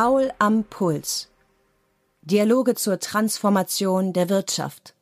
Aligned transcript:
Paul 0.00 0.30
am 0.38 0.62
Puls. 0.62 1.28
Dialoge 2.22 2.76
zur 2.76 3.00
Transformation 3.00 4.12
der 4.12 4.28
Wirtschaft. 4.28 4.94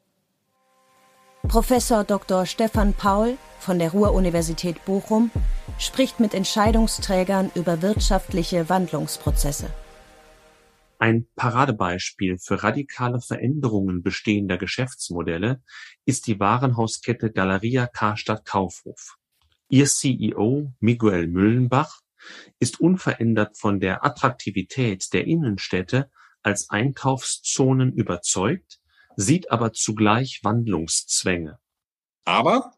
Professor 1.46 2.02
Dr. 2.02 2.46
Stefan 2.46 2.94
Paul 2.94 3.36
von 3.60 3.78
der 3.78 3.90
Ruhr-Universität 3.90 4.82
Bochum 4.86 5.30
spricht 5.78 6.18
mit 6.18 6.32
Entscheidungsträgern 6.32 7.50
über 7.54 7.82
wirtschaftliche 7.82 8.70
Wandlungsprozesse. 8.70 9.68
Ein 10.98 11.26
Paradebeispiel 11.36 12.38
für 12.38 12.62
radikale 12.62 13.20
Veränderungen 13.20 14.02
bestehender 14.02 14.56
Geschäftsmodelle 14.56 15.60
ist 16.06 16.26
die 16.26 16.40
Warenhauskette 16.40 17.30
Galeria 17.30 17.86
Karstadt 17.86 18.46
Kaufhof. 18.46 19.18
Ihr 19.68 19.84
CEO 19.84 20.72
Miguel 20.80 21.26
Müllenbach 21.26 22.00
ist 22.58 22.80
unverändert 22.80 23.58
von 23.58 23.80
der 23.80 24.04
Attraktivität 24.04 25.12
der 25.12 25.26
Innenstädte 25.26 26.10
als 26.42 26.70
Einkaufszonen 26.70 27.92
überzeugt, 27.92 28.78
sieht 29.16 29.50
aber 29.50 29.72
zugleich 29.72 30.40
Wandlungszwänge. 30.42 31.58
Aber 32.24 32.72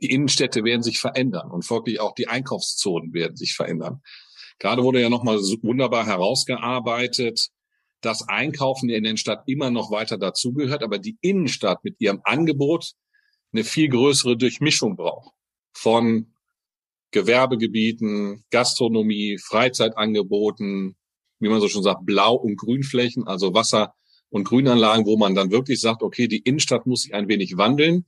die 0.00 0.10
Innenstädte 0.10 0.64
werden 0.64 0.82
sich 0.82 0.98
verändern 0.98 1.50
und 1.50 1.64
folglich 1.64 2.00
auch 2.00 2.14
die 2.14 2.28
Einkaufszonen 2.28 3.12
werden 3.12 3.36
sich 3.36 3.54
verändern. 3.54 4.02
Gerade 4.58 4.82
wurde 4.82 5.00
ja 5.00 5.08
nochmal 5.08 5.38
wunderbar 5.38 6.06
herausgearbeitet, 6.06 7.48
dass 8.00 8.28
Einkaufen 8.28 8.88
in 8.88 9.04
der 9.04 9.16
Stadt 9.16 9.42
immer 9.46 9.70
noch 9.70 9.90
weiter 9.90 10.18
dazugehört, 10.18 10.82
aber 10.82 10.98
die 10.98 11.18
Innenstadt 11.20 11.82
mit 11.84 11.96
ihrem 12.00 12.20
Angebot 12.24 12.92
eine 13.52 13.64
viel 13.64 13.88
größere 13.88 14.36
Durchmischung 14.36 14.96
braucht. 14.96 15.34
Von 15.72 16.34
Gewerbegebieten, 17.10 18.44
Gastronomie, 18.50 19.38
Freizeitangeboten, 19.38 20.96
wie 21.40 21.48
man 21.48 21.60
so 21.60 21.68
schon 21.68 21.82
sagt, 21.82 22.04
Blau- 22.04 22.36
und 22.36 22.56
Grünflächen, 22.56 23.26
also 23.26 23.54
Wasser- 23.54 23.94
und 24.30 24.44
Grünanlagen, 24.44 25.06
wo 25.06 25.16
man 25.16 25.34
dann 25.34 25.50
wirklich 25.50 25.80
sagt, 25.80 26.02
okay, 26.02 26.28
die 26.28 26.38
Innenstadt 26.38 26.86
muss 26.86 27.02
sich 27.02 27.14
ein 27.14 27.28
wenig 27.28 27.56
wandeln. 27.56 28.04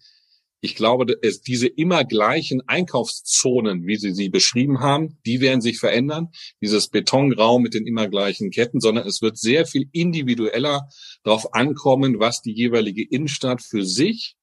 Ich 0.62 0.74
glaube, 0.74 1.16
es, 1.22 1.40
diese 1.40 1.66
immer 1.66 2.04
gleichen 2.04 2.60
Einkaufszonen, 2.68 3.86
wie 3.86 3.96
Sie 3.96 4.12
sie 4.12 4.28
beschrieben 4.28 4.80
haben, 4.80 5.16
die 5.24 5.40
werden 5.40 5.62
sich 5.62 5.78
verändern. 5.78 6.28
Dieses 6.60 6.88
Betonraum 6.88 7.62
mit 7.62 7.72
den 7.72 7.86
immer 7.86 8.08
gleichen 8.08 8.50
Ketten, 8.50 8.80
sondern 8.80 9.06
es 9.06 9.22
wird 9.22 9.38
sehr 9.38 9.64
viel 9.64 9.88
individueller 9.92 10.86
darauf 11.22 11.54
ankommen, 11.54 12.20
was 12.20 12.42
die 12.42 12.52
jeweilige 12.52 13.06
Innenstadt 13.08 13.62
für 13.62 13.86
sich 13.86 14.36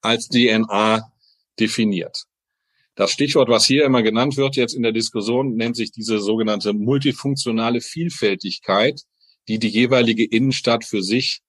als 0.00 0.28
DNA 0.28 1.12
definiert. 1.60 2.26
Das 3.00 3.12
Stichwort, 3.12 3.48
was 3.48 3.64
hier 3.64 3.86
immer 3.86 4.02
genannt 4.02 4.36
wird 4.36 4.56
jetzt 4.56 4.74
in 4.74 4.82
der 4.82 4.92
Diskussion, 4.92 5.54
nennt 5.54 5.74
sich 5.74 5.90
diese 5.90 6.20
sogenannte 6.20 6.74
multifunktionale 6.74 7.80
Vielfältigkeit, 7.80 9.00
die 9.48 9.58
die 9.58 9.70
jeweilige 9.70 10.22
Innenstadt 10.22 10.84
für 10.84 11.02
sich 11.02 11.40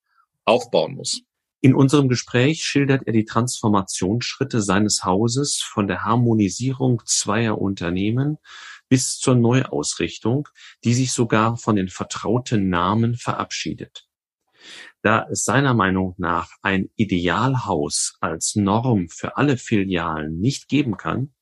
aufbauen 0.46 0.94
muss. 0.94 1.20
In 1.60 1.74
unserem 1.74 2.08
Gespräch 2.08 2.64
schildert 2.64 3.06
er 3.06 3.12
die 3.12 3.26
Transformationsschritte 3.26 4.62
seines 4.62 5.04
Hauses 5.04 5.60
von 5.60 5.88
der 5.88 6.04
Harmonisierung 6.04 7.02
zweier 7.04 7.60
Unternehmen 7.60 8.38
bis 8.88 9.18
zur 9.18 9.34
Neuausrichtung, 9.34 10.48
die 10.84 10.94
sich 10.94 11.12
sogar 11.12 11.58
von 11.58 11.76
den 11.76 11.88
vertrauten 11.88 12.70
Namen 12.70 13.14
verabschiedet. 13.14 14.08
Da 15.02 15.28
es 15.30 15.44
seiner 15.44 15.74
Meinung 15.74 16.14
nach 16.16 16.48
ein 16.62 16.88
Idealhaus 16.96 18.16
als 18.20 18.56
Norm 18.56 19.10
für 19.10 19.36
alle 19.36 19.58
Filialen 19.58 20.40
nicht 20.40 20.68
geben 20.68 20.96
kann, 20.96 21.34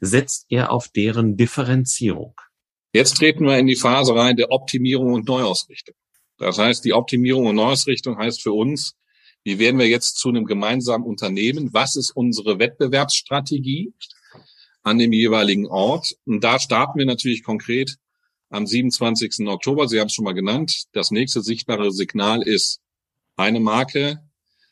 setzt 0.00 0.46
er 0.48 0.72
auf 0.72 0.88
deren 0.88 1.36
Differenzierung. 1.36 2.34
Jetzt 2.92 3.16
treten 3.18 3.44
wir 3.44 3.58
in 3.58 3.66
die 3.66 3.76
Phase 3.76 4.14
rein 4.14 4.36
der 4.36 4.50
Optimierung 4.50 5.12
und 5.12 5.28
Neuausrichtung. 5.28 5.94
Das 6.38 6.58
heißt, 6.58 6.84
die 6.84 6.92
Optimierung 6.92 7.46
und 7.46 7.56
Neuausrichtung 7.56 8.18
heißt 8.18 8.42
für 8.42 8.52
uns, 8.52 8.96
wie 9.44 9.58
werden 9.58 9.78
wir 9.78 9.88
jetzt 9.88 10.16
zu 10.16 10.28
einem 10.28 10.44
gemeinsamen 10.44 11.04
Unternehmen? 11.04 11.72
Was 11.72 11.96
ist 11.96 12.10
unsere 12.10 12.58
Wettbewerbsstrategie 12.58 13.94
an 14.82 14.98
dem 14.98 15.12
jeweiligen 15.12 15.66
Ort? 15.66 16.16
Und 16.24 16.42
da 16.42 16.58
starten 16.58 16.98
wir 16.98 17.06
natürlich 17.06 17.44
konkret 17.44 17.96
am 18.50 18.66
27. 18.66 19.46
Oktober. 19.46 19.88
Sie 19.88 20.00
haben 20.00 20.08
es 20.08 20.14
schon 20.14 20.24
mal 20.24 20.34
genannt. 20.34 20.86
Das 20.92 21.10
nächste 21.10 21.42
sichtbare 21.42 21.92
Signal 21.92 22.42
ist 22.42 22.80
eine 23.36 23.60
Marke. 23.60 24.20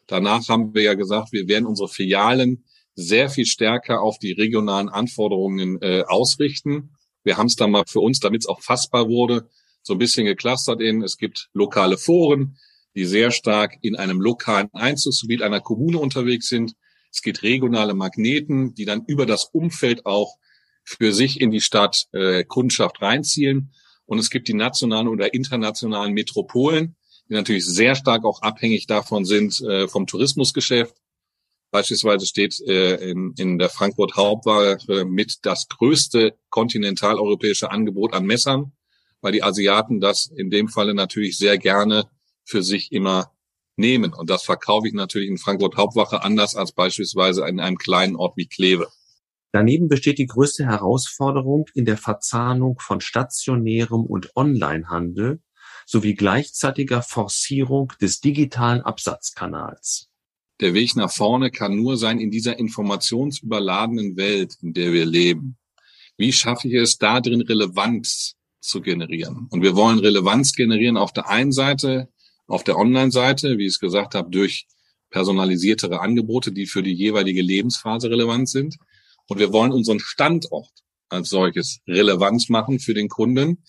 Danach 0.06 0.48
haben 0.48 0.74
wir 0.74 0.82
ja 0.82 0.94
gesagt, 0.94 1.32
wir 1.32 1.46
werden 1.48 1.66
unsere 1.66 1.88
Filialen 1.88 2.64
sehr 2.94 3.28
viel 3.28 3.46
stärker 3.46 4.00
auf 4.00 4.18
die 4.18 4.32
regionalen 4.32 4.88
Anforderungen 4.88 5.80
äh, 5.82 6.04
ausrichten. 6.06 6.90
Wir 7.24 7.36
haben 7.36 7.46
es 7.46 7.56
dann 7.56 7.70
mal 7.70 7.84
für 7.86 8.00
uns, 8.00 8.20
damit 8.20 8.42
es 8.42 8.46
auch 8.46 8.60
fassbar 8.60 9.08
wurde, 9.08 9.48
so 9.82 9.94
ein 9.94 9.98
bisschen 9.98 10.26
geclustert 10.26 10.80
in, 10.80 11.02
es 11.02 11.18
gibt 11.18 11.50
lokale 11.52 11.98
Foren, 11.98 12.56
die 12.94 13.04
sehr 13.04 13.30
stark 13.30 13.76
in 13.82 13.96
einem 13.96 14.20
lokalen 14.20 14.68
Einzugsgebiet 14.72 15.42
einer 15.42 15.60
Kommune 15.60 15.98
unterwegs 15.98 16.48
sind. 16.48 16.74
Es 17.12 17.22
gibt 17.22 17.42
regionale 17.42 17.94
Magneten, 17.94 18.74
die 18.74 18.84
dann 18.84 19.04
über 19.06 19.26
das 19.26 19.44
Umfeld 19.44 20.06
auch 20.06 20.36
für 20.84 21.12
sich 21.12 21.40
in 21.40 21.50
die 21.50 21.60
Stadt 21.60 22.06
äh, 22.12 22.44
Kundschaft 22.44 23.02
reinzielen. 23.02 23.72
Und 24.06 24.18
es 24.18 24.30
gibt 24.30 24.48
die 24.48 24.54
nationalen 24.54 25.08
oder 25.08 25.34
internationalen 25.34 26.12
Metropolen, 26.12 26.96
die 27.28 27.34
natürlich 27.34 27.64
sehr 27.66 27.94
stark 27.94 28.24
auch 28.24 28.42
abhängig 28.42 28.86
davon 28.86 29.24
sind 29.24 29.60
äh, 29.62 29.88
vom 29.88 30.06
Tourismusgeschäft. 30.06 30.94
Beispielsweise 31.74 32.24
steht 32.24 32.60
äh, 32.68 33.10
in, 33.10 33.34
in 33.36 33.58
der 33.58 33.68
Frankfurt 33.68 34.14
Hauptwahl 34.14 34.78
äh, 34.88 35.04
mit 35.04 35.44
das 35.44 35.66
größte 35.68 36.38
kontinentaleuropäische 36.48 37.72
Angebot 37.72 38.14
an 38.14 38.26
Messern, 38.26 38.70
weil 39.20 39.32
die 39.32 39.42
Asiaten 39.42 39.98
das 39.98 40.28
in 40.28 40.50
dem 40.50 40.68
Falle 40.68 40.94
natürlich 40.94 41.36
sehr 41.36 41.58
gerne 41.58 42.08
für 42.44 42.62
sich 42.62 42.92
immer 42.92 43.32
nehmen. 43.74 44.14
Und 44.14 44.30
das 44.30 44.44
verkaufe 44.44 44.86
ich 44.86 44.94
natürlich 44.94 45.28
in 45.28 45.36
Frankfurt 45.36 45.76
Hauptwache 45.76 46.22
anders 46.22 46.54
als 46.54 46.70
beispielsweise 46.70 47.44
in 47.48 47.58
einem 47.58 47.76
kleinen 47.76 48.14
Ort 48.14 48.36
wie 48.36 48.46
Kleve. 48.46 48.86
Daneben 49.50 49.88
besteht 49.88 50.18
die 50.18 50.26
größte 50.26 50.66
Herausforderung 50.66 51.66
in 51.74 51.86
der 51.86 51.98
Verzahnung 51.98 52.78
von 52.78 53.00
stationärem 53.00 54.04
und 54.04 54.30
Onlinehandel 54.36 55.42
sowie 55.86 56.14
gleichzeitiger 56.14 57.02
Forcierung 57.02 57.92
des 58.00 58.20
digitalen 58.20 58.80
Absatzkanals 58.82 60.13
der 60.60 60.74
Weg 60.74 60.96
nach 60.96 61.10
vorne 61.10 61.50
kann 61.50 61.76
nur 61.76 61.96
sein 61.96 62.18
in 62.20 62.30
dieser 62.30 62.58
informationsüberladenen 62.58 64.16
Welt, 64.16 64.56
in 64.62 64.72
der 64.72 64.92
wir 64.92 65.04
leben. 65.04 65.56
Wie 66.16 66.32
schaffe 66.32 66.68
ich 66.68 66.74
es, 66.74 66.98
da 66.98 67.20
drin 67.20 67.40
Relevanz 67.40 68.36
zu 68.60 68.80
generieren? 68.80 69.48
Und 69.50 69.62
wir 69.62 69.74
wollen 69.74 69.98
Relevanz 69.98 70.52
generieren 70.52 70.96
auf 70.96 71.12
der 71.12 71.28
einen 71.28 71.52
Seite, 71.52 72.08
auf 72.46 72.62
der 72.62 72.78
Online-Seite, 72.78 73.58
wie 73.58 73.64
ich 73.64 73.74
es 73.74 73.80
gesagt 73.80 74.14
habe, 74.14 74.30
durch 74.30 74.66
personalisiertere 75.10 76.00
Angebote, 76.00 76.52
die 76.52 76.66
für 76.66 76.82
die 76.82 76.92
jeweilige 76.92 77.42
Lebensphase 77.42 78.10
relevant 78.10 78.48
sind. 78.48 78.76
Und 79.28 79.38
wir 79.38 79.52
wollen 79.52 79.72
unseren 79.72 80.00
Standort 80.00 80.70
als 81.08 81.30
solches 81.30 81.80
relevant 81.86 82.48
machen 82.50 82.78
für 82.78 82.94
den 82.94 83.08
Kunden, 83.08 83.62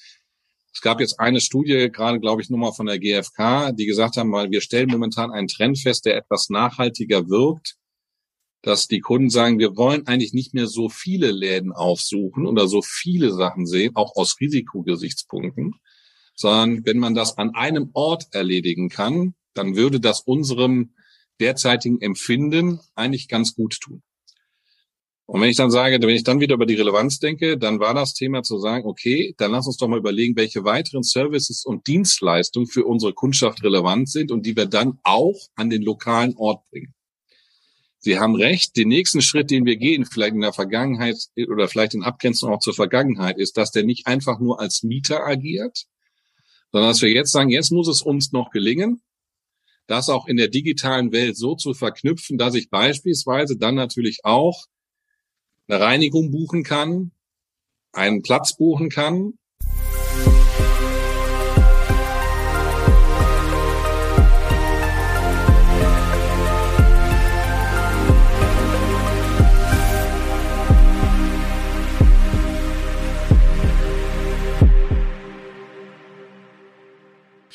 es 0.75 0.81
gab 0.81 1.00
jetzt 1.00 1.22
eine 1.22 1.40
Studie, 1.40 1.90
gerade 1.90 2.19
glaube 2.19 2.41
ich 2.41 2.50
nur 2.50 2.59
mal 2.59 2.74
von 2.74 2.86
der 2.86 3.00
GfK, 3.00 3.72
die 3.72 3.86
gesagt 3.86 4.18
haben, 4.18 4.34
weil 4.34 4.52
wir 4.52 4.59
stellen 4.59 4.90
momentan 4.91 5.31
einen 5.31 5.47
Trend 5.47 5.80
fest, 5.80 6.06
der 6.06 6.18
etwas 6.18 6.50
nachhaltiger 6.50 7.30
wirkt, 7.30 7.78
dass 8.62 8.88
die 8.88 9.00
Kunden 9.00 9.30
sagen, 9.30 9.58
wir 9.58 9.78
wollen 9.78 10.06
eigentlich 10.06 10.34
nicht 10.34 10.53
mehr 10.53 10.68
so 10.68 10.90
viele 10.90 11.31
Läden 11.31 11.72
aufsuchen 11.72 12.46
oder 12.46 12.68
so 12.68 12.81
viele 12.81 13.31
Sachen 13.31 13.66
sehen, 13.66 13.96
auch 13.96 14.18
aus 14.18 14.35
Risikogesichtspunkten, 14.41 15.76
sondern 16.35 16.85
wenn 16.85 17.00
man 17.00 17.16
das 17.16 17.38
an 17.38 17.55
einem 17.55 17.91
Ort 17.94 18.26
erledigen 18.32 18.90
kann, 18.90 19.34
dann 19.53 19.78
würde 19.78 20.02
das 20.02 20.20
unserem 20.20 20.94
derzeitigen 21.40 22.02
Empfinden 22.02 22.82
eigentlich 22.96 23.29
ganz 23.29 23.55
gut 23.55 23.79
tun. 23.79 24.03
Und 25.28 25.42
wenn 25.42 25.50
ich 25.50 25.58
dann 25.58 25.72
sage, 25.72 26.00
wenn 26.00 26.10
ich 26.10 26.24
dann 26.24 26.40
wieder 26.40 26.54
über 26.54 26.68
die 26.68 26.76
Relevanz 26.76 27.20
denke, 27.20 27.58
dann 27.58 27.80
war 27.80 27.96
das 27.96 28.14
Thema 28.14 28.44
zu 28.44 28.60
sagen, 28.60 28.86
okay, 28.86 29.34
dann 29.38 29.52
lass 29.52 29.66
uns 29.66 29.78
doch 29.78 29.88
mal 29.88 29.98
überlegen, 29.98 30.36
welche 30.36 30.64
weiteren 30.64 31.02
Services 31.02 31.66
und 31.66 31.88
Dienstleistungen 31.88 32.68
für 32.68 32.86
unsere 32.86 33.14
Kundschaft 33.14 33.64
relevant 33.64 34.08
sind 34.10 34.32
und 34.32 34.46
die 34.46 34.56
wir 34.56 34.68
dann 34.68 35.00
auch 35.04 35.36
an 35.56 35.72
den 35.72 35.82
lokalen 35.82 36.36
Ort 36.38 36.70
bringen. 36.70 36.94
Sie 37.98 38.20
haben 38.20 38.36
recht, 38.36 38.78
den 38.78 38.90
nächsten 38.90 39.22
Schritt, 39.24 39.50
den 39.50 39.66
wir 39.66 39.78
gehen, 39.78 40.06
vielleicht 40.06 40.36
in 40.36 40.42
der 40.42 40.54
Vergangenheit 40.54 41.18
oder 41.50 41.68
vielleicht 41.68 41.96
in 41.96 42.04
Abgrenzung 42.04 42.54
auch 42.54 42.60
zur 42.60 42.76
Vergangenheit, 42.76 43.40
ist, 43.40 43.58
dass 43.58 43.72
der 43.72 43.84
nicht 43.84 44.06
einfach 44.06 44.40
nur 44.40 44.60
als 44.60 44.84
Mieter 44.84 45.26
agiert, 45.26 45.88
sondern 46.72 46.92
dass 46.92 47.02
wir 47.02 47.10
jetzt 47.10 47.32
sagen, 47.32 47.50
jetzt 47.50 47.72
muss 47.72 47.88
es 47.88 48.04
uns 48.04 48.32
noch 48.32 48.52
gelingen, 48.52 49.02
das 49.88 50.10
auch 50.10 50.28
in 50.28 50.38
der 50.38 50.50
digitalen 50.50 51.12
Welt 51.14 51.36
so 51.36 51.56
zu 51.56 51.74
verknüpfen, 51.74 52.38
dass 52.38 52.54
ich 52.54 52.70
beispielsweise 52.70 53.58
dann 53.58 53.74
natürlich 53.74 54.20
auch 54.24 54.68
eine 55.67 55.79
Reinigung 55.79 56.32
buchen 56.32 56.64
kann, 56.64 57.12
einen 57.91 58.22
Platz 58.22 58.56
buchen 58.56 58.90
kann. 58.90 59.38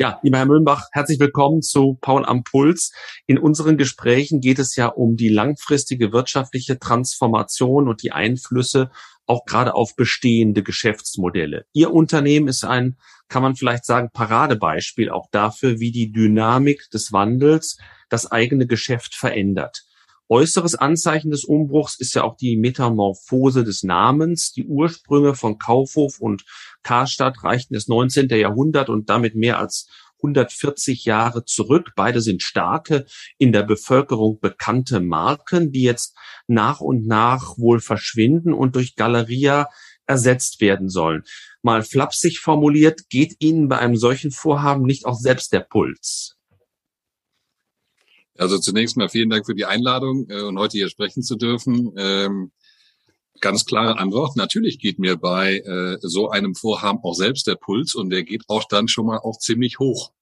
Ja, 0.00 0.18
lieber 0.22 0.38
Herr 0.38 0.46
Müllenbach, 0.46 0.88
herzlich 0.92 1.20
willkommen 1.20 1.60
zu 1.60 1.98
Paul 2.00 2.24
am 2.24 2.42
Puls. 2.42 2.90
In 3.26 3.38
unseren 3.38 3.76
Gesprächen 3.76 4.40
geht 4.40 4.58
es 4.58 4.74
ja 4.74 4.86
um 4.86 5.14
die 5.14 5.28
langfristige 5.28 6.10
wirtschaftliche 6.10 6.78
Transformation 6.78 7.86
und 7.86 8.02
die 8.02 8.10
Einflüsse 8.10 8.90
auch 9.26 9.44
gerade 9.44 9.74
auf 9.74 9.96
bestehende 9.96 10.62
Geschäftsmodelle. 10.62 11.66
Ihr 11.74 11.92
Unternehmen 11.92 12.48
ist 12.48 12.64
ein, 12.64 12.96
kann 13.28 13.42
man 13.42 13.56
vielleicht 13.56 13.84
sagen, 13.84 14.08
Paradebeispiel 14.10 15.10
auch 15.10 15.26
dafür, 15.32 15.80
wie 15.80 15.92
die 15.92 16.12
Dynamik 16.12 16.88
des 16.88 17.12
Wandels 17.12 17.76
das 18.08 18.32
eigene 18.32 18.66
Geschäft 18.66 19.14
verändert. 19.14 19.84
Äußeres 20.32 20.76
Anzeichen 20.76 21.32
des 21.32 21.44
Umbruchs 21.44 21.98
ist 21.98 22.14
ja 22.14 22.22
auch 22.22 22.36
die 22.36 22.56
Metamorphose 22.56 23.64
des 23.64 23.82
Namens. 23.82 24.52
Die 24.52 24.64
Ursprünge 24.64 25.34
von 25.34 25.58
Kaufhof 25.58 26.20
und 26.20 26.44
Karstadt 26.84 27.42
reichten 27.42 27.74
das 27.74 27.88
19. 27.88 28.28
Jahrhundert 28.28 28.90
und 28.90 29.10
damit 29.10 29.34
mehr 29.34 29.58
als 29.58 29.88
140 30.18 31.04
Jahre 31.04 31.44
zurück. 31.44 31.94
Beide 31.96 32.20
sind 32.20 32.44
starke, 32.44 33.06
in 33.38 33.50
der 33.50 33.64
Bevölkerung 33.64 34.38
bekannte 34.38 35.00
Marken, 35.00 35.72
die 35.72 35.82
jetzt 35.82 36.16
nach 36.46 36.80
und 36.80 37.08
nach 37.08 37.58
wohl 37.58 37.80
verschwinden 37.80 38.52
und 38.52 38.76
durch 38.76 38.94
Galeria 38.94 39.66
ersetzt 40.06 40.60
werden 40.60 40.88
sollen. 40.88 41.24
Mal 41.62 41.82
flapsig 41.82 42.38
formuliert, 42.38 43.08
geht 43.08 43.34
Ihnen 43.40 43.66
bei 43.66 43.80
einem 43.80 43.96
solchen 43.96 44.30
Vorhaben 44.30 44.84
nicht 44.84 45.06
auch 45.06 45.18
selbst 45.18 45.52
der 45.52 45.60
Puls? 45.60 46.36
Also 48.40 48.58
zunächst 48.58 48.96
mal 48.96 49.10
vielen 49.10 49.28
Dank 49.28 49.44
für 49.44 49.54
die 49.54 49.66
Einladung 49.66 50.26
äh, 50.30 50.40
und 50.40 50.58
heute 50.58 50.78
hier 50.78 50.88
sprechen 50.88 51.22
zu 51.22 51.36
dürfen. 51.36 51.92
Ähm, 51.98 52.52
ganz 53.38 53.66
klare 53.66 53.98
Antwort. 53.98 54.34
Natürlich 54.34 54.78
geht 54.78 54.98
mir 54.98 55.18
bei 55.18 55.58
äh, 55.58 55.98
so 56.00 56.30
einem 56.30 56.54
Vorhaben 56.54 57.00
auch 57.02 57.12
selbst 57.12 57.46
der 57.46 57.56
Puls 57.56 57.94
und 57.94 58.08
der 58.08 58.22
geht 58.22 58.44
auch 58.48 58.64
dann 58.64 58.88
schon 58.88 59.04
mal 59.04 59.18
auch 59.18 59.38
ziemlich 59.38 59.78
hoch. 59.78 60.12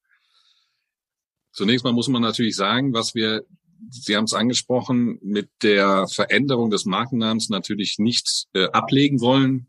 Zunächst 1.53 1.85
mal 1.85 1.93
muss 1.93 2.09
man 2.09 2.20
natürlich 2.20 2.56
sagen, 2.56 2.93
was 2.93 3.15
wir, 3.15 3.44
Sie 3.88 4.17
haben 4.17 4.25
es 4.25 4.35
angesprochen, 4.35 5.21
mit 5.23 5.50
der 5.62 6.09
Veränderung 6.09 6.71
des 6.71 6.87
Markennamens 6.87 7.50
natürlich 7.50 8.00
nicht 8.00 8.49
äh, 8.53 8.64
ablegen 8.64 9.21
wollen, 9.21 9.69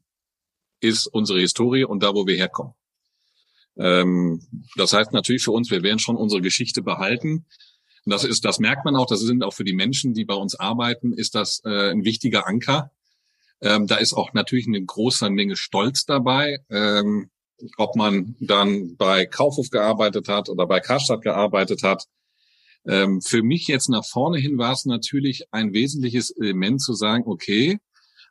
ist 0.80 1.06
unsere 1.06 1.40
Historie 1.40 1.84
und 1.84 2.02
da, 2.02 2.16
wo 2.16 2.25
wir 2.25 2.36
herkommen. 2.36 2.74
Ähm, 3.78 4.42
das 4.75 4.92
heißt 4.92 5.13
natürlich 5.13 5.44
für 5.44 5.52
uns, 5.52 5.69
wir 5.69 5.84
werden 5.84 6.00
schon 6.00 6.16
unsere 6.16 6.42
Geschichte 6.42 6.81
behalten. 6.81 7.45
Und 8.09 8.13
das 8.13 8.23
ist, 8.23 8.44
das 8.44 8.57
merkt 8.57 8.85
man 8.85 8.95
auch, 8.95 9.06
das 9.06 9.19
sind 9.19 9.44
auch 9.44 9.53
für 9.53 9.63
die 9.63 9.75
Menschen, 9.75 10.15
die 10.15 10.25
bei 10.25 10.33
uns 10.33 10.56
arbeiten, 10.56 11.13
ist 11.13 11.35
das 11.35 11.61
äh, 11.63 11.91
ein 11.91 12.06
wichtiger 12.06 12.47
Anker. 12.47 12.89
Ähm, 13.61 13.85
da 13.85 13.97
ist 13.97 14.13
auch 14.13 14.33
natürlich 14.33 14.65
eine 14.65 14.83
große 14.83 15.29
Menge 15.29 15.56
Stolz 15.56 16.06
dabei. 16.06 16.57
Ähm, 16.71 17.29
ob 17.77 17.95
man 17.95 18.35
dann 18.39 18.95
bei 18.97 19.27
Kaufhof 19.27 19.69
gearbeitet 19.69 20.27
hat 20.27 20.50
oder 20.50 20.65
bei 20.65 20.79
Karstadt 20.79 21.21
gearbeitet 21.21 21.83
hat. 21.83 22.06
Ähm, 22.88 23.21
für 23.21 23.44
mich 23.44 23.67
jetzt 23.67 23.89
nach 23.89 24.06
vorne 24.06 24.39
hin 24.39 24.57
war 24.57 24.71
es 24.71 24.85
natürlich 24.85 25.45
ein 25.51 25.71
wesentliches 25.73 26.31
Element 26.31 26.81
zu 26.81 26.95
sagen, 26.95 27.25
okay, 27.27 27.77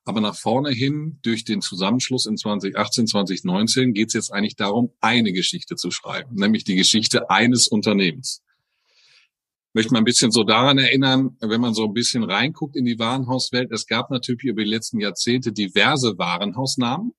aber 0.04 0.20
nach 0.20 0.34
vorne 0.34 0.70
hin 0.70 1.20
durch 1.22 1.44
den 1.44 1.60
Zusammenschluss 1.60 2.26
in 2.26 2.36
2018, 2.36 3.06
2019 3.06 3.94
geht 3.94 4.08
es 4.08 4.14
jetzt 4.14 4.32
eigentlich 4.32 4.56
darum, 4.56 4.90
eine 5.00 5.32
Geschichte 5.32 5.76
zu 5.76 5.92
schreiben, 5.92 6.34
nämlich 6.34 6.64
die 6.64 6.74
Geschichte 6.74 7.30
eines 7.30 7.68
Unternehmens 7.68 8.42
möchte 9.74 9.92
mal 9.92 9.98
ein 9.98 10.04
bisschen 10.04 10.30
so 10.30 10.44
daran 10.44 10.78
erinnern, 10.78 11.36
wenn 11.40 11.60
man 11.60 11.74
so 11.74 11.84
ein 11.84 11.92
bisschen 11.92 12.24
reinguckt 12.24 12.76
in 12.76 12.84
die 12.84 12.98
Warenhauswelt, 12.98 13.70
es 13.70 13.86
gab 13.86 14.10
natürlich 14.10 14.44
über 14.44 14.62
die 14.62 14.70
letzten 14.70 15.00
Jahrzehnte 15.00 15.52
diverse 15.52 16.18
Warenhausnamen. 16.18 17.12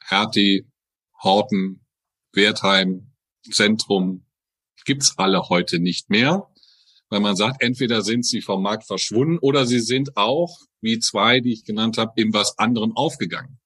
Hertie, 0.00 0.66
Horten, 1.22 1.86
Wertheim, 2.32 3.12
Zentrum, 3.50 4.26
gibt's 4.84 5.18
alle 5.18 5.48
heute 5.48 5.78
nicht 5.78 6.10
mehr, 6.10 6.48
weil 7.08 7.20
man 7.20 7.36
sagt, 7.36 7.62
entweder 7.62 8.02
sind 8.02 8.26
sie 8.26 8.42
vom 8.42 8.62
Markt 8.62 8.86
verschwunden 8.86 9.38
oder 9.38 9.66
sie 9.66 9.80
sind 9.80 10.16
auch, 10.16 10.58
wie 10.80 10.98
zwei, 10.98 11.40
die 11.40 11.52
ich 11.52 11.64
genannt 11.64 11.96
habe, 11.98 12.20
in 12.20 12.32
was 12.32 12.58
anderem 12.58 12.94
aufgegangen. 12.96 13.58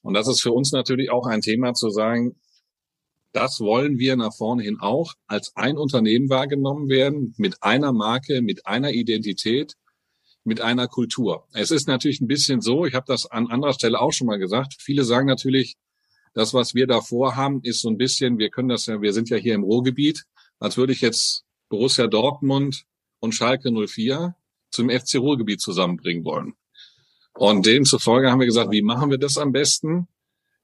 Und 0.00 0.14
das 0.14 0.28
ist 0.28 0.40
für 0.40 0.52
uns 0.52 0.72
natürlich 0.72 1.10
auch 1.10 1.26
ein 1.26 1.42
Thema 1.42 1.74
zu 1.74 1.90
sagen, 1.90 2.40
das 3.32 3.60
wollen 3.60 3.98
wir 3.98 4.16
nach 4.16 4.34
vorne 4.34 4.62
hin 4.62 4.78
auch 4.80 5.14
als 5.26 5.56
ein 5.56 5.78
Unternehmen 5.78 6.28
wahrgenommen 6.28 6.88
werden, 6.88 7.34
mit 7.38 7.62
einer 7.62 7.92
Marke, 7.92 8.42
mit 8.42 8.66
einer 8.66 8.92
Identität, 8.92 9.74
mit 10.44 10.60
einer 10.60 10.88
Kultur. 10.88 11.46
Es 11.52 11.70
ist 11.70 11.88
natürlich 11.88 12.20
ein 12.20 12.26
bisschen 12.26 12.60
so, 12.60 12.84
ich 12.84 12.94
habe 12.94 13.06
das 13.06 13.26
an 13.26 13.48
anderer 13.48 13.72
Stelle 13.72 14.00
auch 14.00 14.12
schon 14.12 14.26
mal 14.26 14.38
gesagt, 14.38 14.74
viele 14.78 15.04
sagen 15.04 15.26
natürlich, 15.26 15.76
das, 16.34 16.54
was 16.54 16.74
wir 16.74 16.86
da 16.86 17.00
vorhaben, 17.00 17.60
ist 17.62 17.80
so 17.80 17.88
ein 17.88 17.98
bisschen, 17.98 18.38
wir 18.38 18.50
können 18.50 18.68
das 18.68 18.86
ja, 18.86 19.00
wir 19.00 19.12
sind 19.12 19.28
ja 19.28 19.36
hier 19.36 19.54
im 19.54 19.62
Ruhrgebiet, 19.62 20.24
als 20.58 20.76
würde 20.76 20.92
ich 20.92 21.00
jetzt 21.00 21.44
Borussia 21.68 22.06
Dortmund 22.06 22.84
und 23.20 23.34
Schalke 23.34 23.70
04 23.70 24.34
zum 24.70 24.90
FC 24.90 25.16
Ruhrgebiet 25.16 25.60
zusammenbringen 25.60 26.24
wollen. 26.24 26.54
Und 27.34 27.66
demzufolge 27.66 28.30
haben 28.30 28.40
wir 28.40 28.46
gesagt, 28.46 28.70
wie 28.70 28.82
machen 28.82 29.10
wir 29.10 29.18
das 29.18 29.38
am 29.38 29.52
besten? 29.52 30.08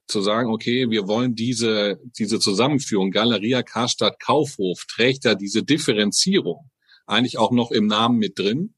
Zu 0.08 0.22
sagen, 0.22 0.50
okay, 0.50 0.90
wir 0.90 1.06
wollen 1.06 1.34
diese, 1.34 2.00
diese 2.19 2.40
Zusammenführung, 2.40 3.10
Galeria 3.10 3.62
Karstadt 3.62 4.19
Kaufhof, 4.19 4.87
trägt 4.87 5.25
da 5.25 5.34
diese 5.34 5.62
Differenzierung 5.62 6.70
eigentlich 7.06 7.38
auch 7.38 7.52
noch 7.52 7.70
im 7.70 7.87
Namen 7.87 8.19
mit 8.19 8.38
drin. 8.38 8.75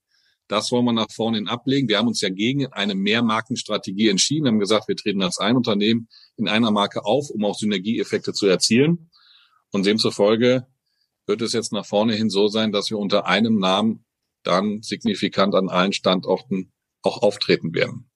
Das 0.48 0.72
wollen 0.72 0.84
wir 0.84 0.92
nach 0.92 1.10
vorne 1.12 1.38
hin 1.38 1.48
ablegen. 1.48 1.88
Wir 1.88 1.98
haben 1.98 2.08
uns 2.08 2.20
ja 2.20 2.28
gegen 2.28 2.66
eine 2.72 2.96
Mehrmarkenstrategie 2.96 4.08
entschieden, 4.08 4.48
haben 4.48 4.58
gesagt, 4.58 4.88
wir 4.88 4.96
treten 4.96 5.22
als 5.22 5.38
ein 5.38 5.56
Unternehmen 5.56 6.08
in 6.36 6.48
einer 6.48 6.72
Marke 6.72 7.04
auf, 7.04 7.30
um 7.30 7.44
auch 7.44 7.56
Synergieeffekte 7.56 8.32
zu 8.32 8.46
erzielen. 8.46 9.10
Und 9.70 9.86
demzufolge 9.86 10.66
wird 11.26 11.42
es 11.42 11.52
jetzt 11.52 11.72
nach 11.72 11.86
vorne 11.86 12.14
hin 12.14 12.30
so 12.30 12.48
sein, 12.48 12.72
dass 12.72 12.90
wir 12.90 12.98
unter 12.98 13.26
einem 13.26 13.58
Namen 13.58 14.04
dann 14.42 14.82
signifikant 14.82 15.54
an 15.54 15.68
allen 15.68 15.92
Standorten 15.92 16.72
auch 17.02 17.22
auftreten 17.22 17.72
werden. 17.72 18.09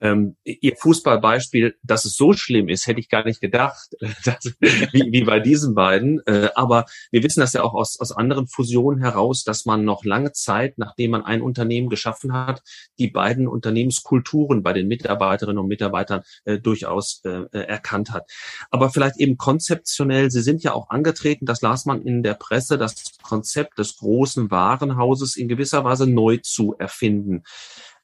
Ähm, 0.00 0.36
ihr 0.44 0.76
Fußballbeispiel, 0.76 1.76
dass 1.82 2.04
es 2.04 2.16
so 2.16 2.32
schlimm 2.32 2.68
ist, 2.68 2.86
hätte 2.86 3.00
ich 3.00 3.08
gar 3.08 3.24
nicht 3.24 3.40
gedacht, 3.40 3.90
dass, 4.24 4.54
wie, 4.60 5.12
wie 5.12 5.24
bei 5.24 5.40
diesen 5.40 5.74
beiden. 5.74 6.20
Äh, 6.26 6.50
aber 6.54 6.86
wir 7.10 7.22
wissen 7.22 7.40
das 7.40 7.52
ja 7.52 7.62
auch 7.62 7.74
aus, 7.74 8.00
aus 8.00 8.12
anderen 8.12 8.46
Fusionen 8.46 9.00
heraus, 9.00 9.44
dass 9.44 9.66
man 9.66 9.84
noch 9.84 10.04
lange 10.04 10.32
Zeit, 10.32 10.78
nachdem 10.78 11.12
man 11.12 11.24
ein 11.24 11.42
Unternehmen 11.42 11.88
geschaffen 11.88 12.32
hat, 12.32 12.62
die 12.98 13.08
beiden 13.08 13.46
Unternehmenskulturen 13.46 14.62
bei 14.62 14.72
den 14.72 14.88
Mitarbeiterinnen 14.88 15.58
und 15.58 15.68
Mitarbeitern 15.68 16.22
äh, 16.44 16.58
durchaus 16.58 17.20
äh, 17.24 17.44
äh 17.52 17.70
erkannt 17.70 18.10
hat. 18.10 18.30
Aber 18.70 18.90
vielleicht 18.90 19.18
eben 19.18 19.36
konzeptionell, 19.36 20.30
Sie 20.30 20.42
sind 20.42 20.62
ja 20.62 20.72
auch 20.72 20.90
angetreten, 20.90 21.46
das 21.46 21.60
las 21.62 21.84
man 21.84 22.02
in 22.02 22.22
der 22.22 22.34
Presse, 22.34 22.78
das 22.78 23.18
Konzept 23.22 23.78
des 23.78 23.98
großen 23.98 24.50
Warenhauses 24.50 25.36
in 25.36 25.48
gewisser 25.48 25.84
Weise 25.84 26.06
neu 26.06 26.38
zu 26.38 26.74
erfinden. 26.78 27.44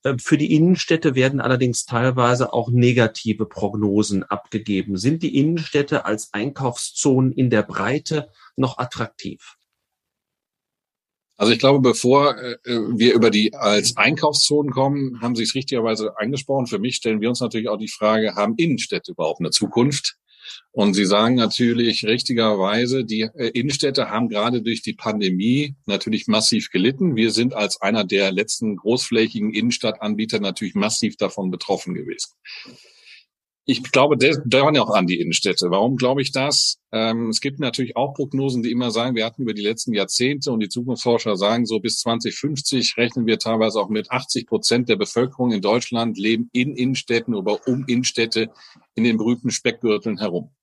Äh, 0.07 0.19
für 0.19 0.39
die 0.39 0.55
Innenstädte 0.55 1.15
werden 1.15 1.41
allerdings 1.41 1.85
teilweise 1.85 2.53
auch 2.53 2.71
negative 2.71 3.47
Prognosen 3.47 4.23
abgegeben. 4.23 4.97
Sind 4.97 5.23
die 5.23 5.37
Innenstädte 5.37 6.05
als 6.05 6.33
Einkaufszonen 6.33 7.33
in 7.33 7.51
der 7.51 7.63
Breite 7.63 8.31
noch 8.57 8.79
attraktiv? 8.79 9.57
Also 11.39 11.53
ich 11.53 11.59
glaube, 11.59 11.81
bevor 11.81 12.39
äh, 12.39 12.57
wir 12.65 13.15
über 13.15 13.31
die 13.31 13.53
als 13.55 13.97
Einkaufszonen 13.97 14.73
kommen, 14.73 15.21
haben 15.21 15.37
Sie 15.37 15.43
es 15.43 15.55
richtigerweise 15.55 16.17
angesprochen. 16.19 16.67
Für 16.67 16.79
mich 16.79 16.97
stellen 16.97 17.21
wir 17.21 17.29
uns 17.29 17.41
natürlich 17.41 17.69
auch 17.69 17.77
die 17.77 17.89
Frage, 17.89 18.35
haben 18.35 18.55
Innenstädte 18.57 19.13
überhaupt 19.13 19.41
eine 19.41 19.51
Zukunft? 19.51 20.17
Und 20.73 20.95
Sie 20.95 21.07
sagen 21.07 21.35
natürlich 21.37 22.05
richtigerweise, 22.05 23.05
die 23.05 23.23
äh, 23.23 23.49
Innenstädte 23.49 24.11
haben 24.11 24.29
gerade 24.29 24.63
durch 24.63 24.83
die 24.83 24.93
Pandemie 24.93 25.75
natürlich 25.87 26.27
massiv 26.27 26.71
gelitten. 26.71 27.17
Wir 27.17 27.31
sind 27.31 27.55
als 27.55 27.81
einer 27.81 28.05
der 28.05 28.33
letzten 28.33 28.77
großflächigen 28.77 29.55
Innenstadtanbieter 29.55 30.41
natürlich 30.41 30.75
massiv 30.75 31.17
davon 31.17 31.51
betroffen 31.51 31.95
gewesen. 31.95 32.33
Ich 33.69 33.83
glaube, 33.83 34.17
da 34.17 34.63
waren 34.63 34.77
ja 34.77 34.83
auch 34.83 34.95
an 34.95 35.09
die 35.09 35.19
Innenstädte. 35.19 35.71
Warum 35.71 35.97
glaube 35.97 36.23
ich 36.23 36.31
das? 36.31 36.79
Ähm, 36.93 37.31
es 37.31 37.41
gibt 37.41 37.59
natürlich 37.59 37.97
auch 37.97 38.15
Prognosen, 38.15 38.63
die 38.63 38.71
immer 38.71 38.93
sagen, 38.93 39.17
wir 39.17 39.25
hatten 39.25 39.43
über 39.43 39.55
die 39.55 39.63
letzten 39.63 39.93
Jahrzehnte 39.93 40.53
und 40.53 40.61
die 40.61 40.69
Zukunftsforscher 40.69 41.37
sagen, 41.37 41.67
so 41.67 41.81
bis 41.81 41.99
2050 41.99 42.97
rechnen 42.97 43.27
wir 43.27 43.41
teilweise 43.41 43.81
auch 43.81 43.89
mit 43.89 44.13
80 44.13 44.47
Prozent 44.47 44.89
der 44.89 44.95
Bevölkerung 44.95 45.51
in 45.51 45.63
Deutschland 45.63 46.17
leben 46.17 46.49
in 46.53 46.77
Innenstädten 46.77 47.35
oder 47.35 47.67
um 47.67 47.85
Innenstädte 47.89 48.51
in 48.95 49.03
den 49.03 49.17
berühmten 49.17 49.51
Speckgürteln 49.51 50.19
herum. 50.19 50.55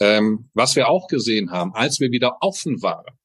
Ähm, 0.00 0.48
was 0.54 0.76
wir 0.76 0.88
auch 0.88 1.08
gesehen 1.08 1.50
haben, 1.50 1.74
als 1.74 2.00
wir 2.00 2.10
wieder 2.10 2.38
offen 2.40 2.80
waren, 2.80 3.18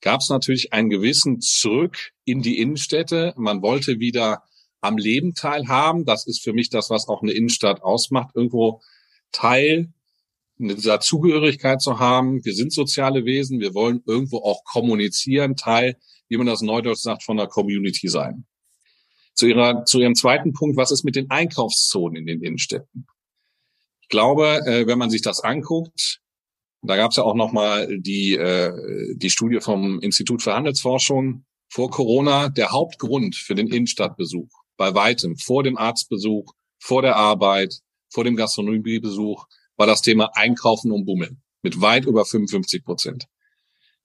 gab 0.00 0.20
es 0.20 0.30
natürlich 0.30 0.72
einen 0.72 0.90
gewissen 0.90 1.40
Zurück 1.40 2.10
in 2.24 2.42
die 2.42 2.58
Innenstädte. 2.58 3.34
Man 3.36 3.62
wollte 3.62 4.00
wieder 4.00 4.42
am 4.82 4.98
Leben 4.98 5.34
teilhaben. 5.34 6.04
Das 6.04 6.26
ist 6.26 6.42
für 6.42 6.52
mich 6.52 6.68
das, 6.68 6.90
was 6.90 7.08
auch 7.08 7.22
eine 7.22 7.32
Innenstadt 7.32 7.82
ausmacht, 7.82 8.34
irgendwo 8.34 8.82
Teil 9.32 9.92
dieser 10.58 11.00
Zugehörigkeit 11.00 11.80
zu 11.80 11.98
haben. 11.98 12.44
Wir 12.44 12.54
sind 12.54 12.72
soziale 12.72 13.24
Wesen. 13.24 13.60
Wir 13.60 13.74
wollen 13.74 14.02
irgendwo 14.06 14.38
auch 14.38 14.62
kommunizieren, 14.64 15.56
Teil, 15.56 15.96
wie 16.28 16.36
man 16.36 16.46
das 16.46 16.60
neudeutsch 16.60 17.00
sagt, 17.00 17.22
von 17.24 17.36
der 17.36 17.46
Community 17.48 18.08
sein. 18.08 18.46
Zu, 19.34 19.46
ihrer, 19.46 19.84
zu 19.86 19.98
Ihrem 19.98 20.14
zweiten 20.14 20.52
Punkt, 20.52 20.76
was 20.76 20.92
ist 20.92 21.04
mit 21.04 21.16
den 21.16 21.30
Einkaufszonen 21.30 22.16
in 22.16 22.26
den 22.26 22.42
Innenstädten? 22.42 23.06
glaube, 24.12 24.60
äh, 24.66 24.86
wenn 24.86 24.98
man 24.98 25.10
sich 25.10 25.22
das 25.22 25.40
anguckt, 25.40 26.20
Da 26.84 26.96
gab 26.96 27.12
es 27.12 27.16
ja 27.16 27.22
auch 27.22 27.36
nochmal 27.36 27.86
die, 28.00 28.34
äh, 28.34 29.14
die 29.14 29.30
Studie 29.30 29.60
vom 29.60 30.00
Institut 30.00 30.42
für 30.42 30.52
Handelsforschung 30.52 31.44
vor 31.68 31.90
Corona. 31.90 32.48
Der 32.48 32.72
Hauptgrund 32.72 33.36
für 33.36 33.54
den 33.54 33.68
Innenstadtbesuch 33.68 34.50
bei 34.82 34.96
weitem 34.96 35.36
vor 35.36 35.62
dem 35.62 35.78
Arztbesuch, 35.78 36.54
vor 36.80 37.02
der 37.02 37.14
Arbeit, 37.14 37.72
vor 38.08 38.24
dem 38.24 38.34
Gastronomiebesuch 38.34 39.46
war 39.76 39.86
das 39.86 40.02
Thema 40.02 40.32
Einkaufen 40.34 40.90
und 40.90 41.04
Bummeln 41.04 41.40
mit 41.62 41.80
weit 41.80 42.04
über 42.04 42.24
55 42.24 42.82
Prozent. 42.82 43.26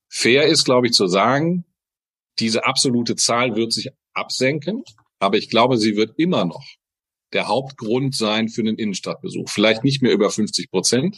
Fair 0.08 0.46
ist, 0.46 0.66
glaube 0.66 0.86
ich, 0.86 0.94
zu 0.94 1.08
sagen, 1.08 1.66
diese 2.38 2.68
absolute 2.68 3.16
Zahl 3.16 3.56
wird 3.56 3.74
sich 3.74 3.90
absenken, 4.14 4.84
aber 5.18 5.38
ich 5.38 5.50
glaube, 5.50 5.80
sie 5.80 5.96
wird 5.96 6.14
immer 6.20 6.46
noch 6.46 6.64
der 7.34 7.48
Hauptgrund 7.48 8.16
sein 8.16 8.48
für 8.48 8.62
den 8.62 8.76
Innenstadtbesuch. 8.76 9.50
Vielleicht 9.50 9.84
nicht 9.84 10.04
mehr 10.04 10.14
über 10.14 10.30
50 10.30 10.70
Prozent, 10.70 11.18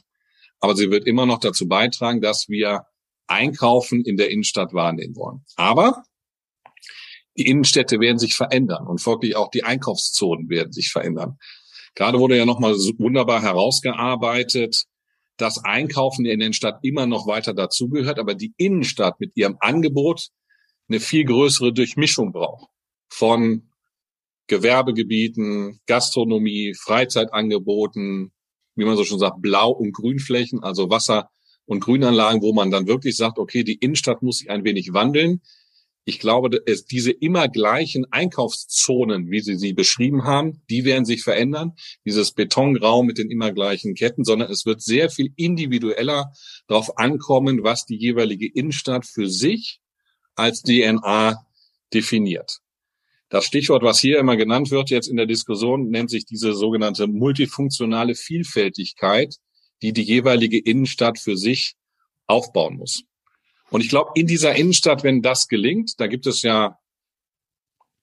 aber 0.61 0.73
sie 0.73 0.89
wird 0.89 1.05
immer 1.05 1.25
noch 1.25 1.39
dazu 1.39 1.67
beitragen, 1.67 2.21
dass 2.21 2.47
wir 2.47 2.85
Einkaufen 3.27 4.05
in 4.05 4.15
der 4.15 4.29
Innenstadt 4.29 4.73
wahrnehmen 4.73 5.17
wollen. 5.17 5.43
Aber 5.57 6.05
die 7.39 7.47
Innenstädte 7.47 7.99
werden 7.99 8.19
sich 8.19 8.35
verändern 8.35 8.85
und 8.85 8.99
folglich 8.99 9.35
auch 9.35 9.49
die 9.49 9.63
Einkaufszonen 9.63 10.49
werden 10.49 10.73
sich 10.73 10.91
verändern. 10.91 11.37
Gerade 11.95 12.19
wurde 12.19 12.37
ja 12.37 12.45
nochmal 12.45 12.73
wunderbar 12.73 13.41
herausgearbeitet, 13.41 14.85
dass 15.37 15.63
Einkaufen 15.63 16.25
in 16.25 16.41
der 16.41 16.53
Stadt 16.53 16.79
immer 16.83 17.07
noch 17.07 17.27
weiter 17.27 17.53
dazugehört, 17.53 18.19
aber 18.19 18.35
die 18.35 18.53
Innenstadt 18.57 19.19
mit 19.19 19.31
ihrem 19.35 19.55
Angebot 19.61 20.27
eine 20.89 20.99
viel 20.99 21.23
größere 21.23 21.71
Durchmischung 21.71 22.33
braucht 22.33 22.69
von 23.09 23.69
Gewerbegebieten, 24.47 25.79
Gastronomie, 25.85 26.73
Freizeitangeboten, 26.73 28.33
wie 28.75 28.85
man 28.85 28.97
so 28.97 29.05
schon 29.05 29.19
sagt, 29.19 29.41
Blau- 29.41 29.71
und 29.71 29.93
Grünflächen, 29.93 30.61
also 30.61 30.89
Wasser- 30.89 31.29
und 31.65 31.79
Grünanlagen, 31.79 32.41
wo 32.41 32.51
man 32.51 32.71
dann 32.71 32.87
wirklich 32.87 33.15
sagt, 33.15 33.37
okay, 33.39 33.63
die 33.63 33.75
Innenstadt 33.75 34.23
muss 34.23 34.39
sich 34.39 34.49
ein 34.49 34.65
wenig 34.65 34.91
wandeln. 34.91 35.41
Ich 36.09 36.17
glaube, 36.17 36.59
es, 36.65 36.85
diese 36.85 37.11
immer 37.11 37.47
gleichen 37.49 38.11
Einkaufszonen, 38.11 39.29
wie 39.29 39.41
Sie 39.41 39.57
sie 39.57 39.73
beschrieben 39.73 40.23
haben, 40.23 40.63
die 40.67 40.83
werden 40.83 41.05
sich 41.05 41.21
verändern. 41.21 41.73
Dieses 42.03 42.31
Betongrau 42.31 43.03
mit 43.03 43.19
den 43.19 43.29
immer 43.29 43.51
gleichen 43.51 43.93
Ketten, 43.93 44.23
sondern 44.23 44.49
es 44.49 44.65
wird 44.65 44.81
sehr 44.81 45.11
viel 45.11 45.31
individueller 45.35 46.33
darauf 46.65 46.97
ankommen, 46.97 47.61
was 47.61 47.85
die 47.85 47.95
jeweilige 47.95 48.51
Innenstadt 48.51 49.05
für 49.05 49.29
sich 49.29 49.81
als 50.33 50.63
DNA 50.63 51.45
definiert. 51.93 52.57
Das 53.29 53.45
Stichwort, 53.45 53.83
was 53.83 53.99
hier 53.99 54.17
immer 54.17 54.35
genannt 54.35 54.71
wird 54.71 54.89
jetzt 54.89 55.09
in 55.09 55.17
der 55.17 55.27
Diskussion, 55.27 55.89
nennt 55.89 56.09
sich 56.09 56.25
diese 56.25 56.55
sogenannte 56.55 57.05
multifunktionale 57.05 58.15
Vielfältigkeit, 58.15 59.35
die 59.83 59.93
die 59.93 60.01
jeweilige 60.01 60.57
Innenstadt 60.57 61.19
für 61.19 61.37
sich 61.37 61.75
aufbauen 62.25 62.77
muss. 62.77 63.03
Und 63.71 63.81
ich 63.81 63.89
glaube, 63.89 64.11
in 64.15 64.27
dieser 64.27 64.55
Innenstadt, 64.55 65.03
wenn 65.03 65.21
das 65.21 65.47
gelingt, 65.47 65.99
da 65.99 66.07
gibt 66.07 66.25
es 66.27 66.41
ja 66.41 66.77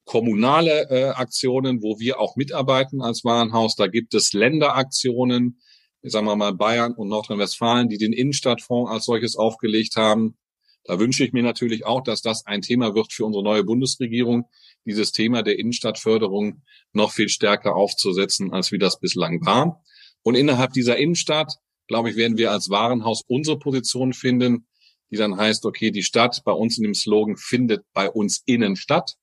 kommunale 0.05 0.89
äh, 0.89 1.09
Aktionen, 1.09 1.83
wo 1.83 1.99
wir 1.99 2.21
auch 2.21 2.37
mitarbeiten 2.37 3.03
als 3.03 3.25
Warenhaus. 3.25 3.75
Da 3.75 3.89
gibt 3.89 4.15
es 4.15 4.33
Länderaktionen, 4.33 5.61
sagen 6.03 6.27
wir 6.27 6.37
mal 6.37 6.55
Bayern 6.55 6.95
und 6.95 7.09
Nordrhein-Westfalen, 7.09 7.89
die 7.89 7.99
den 7.99 8.13
Innenstadtfonds 8.13 8.91
als 8.91 9.05
solches 9.05 9.37
aufgelegt 9.37 9.97
haben. 9.97 10.37
Da 10.85 11.01
wünsche 11.01 11.25
ich 11.25 11.33
mir 11.33 11.43
natürlich 11.43 11.85
auch, 11.85 12.03
dass 12.03 12.23
das 12.23 12.47
ein 12.47 12.63
Thema 12.63 12.95
wird 12.95 13.13
für 13.13 13.25
unsere 13.25 13.43
neue 13.43 13.65
Bundesregierung, 13.65 14.49
dieses 14.85 15.11
Thema 15.11 15.43
der 15.43 15.59
Innenstadtförderung 15.59 16.63
noch 16.93 17.11
viel 17.11 17.29
stärker 17.29 17.75
aufzusetzen, 17.75 18.53
als 18.53 18.71
wie 18.71 18.79
das 18.79 19.01
bislang 19.01 19.45
war. 19.45 19.83
Und 20.23 20.37
innerhalb 20.37 20.73
dieser 20.73 20.97
Innenstadt, 20.97 21.55
glaube 21.89 22.11
ich, 22.11 22.17
werden 22.17 22.39
wir 22.39 22.53
als 22.53 22.71
Warenhaus 22.71 23.23
unsere 23.27 23.59
Position 23.59 24.13
finden, 24.13 24.69
die 25.11 25.17
dann 25.17 25.37
heißt, 25.37 25.65
okay, 25.65 25.91
die 25.91 26.03
Stadt 26.03 26.43
bei 26.45 26.53
uns 26.53 26.79
in 26.79 26.85
dem 26.85 26.95
Slogan 26.95 27.37
findet 27.37 27.85
bei 27.93 28.11
uns 28.11 28.43
innen 28.47 28.77
statt. 28.77 29.17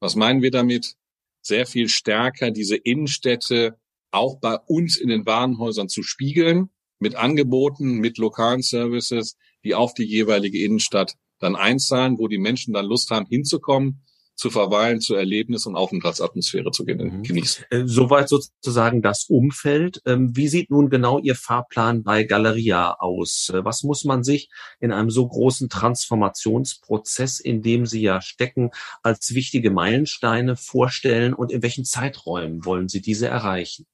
Was 0.00 0.16
meinen 0.16 0.42
wir 0.42 0.50
damit? 0.50 0.96
Sehr 1.40 1.66
viel 1.66 1.88
stärker 1.88 2.50
diese 2.50 2.76
Innenstädte 2.76 3.78
auch 4.10 4.38
bei 4.38 4.56
uns 4.66 4.96
in 4.96 5.08
den 5.08 5.26
Warenhäusern 5.26 5.88
zu 5.88 6.02
spiegeln, 6.02 6.70
mit 7.00 7.16
Angeboten, 7.16 7.98
mit 7.98 8.16
lokalen 8.16 8.62
Services, 8.62 9.36
die 9.64 9.74
auf 9.74 9.92
die 9.94 10.04
jeweilige 10.04 10.62
Innenstadt 10.62 11.16
dann 11.40 11.56
einzahlen, 11.56 12.18
wo 12.18 12.28
die 12.28 12.38
Menschen 12.38 12.72
dann 12.72 12.86
Lust 12.86 13.10
haben 13.10 13.26
hinzukommen 13.26 14.03
zu 14.36 14.50
verweilen, 14.50 15.00
zu 15.00 15.14
Erlebnis- 15.14 15.66
und 15.66 15.76
Aufenthaltsatmosphäre 15.76 16.70
zu 16.70 16.84
mhm. 16.84 17.22
genießen. 17.22 17.64
Äh, 17.70 17.82
soweit 17.86 18.28
sozusagen 18.28 19.00
das 19.00 19.26
Umfeld. 19.28 20.02
Ähm, 20.06 20.36
wie 20.36 20.48
sieht 20.48 20.70
nun 20.70 20.90
genau 20.90 21.18
Ihr 21.18 21.36
Fahrplan 21.36 22.02
bei 22.02 22.24
Galeria 22.24 22.94
aus? 22.98 23.50
Äh, 23.54 23.64
was 23.64 23.82
muss 23.84 24.04
man 24.04 24.24
sich 24.24 24.48
in 24.80 24.92
einem 24.92 25.10
so 25.10 25.26
großen 25.26 25.68
Transformationsprozess, 25.68 27.40
in 27.40 27.62
dem 27.62 27.86
Sie 27.86 28.02
ja 28.02 28.20
stecken, 28.20 28.70
als 29.02 29.34
wichtige 29.34 29.70
Meilensteine 29.70 30.56
vorstellen 30.56 31.34
und 31.34 31.52
in 31.52 31.62
welchen 31.62 31.84
Zeiträumen 31.84 32.64
wollen 32.64 32.88
Sie 32.88 33.00
diese 33.00 33.28
erreichen? 33.28 33.86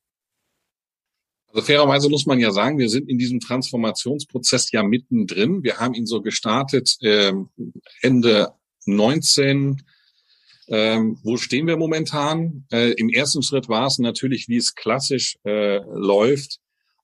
Also 1.52 1.66
fairerweise 1.66 2.08
muss 2.08 2.26
man 2.26 2.38
ja 2.38 2.52
sagen, 2.52 2.78
wir 2.78 2.88
sind 2.88 3.08
in 3.08 3.18
diesem 3.18 3.40
Transformationsprozess 3.40 4.70
ja 4.70 4.82
mittendrin. 4.84 5.64
Wir 5.64 5.78
haben 5.78 5.94
ihn 5.94 6.06
so 6.06 6.22
gestartet 6.22 6.96
äh, 7.00 7.32
Ende 8.02 8.54
19 8.86 9.82
ähm, 10.70 11.18
wo 11.24 11.36
stehen 11.36 11.66
wir 11.66 11.76
momentan? 11.76 12.64
Äh, 12.70 12.92
Im 12.92 13.08
ersten 13.08 13.42
Schritt 13.42 13.68
war 13.68 13.86
es 13.86 13.98
natürlich, 13.98 14.48
wie 14.48 14.56
es 14.56 14.74
klassisch 14.74 15.36
äh, 15.44 15.78
läuft, 15.92 16.58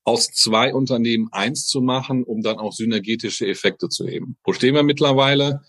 aus 0.05 0.27
zwei 0.27 0.73
Unternehmen 0.73 1.27
eins 1.33 1.67
zu 1.67 1.81
machen, 1.81 2.23
um 2.23 2.41
dann 2.41 2.59
auch 2.59 2.71
synergetische 2.71 3.45
Effekte 3.45 3.89
zu 3.89 4.07
heben. 4.07 4.37
Wo 4.45 4.53
stehen 4.53 4.73
wir 4.73 4.83
mittlerweile? 4.83 5.61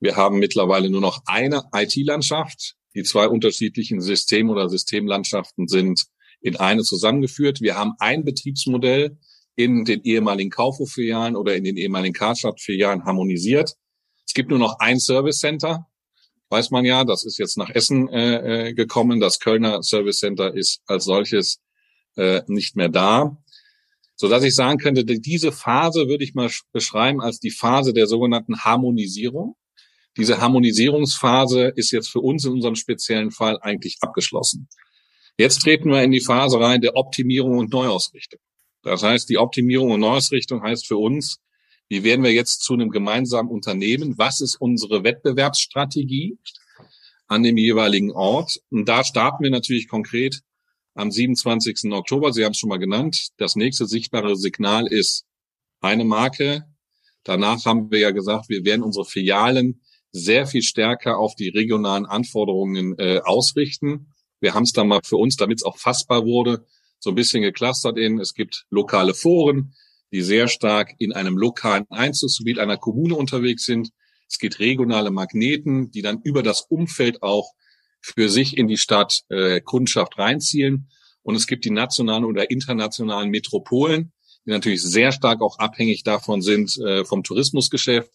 Wir 0.00 0.16
haben 0.16 0.40
mittlerweile 0.40 0.90
nur 0.90 1.00
noch 1.00 1.22
eine 1.26 1.62
IT-Landschaft. 1.72 2.74
Die 2.96 3.04
zwei 3.04 3.28
unterschiedlichen 3.28 4.00
System- 4.00 4.50
oder 4.50 4.68
Systemlandschaften 4.68 5.68
sind 5.68 6.06
in 6.40 6.56
eine 6.56 6.82
zusammengeführt. 6.82 7.60
Wir 7.60 7.76
haben 7.76 7.92
ein 8.00 8.24
Betriebsmodell 8.24 9.16
in 9.54 9.84
den 9.84 10.02
ehemaligen 10.02 10.50
Kaufhof-Filialen 10.50 11.36
oder 11.36 11.54
in 11.54 11.62
den 11.62 11.76
ehemaligen 11.76 12.14
Karstadt-Filialen 12.14 13.04
harmonisiert. 13.04 13.74
Es 14.26 14.34
gibt 14.34 14.50
nur 14.50 14.58
noch 14.58 14.78
ein 14.80 14.98
Service 14.98 15.38
Center, 15.38 15.87
weiß 16.50 16.70
man 16.70 16.84
ja, 16.84 17.04
das 17.04 17.24
ist 17.24 17.38
jetzt 17.38 17.58
nach 17.58 17.70
Essen 17.70 18.08
äh, 18.08 18.68
äh, 18.68 18.74
gekommen. 18.74 19.20
Das 19.20 19.38
Kölner 19.38 19.82
Service 19.82 20.18
Center 20.18 20.54
ist 20.54 20.80
als 20.86 21.04
solches 21.04 21.60
äh, 22.16 22.42
nicht 22.46 22.76
mehr 22.76 22.88
da. 22.88 23.36
So 24.16 24.28
dass 24.28 24.42
ich 24.42 24.54
sagen 24.54 24.78
könnte, 24.78 25.04
diese 25.04 25.52
Phase 25.52 26.08
würde 26.08 26.24
ich 26.24 26.34
mal 26.34 26.50
beschreiben 26.72 27.20
als 27.20 27.38
die 27.38 27.52
Phase 27.52 27.92
der 27.92 28.06
sogenannten 28.08 28.64
Harmonisierung. 28.64 29.54
Diese 30.16 30.40
Harmonisierungsphase 30.40 31.72
ist 31.76 31.92
jetzt 31.92 32.08
für 32.08 32.18
uns 32.18 32.44
in 32.44 32.52
unserem 32.52 32.74
speziellen 32.74 33.30
Fall 33.30 33.58
eigentlich 33.60 33.98
abgeschlossen. 34.00 34.68
Jetzt 35.38 35.62
treten 35.62 35.90
wir 35.90 36.02
in 36.02 36.10
die 36.10 36.20
Phase 36.20 36.58
rein 36.58 36.80
der 36.80 36.96
Optimierung 36.96 37.58
und 37.58 37.72
Neuausrichtung. 37.72 38.40
Das 38.82 39.04
heißt, 39.04 39.28
die 39.28 39.38
Optimierung 39.38 39.92
und 39.92 40.00
Neuausrichtung 40.00 40.62
heißt 40.62 40.88
für 40.88 40.96
uns, 40.96 41.38
wie 41.88 42.04
werden 42.04 42.22
wir 42.22 42.32
jetzt 42.32 42.62
zu 42.62 42.74
einem 42.74 42.90
gemeinsamen 42.90 43.48
Unternehmen? 43.48 44.18
Was 44.18 44.40
ist 44.40 44.56
unsere 44.56 45.04
Wettbewerbsstrategie 45.04 46.38
an 47.26 47.42
dem 47.42 47.56
jeweiligen 47.56 48.12
Ort? 48.12 48.60
Und 48.70 48.88
da 48.88 49.04
starten 49.04 49.42
wir 49.42 49.50
natürlich 49.50 49.88
konkret 49.88 50.42
am 50.94 51.10
27. 51.10 51.92
Oktober. 51.92 52.32
Sie 52.32 52.44
haben 52.44 52.52
es 52.52 52.58
schon 52.58 52.68
mal 52.68 52.78
genannt. 52.78 53.28
Das 53.38 53.56
nächste 53.56 53.86
sichtbare 53.86 54.36
Signal 54.36 54.86
ist 54.86 55.24
eine 55.80 56.04
Marke. 56.04 56.64
Danach 57.24 57.64
haben 57.64 57.90
wir 57.90 58.00
ja 58.00 58.10
gesagt, 58.10 58.48
wir 58.48 58.64
werden 58.64 58.82
unsere 58.82 59.04
Filialen 59.04 59.80
sehr 60.12 60.46
viel 60.46 60.62
stärker 60.62 61.18
auf 61.18 61.34
die 61.36 61.48
regionalen 61.48 62.06
Anforderungen 62.06 62.98
äh, 62.98 63.20
ausrichten. 63.24 64.12
Wir 64.40 64.54
haben 64.54 64.64
es 64.64 64.72
dann 64.72 64.88
mal 64.88 65.00
für 65.04 65.16
uns, 65.16 65.36
damit 65.36 65.58
es 65.58 65.64
auch 65.64 65.78
fassbar 65.78 66.24
wurde, 66.24 66.66
so 66.98 67.10
ein 67.10 67.16
bisschen 67.16 67.42
geclustert 67.42 67.96
in, 67.96 68.18
es 68.18 68.34
gibt 68.34 68.66
lokale 68.70 69.14
Foren, 69.14 69.74
die 70.12 70.22
sehr 70.22 70.48
stark 70.48 70.94
in 70.98 71.12
einem 71.12 71.36
lokalen 71.36 71.84
Einzugsgebiet 71.90 72.58
einer 72.58 72.76
Kommune 72.76 73.14
unterwegs 73.14 73.64
sind. 73.64 73.90
Es 74.28 74.38
gibt 74.38 74.58
regionale 74.58 75.10
Magneten, 75.10 75.90
die 75.90 76.02
dann 76.02 76.20
über 76.22 76.42
das 76.42 76.62
Umfeld 76.62 77.22
auch 77.22 77.52
für 78.00 78.28
sich 78.28 78.56
in 78.56 78.68
die 78.68 78.76
Stadt 78.76 79.22
äh, 79.28 79.60
Kundschaft 79.60 80.18
reinziehen. 80.18 80.90
Und 81.22 81.34
es 81.34 81.46
gibt 81.46 81.64
die 81.64 81.70
nationalen 81.70 82.24
oder 82.24 82.50
internationalen 82.50 83.30
Metropolen, 83.30 84.12
die 84.46 84.50
natürlich 84.50 84.82
sehr 84.82 85.12
stark 85.12 85.42
auch 85.42 85.58
abhängig 85.58 86.04
davon 86.04 86.40
sind 86.40 86.76
äh, 86.78 87.04
vom 87.04 87.22
Tourismusgeschäft. 87.22 88.10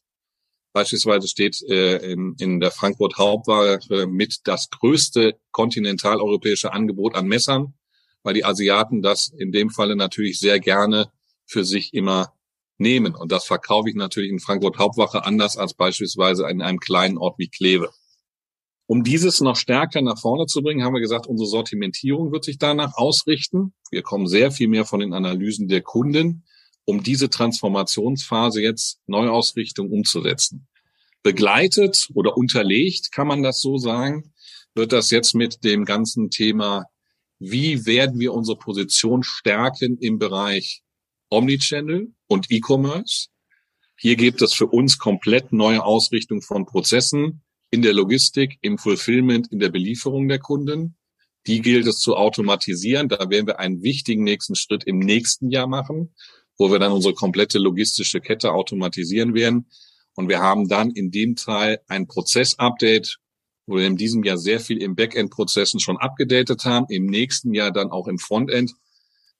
Beispielsweise 0.72 1.28
steht 1.28 1.62
äh, 1.70 1.98
in, 1.98 2.36
in 2.40 2.60
der 2.60 2.72
Frankfurt 2.72 3.18
Hauptwache 3.18 4.08
mit 4.08 4.40
das 4.46 4.72
größte 4.72 5.38
kontinentaleuropäische 5.52 6.74
Angebot 6.74 7.14
an 7.16 7.28
Messern, 7.28 7.76
weil 8.24 8.34
die 8.34 8.46
Asiaten 8.46 9.04
das 9.04 9.32
in 9.38 9.52
dem 9.52 9.70
Falle 9.70 9.96
natürlich 9.96 10.40
sehr 10.40 10.60
gerne 10.60 11.12
für 11.54 11.64
sich 11.64 11.94
immer 11.94 12.34
nehmen. 12.78 13.16
Und 13.16 13.32
das 13.32 13.46
verkaufe 13.46 13.90
ich 13.90 13.96
natürlich 13.96 14.32
in 14.32 14.40
Frankfurt 14.40 14.78
Hauptwache 14.78 15.26
anders 15.26 15.56
als 15.56 15.74
beispielsweise 15.74 16.50
in 16.50 16.62
einem 16.62 16.80
kleinen 16.80 17.18
Ort 17.18 17.38
wie 17.38 17.48
Kleve. 17.48 17.92
Um 18.86 19.04
dieses 19.04 19.40
noch 19.40 19.56
stärker 19.56 20.02
nach 20.02 20.20
vorne 20.20 20.46
zu 20.46 20.62
bringen, 20.62 20.84
haben 20.84 20.94
wir 20.94 21.00
gesagt, 21.00 21.28
unsere 21.28 21.48
Sortimentierung 21.48 22.32
wird 22.32 22.44
sich 22.44 22.58
danach 22.58 22.96
ausrichten. 22.96 23.74
Wir 23.92 24.02
kommen 24.02 24.28
sehr 24.28 24.52
viel 24.52 24.68
mehr 24.68 24.84
von 24.84 25.00
den 25.00 25.14
Analysen 25.14 25.70
der 25.70 25.82
Kunden 25.82 26.44
um 26.86 27.04
diese 27.04 27.30
Transformationsphase 27.30 28.62
jetzt 28.62 29.00
Neuausrichtung 29.08 29.90
umzusetzen. 29.92 30.68
Begleitet 31.22 32.10
oder 32.14 32.36
unterlegt, 32.36 33.12
kann 33.12 33.28
man 33.28 33.44
das 33.44 33.62
so 33.62 33.78
sagen, 33.78 34.34
wird 34.76 34.92
das 34.92 35.10
jetzt 35.10 35.34
mit 35.34 35.64
dem 35.64 35.86
ganzen 35.86 36.30
Thema, 36.30 36.86
wie 37.40 37.86
werden 37.86 38.20
wir 38.20 38.34
unsere 38.34 38.58
Position 38.58 39.24
stärken 39.24 39.98
im 39.98 40.20
Bereich 40.20 40.84
Omnichannel 41.30 42.13
und 42.27 42.50
E-Commerce. 42.50 43.27
Hier 43.98 44.15
gibt 44.15 44.42
es 44.42 44.53
für 44.53 44.68
uns 44.68 44.98
komplett 44.98 45.53
neue 45.53 45.84
Ausrichtung 45.84 46.42
von 46.42 46.65
Prozessen 46.65 47.42
in 47.72 47.82
der 47.82 47.94
Logistik, 47.94 48.58
im 48.62 48.77
Fulfillment, 48.77 49.51
in 49.51 49.60
der 49.60 49.70
Belieferung 49.70 50.27
der 50.27 50.39
Kunden. 50.39 50.96
Die 51.48 51.62
gilt 51.62 51.88
es 51.88 52.00
zu 52.00 52.15
automatisieren. 52.15 53.10
Da 53.10 53.30
werden 53.30 53.48
wir 53.48 53.60
einen 53.60 53.82
wichtigen 53.82 54.24
nächsten 54.24 54.56
Schritt 54.56 54.84
im 54.84 55.00
nächsten 55.00 55.50
Jahr 55.50 55.68
machen, 55.68 56.13
wo 56.58 56.72
wir 56.72 56.80
dann 56.80 56.92
unsere 56.92 57.13
komplette 57.13 57.60
logistische 57.60 58.22
Kette 58.22 58.51
automatisieren 58.51 59.34
werden. 59.34 59.68
Und 60.15 60.30
wir 60.30 60.39
haben 60.39 60.68
dann 60.68 60.92
in 60.92 61.12
dem 61.12 61.36
Teil 61.36 61.80
ein 61.88 62.08
Prozessupdate, 62.08 63.18
wo 63.65 63.77
wir 63.77 63.88
in 63.88 63.98
diesem 63.98 64.24
Jahr 64.24 64.38
sehr 64.38 64.60
viel 64.60 64.82
im 64.82 64.96
Backend-Prozessen 64.96 65.80
schon 65.80 65.98
abgedatet 65.98 66.65
haben, 66.65 66.86
im 66.89 67.06
nächsten 67.06 67.53
Jahr 67.53 67.72
dann 67.72 67.92
auch 67.92 68.08
im 68.08 68.20
Frontend 68.20 68.74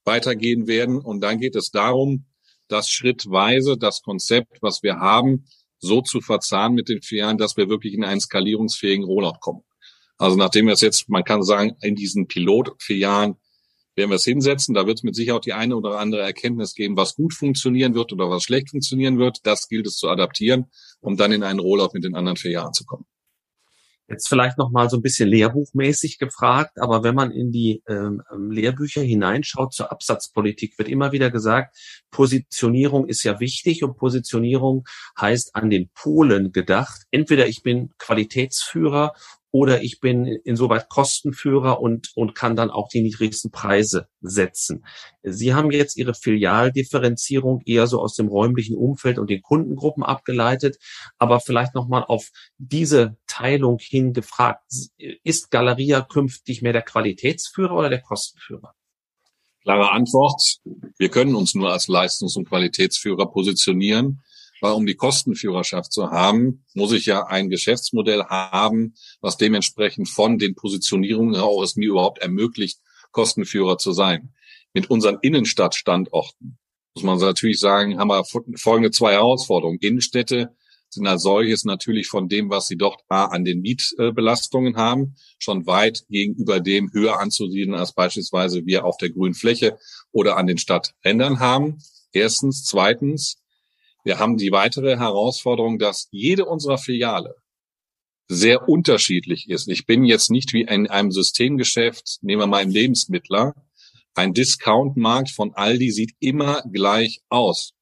weitergehen 0.06 0.68
werden. 0.68 1.00
Und 1.00 1.22
dann 1.22 1.40
geht 1.40 1.56
es 1.56 1.72
darum, 1.72 2.26
das 2.68 2.90
schrittweise 2.90 3.78
das 3.78 4.02
Konzept, 4.02 4.62
was 4.62 4.84
wir 4.84 5.00
haben, 5.00 5.46
so 5.80 6.02
zu 6.02 6.22
verzahnen 6.22 6.76
mit 6.76 6.90
den 6.90 7.02
Filialen, 7.02 7.38
dass 7.38 7.58
wir 7.58 7.70
wirklich 7.70 7.94
in 7.94 8.04
einen 8.04 8.22
skalierungsfähigen 8.22 9.04
Rollout 9.06 9.40
kommen. 9.42 9.64
Also 10.18 10.38
nachdem 10.38 10.68
wir 10.68 10.74
es 10.74 10.82
jetzt, 10.82 11.10
man 11.10 11.24
kann 11.24 11.44
sagen, 11.44 11.76
in 11.82 11.96
diesen 11.96 12.28
Pilotfilialen 12.28 13.36
werden 13.96 14.10
wir 14.10 14.16
es 14.16 14.24
hinsetzen. 14.24 14.74
Da 14.74 14.88
wird 14.88 15.00
es 15.00 15.04
mit 15.04 15.16
Sicherheit 15.16 15.46
die 15.46 15.54
eine 15.54 15.76
oder 15.76 16.00
andere 16.00 16.22
Erkenntnis 16.22 16.74
geben, 16.74 16.98
was 16.98 17.16
gut 17.16 17.34
funktionieren 17.34 17.94
wird 17.94 18.14
oder 18.14 18.30
was 18.30 18.44
schlecht 18.44 18.70
funktionieren 18.72 19.20
wird. 19.20 19.40
Das 19.44 19.68
gilt 19.68 19.86
es 19.88 19.98
zu 19.98 20.10
adaptieren, 20.10 20.66
um 21.02 21.18
dann 21.18 21.32
in 21.32 21.44
einen 21.44 21.60
Rollout 21.60 21.90
mit 21.94 22.04
den 22.04 22.16
anderen 22.16 22.38
Jahren 22.50 22.74
zu 22.74 22.86
kommen. 22.86 23.06
Jetzt 24.10 24.28
vielleicht 24.28 24.58
noch 24.58 24.70
mal 24.70 24.90
so 24.90 24.98
ein 24.98 25.02
bisschen 25.02 25.30
lehrbuchmäßig 25.30 26.18
gefragt, 26.18 26.78
aber 26.80 27.04
wenn 27.04 27.16
man 27.16 27.32
in 27.32 27.52
die 27.52 27.82
ähm, 27.88 28.22
ähm, 28.34 28.52
Lehrbücher 28.52 29.02
hineinschaut 29.02 29.74
zur 29.74 29.92
Absatzpolitik, 29.92 30.78
wird 30.78 30.90
immer 30.90 31.14
wieder 31.14 31.32
gesagt, 31.32 31.78
Positionierung 32.12 33.08
ist 33.08 33.24
ja 33.24 33.40
wichtig 33.40 33.84
und 33.84 33.96
Positionierung 33.96 34.84
heißt 35.20 35.56
an 35.56 35.70
den 35.70 35.90
Polen 35.96 36.52
gedacht. 36.52 37.04
Entweder 37.12 37.48
ich 37.48 37.64
bin 37.64 37.94
Qualitätsführer 37.98 39.14
oder 39.54 39.84
ich 39.84 40.00
bin 40.00 40.26
insoweit 40.26 40.90
Kostenführer 40.90 41.80
und, 41.80 42.10
und 42.16 42.34
kann 42.34 42.56
dann 42.56 42.72
auch 42.72 42.90
die 42.90 43.02
niedrigsten 43.02 43.52
Preise 43.52 44.08
setzen. 44.20 44.84
Sie 45.22 45.54
haben 45.54 45.70
jetzt 45.70 45.96
Ihre 45.96 46.16
Filialdifferenzierung 46.16 47.62
eher 47.64 47.86
so 47.86 48.02
aus 48.02 48.16
dem 48.16 48.30
räumlichen 48.30 48.76
Umfeld 48.76 49.20
und 49.20 49.30
den 49.30 49.44
Kundengruppen 49.44 50.04
abgeleitet, 50.04 50.80
aber 51.20 51.40
vielleicht 51.40 51.76
nochmal 51.76 52.04
auf 52.04 52.32
diese 52.58 53.16
Teilung 53.28 53.78
hin 53.80 54.14
gefragt. 54.14 54.64
Ist 55.24 55.52
Galeria 55.52 56.02
künftig 56.02 56.64
mehr 56.64 56.74
der 56.74 56.82
Qualitätsführer 56.82 57.76
oder 57.76 57.92
der 57.92 58.02
Kostenführer? 58.02 58.74
Klare 59.62 59.92
Antwort. 59.92 60.42
Wir 60.98 61.10
können 61.10 61.36
uns 61.36 61.54
nur 61.54 61.72
als 61.72 61.88
Leistungs- 61.88 62.36
und 62.36 62.50
Qualitätsführer 62.50 63.32
positionieren 63.32 64.24
weil 64.62 64.74
um 64.74 64.86
die 64.86 64.96
Kostenführerschaft 64.96 65.92
zu 65.92 66.12
haben, 66.12 66.66
muss 66.74 66.92
ich 66.92 67.06
ja 67.06 67.26
ein 67.26 67.50
Geschäftsmodell 67.50 68.24
haben, 68.24 68.96
was 69.22 69.38
dementsprechend 69.38 70.10
von 70.10 70.38
den 70.38 70.56
Positionierungen 70.56 71.36
auch 71.36 71.62
es 71.64 71.76
mir 71.76 71.90
überhaupt 71.90 72.20
ermöglicht, 72.20 72.80
Kostenführer 73.12 73.78
zu 73.78 73.92
sein. 73.92 74.34
Mit 74.74 74.90
unseren 74.90 75.20
Innenstadtstandorten 75.22 76.58
muss 76.96 77.04
man 77.04 77.20
natürlich 77.20 77.60
sagen, 77.60 78.00
haben 78.00 78.10
wir 78.10 78.24
folgende 78.56 78.92
zwei 78.92 79.14
Herausforderungen. 79.14 79.80
Innenstädte 79.80 80.56
sind 80.90 81.08
als 81.08 81.24
solches 81.24 81.66
natürlich 81.66 82.08
von 82.08 82.30
dem, 82.30 82.50
was 82.50 82.68
sie 82.68 82.78
dort 82.78 83.02
A, 83.10 83.26
an 83.26 83.44
den 83.46 83.62
Mietbelastungen 83.62 84.78
haben, 84.78 85.16
schon 85.40 85.66
weit 85.66 86.06
gegenüber 86.10 86.60
dem 86.60 86.92
höher 86.94 87.20
anzusiedeln, 87.20 87.76
als 87.76 87.94
beispielsweise 87.94 88.66
wir 88.66 88.86
auf 88.86 88.98
der 88.98 89.10
grünen 89.10 89.34
Fläche 89.34 89.78
oder 90.12 90.38
an 90.38 90.48
den 90.48 90.58
Stadträndern 90.58 91.40
haben. 91.40 91.80
Erstens. 92.12 92.64
Zweitens, 92.64 93.38
wir 94.04 94.20
haben 94.20 94.38
die 94.38 94.52
weitere 94.52 94.98
Herausforderung, 94.98 95.80
dass 95.80 96.08
jede 96.12 96.46
unserer 96.46 96.78
Filiale 96.78 97.36
sehr 98.28 98.68
unterschiedlich 98.68 99.50
ist. 99.50 99.68
Ich 99.68 99.86
bin 99.86 100.04
jetzt 100.04 100.30
nicht 100.30 100.54
wie 100.54 100.62
in 100.62 100.90
einem 100.90 101.12
Systemgeschäft, 101.12 102.20
nehmen 102.22 102.42
wir 102.42 102.48
mal 102.48 102.62
einen 102.62 102.72
Lebensmittler. 102.72 103.54
Ein 104.16 104.34
Discount-Markt 104.34 105.32
von 105.32 105.54
Aldi 105.54 105.92
sieht 105.92 106.12
immer 106.20 106.64
gleich 106.72 107.22
aus. 107.30 107.74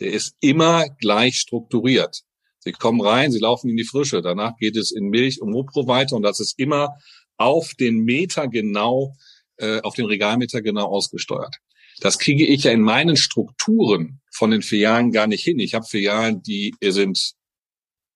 Der 0.00 0.12
ist 0.12 0.36
immer 0.40 0.88
gleich 1.00 1.38
strukturiert. 1.38 2.22
Sie 2.58 2.72
kommen 2.72 3.00
rein, 3.00 3.30
sie 3.30 3.38
laufen 3.38 3.70
in 3.70 3.76
die 3.76 3.84
Frische. 3.84 4.22
Danach 4.22 4.56
geht 4.58 4.76
es 4.76 4.90
in 4.90 5.08
Milch 5.08 5.40
und 5.40 5.52
Mopro 5.52 5.86
weiter 5.86 6.16
und 6.16 6.22
das 6.22 6.40
ist 6.40 6.58
immer 6.58 6.96
auf 7.36 7.74
den 7.78 7.98
Meter 7.98 8.48
genau, 8.48 9.14
äh, 9.58 9.80
auf 9.82 9.94
den 9.94 10.06
Regalmeter 10.06 10.62
genau 10.62 10.86
ausgesteuert. 10.86 11.56
Das 12.00 12.18
kriege 12.18 12.46
ich 12.46 12.64
ja 12.64 12.72
in 12.72 12.82
meinen 12.82 13.16
Strukturen 13.16 14.20
von 14.30 14.50
den 14.50 14.62
Filialen 14.62 15.12
gar 15.12 15.26
nicht 15.26 15.44
hin. 15.44 15.58
Ich 15.58 15.74
habe 15.74 15.86
Filialen, 15.86 16.42
die 16.42 16.74
sind 16.82 17.32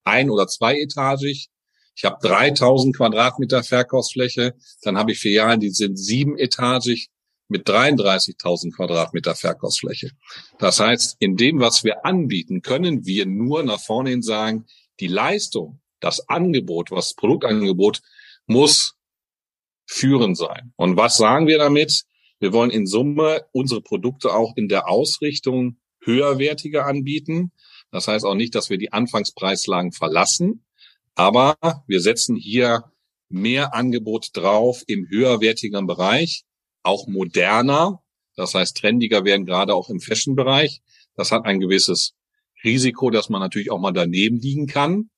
ein- 0.04 0.30
oder 0.30 0.46
zweietagig. 0.46 1.48
Ich 1.96 2.04
habe 2.04 2.18
3000 2.22 2.96
Quadratmeter 2.96 3.62
Verkaufsfläche. 3.62 4.54
Dann 4.82 4.96
habe 4.96 5.12
ich 5.12 5.18
Filialen, 5.18 5.60
die 5.60 5.70
sind 5.70 5.96
siebenetagig 5.96 7.10
mit 7.48 7.68
33.000 7.68 8.74
Quadratmeter 8.74 9.34
Verkaufsfläche. 9.34 10.10
Das 10.58 10.78
heißt, 10.78 11.16
in 11.18 11.36
dem, 11.36 11.58
was 11.58 11.82
wir 11.82 12.04
anbieten, 12.06 12.62
können 12.62 13.04
wir 13.04 13.26
nur 13.26 13.62
nach 13.62 13.80
vorne 13.80 14.10
hin 14.10 14.22
sagen, 14.22 14.66
die 15.00 15.08
Leistung, 15.08 15.80
das 15.98 16.28
Angebot, 16.28 16.90
was 16.90 17.14
Produktangebot 17.14 18.00
muss 18.46 18.94
führend 19.86 20.36
sein. 20.36 20.72
Und 20.76 20.96
was 20.96 21.16
sagen 21.16 21.46
wir 21.46 21.58
damit? 21.58 22.04
Wir 22.40 22.52
wollen 22.52 22.70
in 22.70 22.86
Summe 22.86 23.44
unsere 23.52 23.82
Produkte 23.82 24.34
auch 24.34 24.56
in 24.56 24.68
der 24.68 24.88
Ausrichtung 24.88 25.78
höherwertiger 26.02 26.86
anbieten. 26.86 27.52
Das 27.90 28.08
heißt 28.08 28.24
auch 28.24 28.34
nicht, 28.34 28.54
dass 28.54 28.70
wir 28.70 28.78
die 28.78 28.92
Anfangspreislagen 28.92 29.92
verlassen, 29.92 30.64
aber 31.14 31.56
wir 31.86 32.00
setzen 32.00 32.36
hier 32.36 32.84
mehr 33.28 33.74
Angebot 33.74 34.30
drauf 34.32 34.82
im 34.86 35.06
höherwertigen 35.08 35.86
Bereich, 35.86 36.44
auch 36.82 37.06
moderner. 37.06 38.02
Das 38.36 38.54
heißt, 38.54 38.76
trendiger 38.76 39.24
werden 39.24 39.44
gerade 39.44 39.74
auch 39.74 39.90
im 39.90 40.00
Fashion-Bereich. 40.00 40.80
Das 41.14 41.30
hat 41.30 41.44
ein 41.44 41.60
gewisses 41.60 42.14
Risiko, 42.64 43.10
dass 43.10 43.28
man 43.28 43.40
natürlich 43.40 43.70
auch 43.70 43.78
mal 43.78 43.92
daneben 43.92 44.40
liegen 44.40 44.66
kann. 44.66 45.10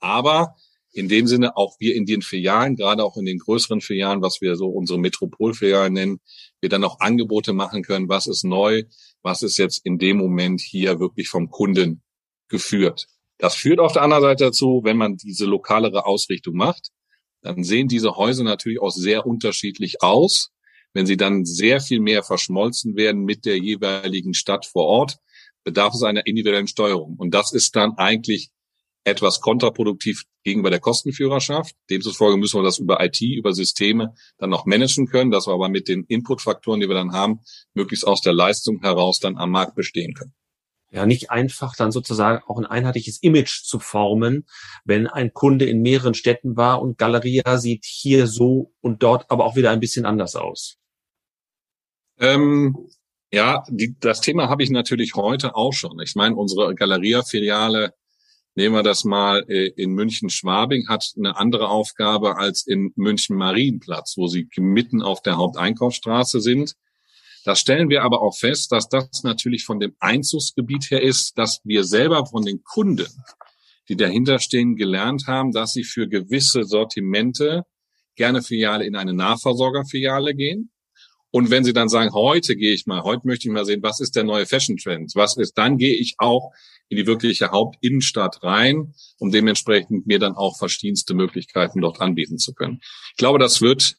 Aber 0.00 0.56
in 0.94 1.08
dem 1.08 1.26
Sinne 1.26 1.56
auch 1.56 1.74
wir 1.80 1.94
in 1.94 2.06
den 2.06 2.22
Filialen, 2.22 2.76
gerade 2.76 3.04
auch 3.04 3.16
in 3.16 3.24
den 3.24 3.38
größeren 3.38 3.80
Filialen, 3.80 4.22
was 4.22 4.40
wir 4.40 4.56
so 4.56 4.68
unsere 4.68 4.98
Metropolfilialen 4.98 5.92
nennen, 5.92 6.20
wir 6.60 6.68
dann 6.68 6.84
auch 6.84 7.00
Angebote 7.00 7.52
machen 7.52 7.82
können, 7.82 8.08
was 8.08 8.26
ist 8.26 8.44
neu, 8.44 8.84
was 9.22 9.42
ist 9.42 9.58
jetzt 9.58 9.84
in 9.84 9.98
dem 9.98 10.18
Moment 10.18 10.60
hier 10.60 11.00
wirklich 11.00 11.28
vom 11.28 11.50
Kunden 11.50 12.02
geführt. 12.48 13.08
Das 13.38 13.56
führt 13.56 13.80
auf 13.80 13.92
der 13.92 14.02
anderen 14.02 14.22
Seite 14.22 14.44
dazu, 14.44 14.82
wenn 14.84 14.96
man 14.96 15.16
diese 15.16 15.46
lokalere 15.46 16.06
Ausrichtung 16.06 16.54
macht, 16.54 16.90
dann 17.42 17.64
sehen 17.64 17.88
diese 17.88 18.16
Häuser 18.16 18.44
natürlich 18.44 18.80
auch 18.80 18.92
sehr 18.92 19.26
unterschiedlich 19.26 20.00
aus. 20.02 20.50
Wenn 20.92 21.06
sie 21.06 21.16
dann 21.16 21.44
sehr 21.44 21.80
viel 21.80 21.98
mehr 21.98 22.22
verschmolzen 22.22 22.94
werden 22.94 23.24
mit 23.24 23.44
der 23.44 23.58
jeweiligen 23.58 24.32
Stadt 24.32 24.64
vor 24.64 24.86
Ort, 24.86 25.18
bedarf 25.64 25.92
es 25.94 26.04
einer 26.04 26.26
individuellen 26.26 26.68
Steuerung. 26.68 27.16
Und 27.18 27.34
das 27.34 27.52
ist 27.52 27.74
dann 27.74 27.94
eigentlich 27.96 28.50
etwas 29.04 29.40
kontraproduktiv 29.40 30.24
gegenüber 30.42 30.70
der 30.70 30.80
Kostenführerschaft. 30.80 31.74
Demzufolge 31.90 32.38
müssen 32.38 32.58
wir 32.58 32.64
das 32.64 32.78
über 32.78 33.04
IT, 33.04 33.20
über 33.20 33.52
Systeme 33.52 34.14
dann 34.38 34.50
noch 34.50 34.66
managen 34.66 35.06
können, 35.06 35.30
dass 35.30 35.46
wir 35.46 35.52
aber 35.52 35.68
mit 35.68 35.88
den 35.88 36.04
Inputfaktoren, 36.04 36.80
die 36.80 36.88
wir 36.88 36.94
dann 36.94 37.12
haben, 37.12 37.40
möglichst 37.74 38.06
aus 38.06 38.22
der 38.22 38.32
Leistung 38.32 38.80
heraus 38.80 39.18
dann 39.20 39.36
am 39.36 39.50
Markt 39.50 39.74
bestehen 39.74 40.14
können. 40.14 40.34
Ja, 40.90 41.06
nicht 41.06 41.30
einfach 41.30 41.74
dann 41.74 41.90
sozusagen 41.90 42.44
auch 42.46 42.56
ein 42.56 42.66
einheitliches 42.66 43.18
Image 43.20 43.64
zu 43.64 43.80
formen, 43.80 44.46
wenn 44.84 45.08
ein 45.08 45.32
Kunde 45.32 45.64
in 45.64 45.82
mehreren 45.82 46.14
Städten 46.14 46.56
war 46.56 46.80
und 46.80 46.98
Galeria 46.98 47.58
sieht 47.58 47.84
hier 47.84 48.28
so 48.28 48.72
und 48.80 49.02
dort 49.02 49.28
aber 49.28 49.44
auch 49.44 49.56
wieder 49.56 49.72
ein 49.72 49.80
bisschen 49.80 50.06
anders 50.06 50.36
aus. 50.36 50.76
Ähm, 52.20 52.76
ja, 53.32 53.64
die, 53.68 53.96
das 53.98 54.20
Thema 54.20 54.48
habe 54.48 54.62
ich 54.62 54.70
natürlich 54.70 55.16
heute 55.16 55.56
auch 55.56 55.72
schon. 55.72 55.98
Ich 55.98 56.14
meine, 56.14 56.36
unsere 56.36 56.76
Galeria-Filiale 56.76 57.92
Nehmen 58.56 58.74
wir 58.74 58.82
das 58.82 59.04
mal 59.04 59.44
äh, 59.48 59.66
in 59.76 59.92
München-Schwabing, 59.92 60.88
hat 60.88 61.12
eine 61.16 61.36
andere 61.36 61.68
Aufgabe 61.68 62.36
als 62.36 62.66
in 62.66 62.92
München-Marienplatz, 62.94 64.16
wo 64.16 64.28
sie 64.28 64.48
mitten 64.56 65.02
auf 65.02 65.22
der 65.22 65.36
Haupteinkaufsstraße 65.36 66.40
sind. 66.40 66.74
Das 67.44 67.60
stellen 67.60 67.90
wir 67.90 68.02
aber 68.02 68.22
auch 68.22 68.36
fest, 68.36 68.70
dass 68.72 68.88
das 68.88 69.22
natürlich 69.22 69.64
von 69.64 69.80
dem 69.80 69.94
Einzugsgebiet 69.98 70.90
her 70.90 71.02
ist, 71.02 71.36
dass 71.36 71.60
wir 71.64 71.84
selber 71.84 72.26
von 72.26 72.44
den 72.44 72.62
Kunden, 72.62 73.08
die 73.88 73.96
dahinter 73.96 74.38
stehen, 74.38 74.76
gelernt 74.76 75.26
haben, 75.26 75.52
dass 75.52 75.72
sie 75.72 75.84
für 75.84 76.08
gewisse 76.08 76.64
Sortimente 76.64 77.64
gerne 78.14 78.40
Filiale 78.40 78.86
in 78.86 78.94
eine 78.94 79.12
Nahversorgerfiliale 79.12 80.34
gehen 80.34 80.70
Und 81.34 81.50
wenn 81.50 81.64
Sie 81.64 81.72
dann 81.72 81.88
sagen, 81.88 82.12
heute 82.12 82.54
gehe 82.54 82.72
ich 82.72 82.86
mal, 82.86 83.02
heute 83.02 83.26
möchte 83.26 83.48
ich 83.48 83.52
mal 83.52 83.64
sehen, 83.64 83.82
was 83.82 83.98
ist 83.98 84.14
der 84.14 84.22
neue 84.22 84.46
Fashion 84.46 84.76
Trend? 84.76 85.10
Was 85.16 85.36
ist, 85.36 85.58
dann 85.58 85.78
gehe 85.78 85.96
ich 85.96 86.14
auch 86.18 86.52
in 86.88 86.96
die 86.96 87.08
wirkliche 87.08 87.50
Hauptinnenstadt 87.50 88.44
rein, 88.44 88.94
um 89.18 89.32
dementsprechend 89.32 90.06
mir 90.06 90.20
dann 90.20 90.36
auch 90.36 90.56
verschiedenste 90.56 91.12
Möglichkeiten 91.12 91.80
dort 91.80 92.00
anbieten 92.00 92.38
zu 92.38 92.54
können. 92.54 92.78
Ich 93.10 93.16
glaube, 93.16 93.40
das 93.40 93.60
wird 93.60 93.96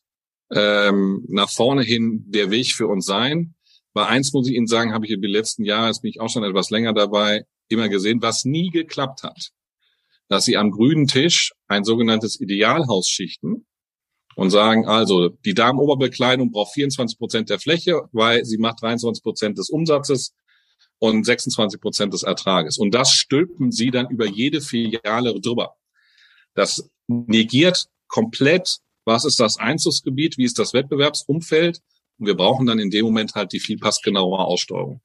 ähm, 0.49 1.25
nach 1.27 1.49
vorne 1.49 1.83
hin 1.83 2.23
der 2.25 2.51
Weg 2.51 2.71
für 2.71 2.87
uns 2.87 3.05
sein. 3.05 3.55
Bei 3.91 4.05
eins 4.05 4.31
muss 4.31 4.47
ich 4.47 4.55
Ihnen 4.55 4.67
sagen, 4.67 4.93
habe 4.93 5.05
ich 5.05 5.11
in 5.11 5.21
den 5.21 5.31
letzten 5.31 5.65
Jahren, 5.65 5.87
jetzt 5.87 6.03
bin 6.03 6.11
ich 6.11 6.21
auch 6.21 6.29
schon 6.29 6.45
etwas 6.45 6.69
länger 6.69 6.93
dabei, 6.93 7.43
immer 7.67 7.89
gesehen, 7.89 8.21
was 8.21 8.45
nie 8.45 8.69
geklappt 8.69 9.23
hat. 9.23 9.49
Dass 10.29 10.45
Sie 10.45 10.55
am 10.55 10.71
grünen 10.71 11.07
Tisch 11.07 11.51
ein 11.67 11.83
sogenanntes 11.83 12.39
Idealhaus 12.39 13.09
schichten, 13.09 13.65
und 14.35 14.49
sagen 14.49 14.87
also, 14.87 15.29
die 15.29 15.53
Damenoberbekleidung 15.53 16.51
braucht 16.51 16.73
24 16.73 17.17
Prozent 17.17 17.49
der 17.49 17.59
Fläche, 17.59 18.01
weil 18.11 18.45
sie 18.45 18.57
macht 18.57 18.81
23 18.81 19.23
Prozent 19.23 19.57
des 19.57 19.69
Umsatzes 19.69 20.35
und 20.99 21.25
26 21.25 21.79
Prozent 21.81 22.13
des 22.13 22.23
Ertrages. 22.23 22.77
Und 22.77 22.93
das 22.93 23.11
stülpen 23.11 23.71
sie 23.71 23.91
dann 23.91 24.09
über 24.09 24.25
jede 24.27 24.61
Filiale 24.61 25.39
drüber. 25.39 25.75
Das 26.53 26.89
negiert 27.07 27.87
komplett, 28.07 28.77
was 29.05 29.25
ist 29.25 29.39
das 29.39 29.57
Einzugsgebiet, 29.57 30.37
wie 30.37 30.45
ist 30.45 30.59
das 30.59 30.73
Wettbewerbsumfeld. 30.73 31.81
Und 32.17 32.27
wir 32.27 32.35
brauchen 32.35 32.65
dann 32.65 32.79
in 32.79 32.89
dem 32.89 33.05
Moment 33.05 33.35
halt 33.35 33.53
die 33.53 33.59
viel 33.59 33.77
passgenauere 33.77 34.45
Aussteuerung. 34.45 35.01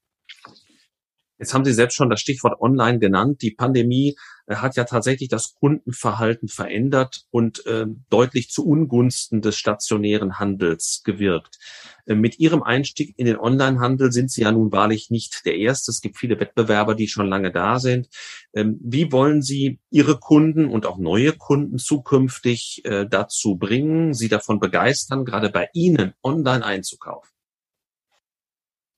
Jetzt 1.38 1.54
haben 1.54 1.64
Sie 1.64 1.72
selbst 1.72 1.94
schon 1.94 2.10
das 2.10 2.20
Stichwort 2.20 2.60
Online 2.60 2.98
genannt. 2.98 3.40
Die 3.40 3.52
Pandemie 3.52 4.14
hat 4.56 4.76
ja 4.76 4.84
tatsächlich 4.84 5.28
das 5.28 5.54
Kundenverhalten 5.54 6.48
verändert 6.48 7.24
und 7.30 7.64
äh, 7.66 7.86
deutlich 8.08 8.50
zu 8.50 8.66
Ungunsten 8.66 9.42
des 9.42 9.56
stationären 9.56 10.38
Handels 10.38 11.02
gewirkt. 11.04 11.58
Äh, 12.06 12.14
mit 12.14 12.38
Ihrem 12.38 12.62
Einstieg 12.62 13.14
in 13.16 13.26
den 13.26 13.38
Onlinehandel 13.38 14.12
sind 14.12 14.30
Sie 14.30 14.42
ja 14.42 14.52
nun 14.52 14.72
wahrlich 14.72 15.10
nicht 15.10 15.44
der 15.44 15.56
Erste. 15.56 15.90
Es 15.90 16.00
gibt 16.00 16.18
viele 16.18 16.40
Wettbewerber, 16.40 16.94
die 16.94 17.08
schon 17.08 17.28
lange 17.28 17.52
da 17.52 17.78
sind. 17.78 18.08
Ähm, 18.52 18.78
wie 18.82 19.12
wollen 19.12 19.42
Sie 19.42 19.78
Ihre 19.90 20.18
Kunden 20.18 20.66
und 20.66 20.86
auch 20.86 20.98
neue 20.98 21.32
Kunden 21.32 21.78
zukünftig 21.78 22.84
äh, 22.84 23.06
dazu 23.08 23.56
bringen, 23.56 24.14
Sie 24.14 24.28
davon 24.28 24.58
begeistern, 24.58 25.24
gerade 25.24 25.50
bei 25.50 25.68
Ihnen 25.72 26.14
online 26.22 26.64
einzukaufen? 26.64 27.30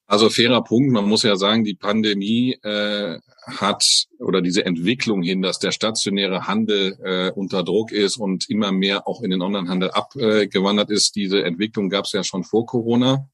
Also 0.07 0.29
fairer 0.29 0.63
Punkt. 0.63 0.93
Man 0.93 1.09
muss 1.09 1.23
ja 1.23 1.37
sagen, 1.37 1.65
die 1.65 1.75
Pandemie 1.75 2.59
äh, 2.63 3.19
hat 3.47 4.05
oder 4.23 4.43
diese 4.43 4.65
Entwicklung 4.65 5.23
hin, 5.23 5.43
dass 5.43 5.59
der 5.59 5.73
stationäre 5.73 6.47
Handel 6.47 6.99
äh, 7.03 7.31
unter 7.31 7.63
Druck 7.63 7.93
ist 7.93 8.17
und 8.17 8.49
immer 8.49 8.73
mehr 8.73 9.07
auch 9.07 9.23
in 9.23 9.31
den 9.31 9.43
Onlinehandel 9.43 9.91
abgewandert 9.91 10.91
äh, 10.91 10.95
ist. 10.95 11.15
Diese 11.17 11.43
Entwicklung 11.43 11.89
gab 11.89 12.05
es 12.05 12.13
ja 12.13 12.25
schon 12.25 12.45
vor 12.45 12.67
Corona. 12.67 13.29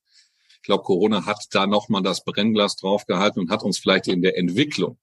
Ich 0.57 0.63
glaube, 0.63 0.83
Corona 0.83 1.25
hat 1.27 1.47
da 1.53 1.67
nochmal 1.67 2.03
das 2.03 2.25
Brennglas 2.25 2.77
draufgehalten 2.77 3.43
und 3.43 3.51
hat 3.51 3.63
uns 3.63 3.79
vielleicht 3.79 4.09
in 4.09 4.23
der 4.23 4.37
Entwicklung 4.37 4.99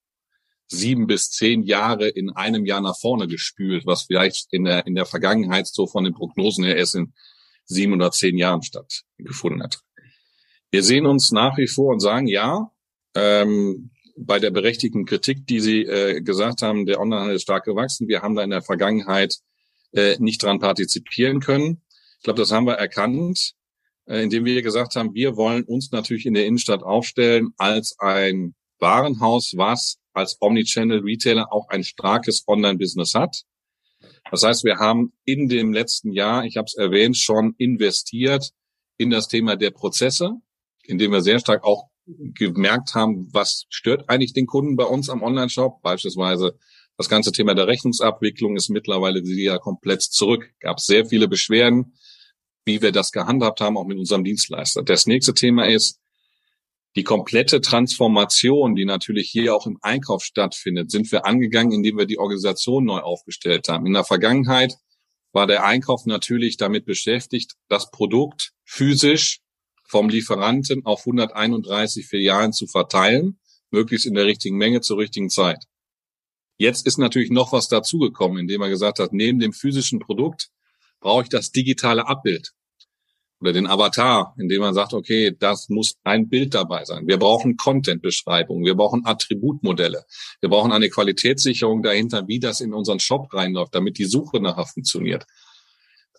sieben 0.67 1.07
bis 1.07 1.29
zehn 1.29 1.63
Jahre 1.63 2.07
in 2.07 2.31
einem 2.31 2.65
Jahr 2.65 2.81
nach 2.81 2.97
vorne 2.99 3.27
gespült, 3.27 3.85
was 3.85 4.03
vielleicht 4.03 4.51
in 4.51 4.65
der, 4.65 4.87
in 4.87 4.95
der 4.95 5.05
Vergangenheit 5.05 5.67
so 5.67 5.87
von 5.87 6.03
den 6.03 6.13
Prognosen 6.13 6.63
her 6.63 6.75
erst 6.75 6.95
in 6.95 7.13
sieben 7.65 7.93
oder 7.93 8.11
zehn 8.11 8.37
Jahren 8.37 8.63
stattgefunden 8.63 9.63
hat. 9.63 9.79
Wir 10.71 10.83
sehen 10.83 11.05
uns 11.05 11.31
nach 11.31 11.57
wie 11.57 11.67
vor 11.67 11.93
und 11.93 11.99
sagen, 11.99 12.27
ja, 12.27 12.71
ähm, 13.15 13.91
bei 14.17 14.39
der 14.39 14.51
berechtigten 14.51 15.05
Kritik, 15.05 15.45
die 15.47 15.59
Sie 15.59 15.83
äh, 15.83 16.21
gesagt 16.21 16.61
haben, 16.61 16.85
der 16.85 16.99
Onlinehandel 16.99 17.35
ist 17.35 17.43
stark 17.43 17.65
gewachsen. 17.65 18.07
Wir 18.07 18.21
haben 18.21 18.35
da 18.35 18.43
in 18.43 18.49
der 18.49 18.61
Vergangenheit 18.61 19.37
äh, 19.93 20.15
nicht 20.19 20.41
dran 20.41 20.59
partizipieren 20.59 21.39
können. 21.39 21.81
Ich 22.17 22.23
glaube, 22.23 22.39
das 22.39 22.51
haben 22.51 22.65
wir 22.65 22.75
erkannt, 22.75 23.53
äh, 24.07 24.23
indem 24.23 24.45
wir 24.45 24.61
gesagt 24.61 24.95
haben, 24.95 25.13
wir 25.13 25.35
wollen 25.35 25.63
uns 25.63 25.91
natürlich 25.91 26.25
in 26.25 26.33
der 26.33 26.45
Innenstadt 26.45 26.83
aufstellen 26.83 27.49
als 27.57 27.95
ein 27.99 28.55
Warenhaus, 28.79 29.53
was 29.55 29.97
als 30.13 30.37
Omnichannel-Retailer 30.41 31.51
auch 31.51 31.67
ein 31.69 31.83
starkes 31.83 32.43
Online-Business 32.47 33.13
hat. 33.13 33.43
Das 34.31 34.43
heißt, 34.43 34.63
wir 34.63 34.77
haben 34.77 35.13
in 35.25 35.49
dem 35.49 35.73
letzten 35.73 36.11
Jahr, 36.11 36.45
ich 36.45 36.57
habe 36.57 36.65
es 36.65 36.75
erwähnt, 36.75 37.17
schon 37.17 37.53
investiert 37.57 38.51
in 38.97 39.09
das 39.09 39.27
Thema 39.27 39.55
der 39.55 39.71
Prozesse 39.71 40.39
indem 40.87 41.11
wir 41.11 41.21
sehr 41.21 41.39
stark 41.39 41.63
auch 41.63 41.89
gemerkt 42.05 42.95
haben, 42.95 43.29
was 43.33 43.65
stört 43.69 44.09
eigentlich 44.09 44.33
den 44.33 44.45
Kunden 44.45 44.75
bei 44.75 44.83
uns 44.83 45.09
am 45.09 45.23
Online-Shop. 45.23 45.81
Beispielsweise 45.81 46.57
das 46.97 47.09
ganze 47.09 47.31
Thema 47.31 47.55
der 47.55 47.67
Rechnungsabwicklung 47.67 48.55
ist 48.55 48.69
mittlerweile 48.69 49.23
wieder 49.23 49.59
komplett 49.59 50.01
zurück. 50.01 50.51
Gab 50.59 50.79
sehr 50.79 51.05
viele 51.05 51.27
Beschwerden, 51.27 51.97
wie 52.63 52.81
wir 52.81 52.91
das 52.91 53.11
gehandhabt 53.11 53.59
haben, 53.61 53.77
auch 53.77 53.85
mit 53.85 53.97
unserem 53.97 54.23
Dienstleister. 54.23 54.83
Das 54.83 55.05
nächste 55.05 55.33
Thema 55.33 55.67
ist 55.67 55.99
die 56.95 57.03
komplette 57.03 57.59
Transformation, 57.59 58.75
die 58.75 58.85
natürlich 58.85 59.29
hier 59.29 59.53
auch 59.53 59.67
im 59.67 59.77
Einkauf 59.81 60.23
stattfindet, 60.23 60.91
sind 60.91 61.11
wir 61.11 61.25
angegangen, 61.25 61.73
indem 61.73 61.97
wir 61.97 62.05
die 62.05 62.17
Organisation 62.19 62.85
neu 62.85 62.99
aufgestellt 62.99 63.67
haben. 63.67 63.85
In 63.85 63.93
der 63.93 64.05
Vergangenheit 64.05 64.75
war 65.33 65.47
der 65.47 65.65
Einkauf 65.65 66.05
natürlich 66.05 66.55
damit 66.55 66.85
beschäftigt, 66.85 67.55
das 67.67 67.91
Produkt 67.91 68.53
physisch 68.63 69.41
vom 69.87 70.09
Lieferanten 70.09 70.85
auf 70.85 71.01
131 71.01 72.07
Filialen 72.07 72.53
zu 72.53 72.67
verteilen, 72.67 73.39
möglichst 73.71 74.05
in 74.05 74.13
der 74.13 74.25
richtigen 74.25 74.57
Menge 74.57 74.81
zur 74.81 74.97
richtigen 74.97 75.29
Zeit. 75.29 75.65
Jetzt 76.57 76.87
ist 76.87 76.97
natürlich 76.97 77.31
noch 77.31 77.51
was 77.51 77.67
dazugekommen, 77.67 78.39
indem 78.39 78.61
er 78.61 78.69
gesagt 78.69 78.99
hat, 78.99 79.11
neben 79.11 79.39
dem 79.39 79.53
physischen 79.53 79.99
Produkt 79.99 80.49
brauche 81.01 81.23
ich 81.23 81.29
das 81.29 81.51
digitale 81.51 82.07
Abbild 82.07 82.53
oder 83.41 83.51
den 83.53 83.67
Avatar, 83.67 84.33
indem 84.39 84.61
man 84.61 84.73
sagt, 84.73 84.93
okay, 84.93 85.35
das 85.37 85.69
muss 85.69 85.95
ein 86.03 86.29
Bild 86.29 86.53
dabei 86.53 86.85
sein. 86.85 87.07
Wir 87.07 87.17
brauchen 87.17 87.57
Content-Beschreibungen, 87.57 88.65
wir 88.65 88.75
brauchen 88.75 89.05
Attributmodelle, 89.05 90.05
wir 90.39 90.49
brauchen 90.49 90.71
eine 90.71 90.89
Qualitätssicherung 90.89 91.83
dahinter, 91.83 92.27
wie 92.27 92.39
das 92.39 92.61
in 92.61 92.73
unseren 92.73 92.99
Shop 92.99 93.33
reinläuft, 93.33 93.75
damit 93.75 93.97
die 93.97 94.05
Suche 94.05 94.39
nachher 94.39 94.65
funktioniert. 94.65 95.25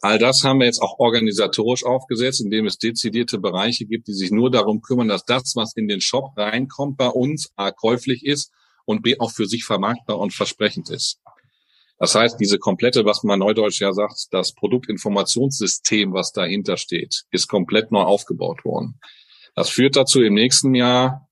All 0.02 0.18
das 0.18 0.44
haben 0.44 0.60
wir 0.60 0.66
jetzt 0.66 0.82
auch 0.82 0.98
organisatorisch 0.98 1.84
aufgesetzt, 1.84 2.40
indem 2.40 2.66
es 2.66 2.78
dezidierte 2.78 3.38
Bereiche 3.38 3.86
gibt, 3.86 4.08
die 4.08 4.12
sich 4.12 4.30
nur 4.30 4.50
darum 4.50 4.82
kümmern, 4.82 5.08
dass 5.08 5.24
das, 5.24 5.54
was 5.56 5.74
in 5.74 5.88
den 5.88 6.00
Shop 6.00 6.36
reinkommt 6.36 6.96
bei 6.96 7.08
uns, 7.08 7.50
A, 7.56 7.70
käuflich 7.70 8.24
ist 8.24 8.52
und 8.84 9.02
B, 9.02 9.18
auch 9.18 9.30
für 9.30 9.46
sich 9.46 9.64
vermarktbar 9.64 10.18
und 10.18 10.34
versprechend 10.34 10.90
ist. 10.90 11.18
Das 11.98 12.14
heißt, 12.14 12.38
diese 12.38 12.58
komplette, 12.58 13.06
was 13.06 13.22
man 13.22 13.38
neudeutsch 13.38 13.80
ja 13.80 13.92
sagt, 13.92 14.26
das 14.30 14.52
Produktinformationssystem, 14.52 16.12
was 16.12 16.32
dahinter 16.32 16.76
steht, 16.76 17.24
ist 17.30 17.48
komplett 17.48 17.90
neu 17.90 18.02
aufgebaut 18.02 18.64
worden. 18.64 19.00
Das 19.54 19.70
führt 19.70 19.96
dazu 19.96 20.22
im 20.22 20.34
nächsten 20.34 20.74
Jahr 20.74 21.26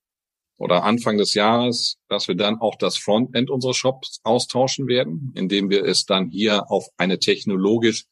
oder 0.57 0.85
Anfang 0.85 1.19
des 1.19 1.35
Jahres, 1.35 1.99
dass 2.09 2.29
wir 2.29 2.35
dann 2.35 2.59
auch 2.61 2.77
das 2.77 2.97
Frontend 2.97 3.51
unserer 3.51 3.75
Shops 3.75 4.21
austauschen 4.23 4.87
werden, 4.87 5.33
indem 5.35 5.69
wir 5.69 5.85
es 5.85 6.07
dann 6.07 6.31
hier 6.31 6.71
auf 6.71 6.87
eine 6.97 7.19
technologisch 7.19 8.07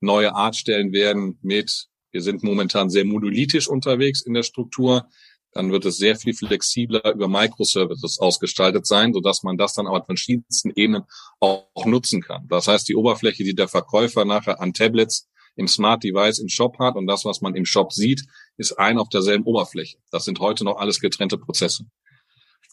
neue 0.00 0.34
Art 0.34 0.56
stellen 0.56 0.92
werden 0.92 1.38
mit, 1.42 1.86
wir 2.12 2.22
sind 2.22 2.42
momentan 2.42 2.90
sehr 2.90 3.04
monolithisch 3.04 3.68
unterwegs 3.68 4.22
in 4.22 4.34
der 4.34 4.42
Struktur, 4.42 5.08
dann 5.52 5.72
wird 5.72 5.86
es 5.86 5.96
sehr 5.96 6.16
viel 6.16 6.34
flexibler 6.34 7.14
über 7.14 7.28
Microservices 7.28 8.18
ausgestaltet 8.18 8.86
sein, 8.86 9.14
sodass 9.14 9.42
man 9.42 9.56
das 9.56 9.72
dann 9.72 9.86
an 9.86 10.04
verschiedensten 10.04 10.70
Ebenen 10.76 11.04
auch 11.40 11.86
nutzen 11.86 12.20
kann. 12.20 12.46
Das 12.48 12.68
heißt, 12.68 12.86
die 12.88 12.94
Oberfläche, 12.94 13.42
die 13.42 13.54
der 13.54 13.68
Verkäufer 13.68 14.26
nachher 14.26 14.60
an 14.60 14.74
Tablets 14.74 15.28
im 15.54 15.66
Smart 15.66 16.04
Device 16.04 16.38
im 16.38 16.48
Shop 16.48 16.78
hat 16.78 16.96
und 16.96 17.06
das, 17.06 17.24
was 17.24 17.40
man 17.40 17.54
im 17.54 17.64
Shop 17.64 17.92
sieht, 17.92 18.22
ist 18.58 18.78
ein 18.78 18.98
auf 18.98 19.08
derselben 19.08 19.44
Oberfläche. 19.44 19.96
Das 20.10 20.24
sind 20.24 20.40
heute 20.40 20.64
noch 20.64 20.76
alles 20.76 21.00
getrennte 21.00 21.38
Prozesse. 21.38 21.86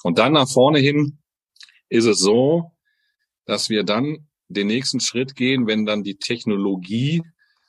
Und 0.04 0.20
dann 0.20 0.34
nach 0.34 0.50
vorne 0.50 0.80
hin 0.80 1.20
ist 1.88 2.06
es 2.06 2.20
so, 2.20 2.74
dass 3.46 3.70
wir 3.70 3.84
dann 3.84 4.28
den 4.54 4.68
nächsten 4.68 5.00
Schritt 5.00 5.36
gehen, 5.36 5.68
wenn 5.68 5.86
dann 5.86 6.04
die 6.04 6.16
Technologie 6.16 7.22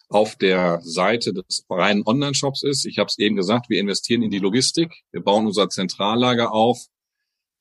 auf 0.08 0.36
der 0.36 0.80
Seite 0.82 1.32
des 1.32 1.64
reinen 1.68 2.06
Online-Shops 2.06 2.62
ist. 2.62 2.84
Ich 2.84 2.98
habe 2.98 3.08
es 3.08 3.18
eben 3.18 3.36
gesagt, 3.36 3.68
wir 3.68 3.80
investieren 3.80 4.22
in 4.22 4.30
die 4.30 4.38
Logistik, 4.38 4.92
wir 5.10 5.22
bauen 5.22 5.46
unser 5.46 5.68
Zentrallager 5.68 6.52
auf. 6.52 6.86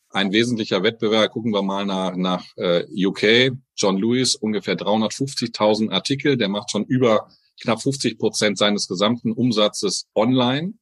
Ein 0.10 0.32
wesentlicher 0.32 0.84
Wettbewerb, 0.84 1.32
gucken 1.32 1.52
wir 1.52 1.64
mal 1.64 1.86
nach, 1.86 2.16
nach 2.16 2.46
äh, 2.58 2.84
UK, 2.94 3.58
John 3.76 3.98
Lewis, 3.98 4.36
ungefähr 4.36 4.76
350.000 4.76 5.92
Artikel, 5.92 6.38
der 6.38 6.50
macht 6.50 6.70
schon 6.70 6.86
über 6.86 7.30
knapp 7.60 7.82
50 7.82 8.20
Prozent 8.20 8.58
seines 8.58 8.88
gesamten 8.88 9.32
Umsatzes 9.32 10.06
online. 10.14 10.74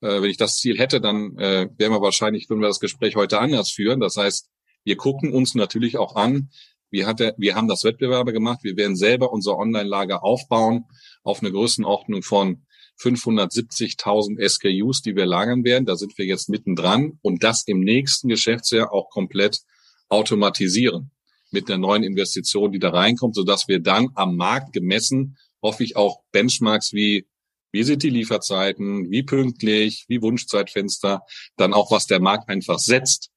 Äh, 0.00 0.22
wenn 0.22 0.30
ich 0.30 0.36
das 0.36 0.58
Ziel 0.58 0.78
hätte, 0.78 1.00
dann 1.00 1.36
äh, 1.38 1.68
wären 1.76 1.92
wir 1.92 2.00
wahrscheinlich, 2.00 2.48
würden 2.48 2.60
wir 2.60 2.68
das 2.68 2.80
Gespräch 2.80 3.16
heute 3.16 3.40
anders 3.40 3.70
führen. 3.70 3.98
Das 3.98 4.16
heißt, 4.16 4.48
wir 4.84 4.96
gucken 4.96 5.32
uns 5.32 5.54
natürlich 5.54 5.98
auch 5.98 6.14
an, 6.14 6.50
wir, 6.90 7.06
hat 7.06 7.20
der, 7.20 7.34
wir 7.38 7.54
haben 7.54 7.68
das 7.68 7.84
Wettbewerbe 7.84 8.32
gemacht. 8.32 8.60
Wir 8.62 8.76
werden 8.76 8.96
selber 8.96 9.32
unser 9.32 9.56
Online-Lager 9.56 10.24
aufbauen 10.24 10.84
auf 11.22 11.40
eine 11.40 11.52
Größenordnung 11.52 12.22
von 12.22 12.64
570.000 13.00 14.48
SKUs, 14.48 15.02
die 15.02 15.14
wir 15.14 15.26
lagern 15.26 15.64
werden. 15.64 15.86
Da 15.86 15.96
sind 15.96 16.16
wir 16.18 16.26
jetzt 16.26 16.48
mittendran 16.48 17.18
und 17.22 17.44
das 17.44 17.64
im 17.66 17.80
nächsten 17.80 18.28
Geschäftsjahr 18.28 18.92
auch 18.92 19.10
komplett 19.10 19.60
automatisieren 20.08 21.10
mit 21.50 21.68
der 21.68 21.78
neuen 21.78 22.02
Investition, 22.02 22.72
die 22.72 22.78
da 22.78 22.90
reinkommt, 22.90 23.34
sodass 23.34 23.68
wir 23.68 23.80
dann 23.80 24.08
am 24.14 24.36
Markt 24.36 24.72
gemessen, 24.72 25.36
hoffe 25.62 25.84
ich, 25.84 25.96
auch 25.96 26.22
Benchmarks 26.32 26.92
wie 26.92 27.26
Wie 27.70 27.84
sind 27.84 28.02
die 28.02 28.10
Lieferzeiten? 28.10 29.10
Wie 29.10 29.22
pünktlich? 29.22 30.06
Wie 30.08 30.22
Wunschzeitfenster? 30.22 31.22
Dann 31.56 31.74
auch, 31.74 31.90
was 31.90 32.06
der 32.06 32.20
Markt 32.20 32.48
einfach 32.48 32.78
setzt, 32.78 33.30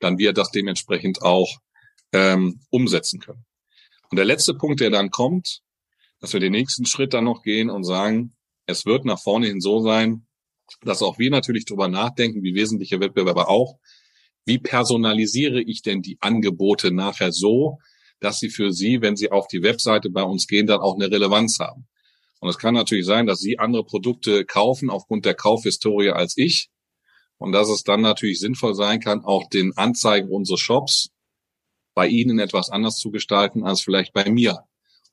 dann 0.00 0.18
wir 0.18 0.32
das 0.32 0.50
dementsprechend 0.50 1.22
auch 1.22 1.60
ähm, 2.12 2.60
umsetzen 2.70 3.20
können. 3.20 3.44
Und 4.10 4.16
der 4.16 4.24
letzte 4.24 4.54
Punkt, 4.54 4.80
der 4.80 4.90
dann 4.90 5.10
kommt, 5.10 5.62
dass 6.20 6.32
wir 6.32 6.40
den 6.40 6.52
nächsten 6.52 6.86
Schritt 6.86 7.14
dann 7.14 7.24
noch 7.24 7.42
gehen 7.42 7.70
und 7.70 7.84
sagen, 7.84 8.36
es 8.66 8.86
wird 8.86 9.04
nach 9.04 9.20
vorne 9.20 9.46
hin 9.46 9.60
so 9.60 9.80
sein, 9.80 10.26
dass 10.82 11.02
auch 11.02 11.18
wir 11.18 11.30
natürlich 11.30 11.64
darüber 11.64 11.88
nachdenken, 11.88 12.42
wie 12.42 12.54
wesentliche 12.54 13.00
Wettbewerber 13.00 13.48
auch, 13.48 13.78
wie 14.44 14.58
personalisiere 14.58 15.60
ich 15.60 15.82
denn 15.82 16.02
die 16.02 16.18
Angebote 16.20 16.92
nachher 16.92 17.32
so, 17.32 17.78
dass 18.20 18.38
sie 18.38 18.48
für 18.48 18.72
Sie, 18.72 19.02
wenn 19.02 19.16
Sie 19.16 19.30
auf 19.30 19.46
die 19.46 19.62
Webseite 19.62 20.08
bei 20.10 20.22
uns 20.22 20.46
gehen, 20.46 20.66
dann 20.66 20.80
auch 20.80 20.94
eine 20.94 21.10
Relevanz 21.10 21.58
haben. 21.60 21.86
Und 22.40 22.48
es 22.48 22.58
kann 22.58 22.74
natürlich 22.74 23.06
sein, 23.06 23.26
dass 23.26 23.40
Sie 23.40 23.58
andere 23.58 23.84
Produkte 23.84 24.44
kaufen 24.44 24.90
aufgrund 24.90 25.24
der 25.24 25.34
Kaufhistorie 25.34 26.10
als 26.10 26.36
ich. 26.36 26.70
Und 27.38 27.52
dass 27.52 27.68
es 27.68 27.82
dann 27.82 28.00
natürlich 28.00 28.40
sinnvoll 28.40 28.74
sein 28.74 29.00
kann, 29.00 29.22
auch 29.22 29.48
den 29.50 29.76
Anzeigen 29.76 30.30
unseres 30.30 30.60
Shops 30.60 31.10
bei 31.96 32.06
Ihnen 32.06 32.38
etwas 32.38 32.70
anders 32.70 32.98
zu 32.98 33.10
gestalten 33.10 33.64
als 33.64 33.80
vielleicht 33.80 34.12
bei 34.12 34.30
mir. 34.30 34.64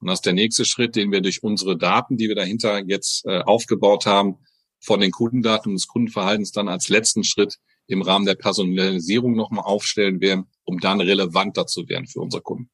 Und 0.02 0.10
das 0.10 0.20
ist 0.20 0.26
der 0.26 0.34
nächste 0.34 0.66
Schritt, 0.66 0.98
den 0.98 1.14
wir 1.14 1.22
durch 1.22 1.42
unsere 1.42 1.78
Daten, 1.78 2.18
die 2.18 2.28
wir 2.28 2.36
dahinter 2.36 2.84
jetzt 2.86 3.26
äh, 3.26 3.40
aufgebaut 3.40 4.06
haben, 4.06 4.36
von 4.82 5.00
den 5.00 5.12
Kundendaten 5.12 5.70
und 5.70 5.76
des 5.76 5.88
Kundenverhaltens 5.88 6.52
dann 6.52 6.68
als 6.68 6.90
letzten 6.90 7.24
Schritt 7.24 7.58
im 7.88 8.02
Rahmen 8.02 8.26
der 8.26 8.36
Personalisierung 8.36 9.34
nochmal 9.34 9.64
aufstellen 9.64 10.20
werden, 10.20 10.48
um 10.66 10.80
dann 10.80 11.00
relevanter 11.00 11.66
zu 11.68 11.88
werden 11.88 12.06
für 12.06 12.20
unsere 12.20 12.44
Kunden. 12.44 12.70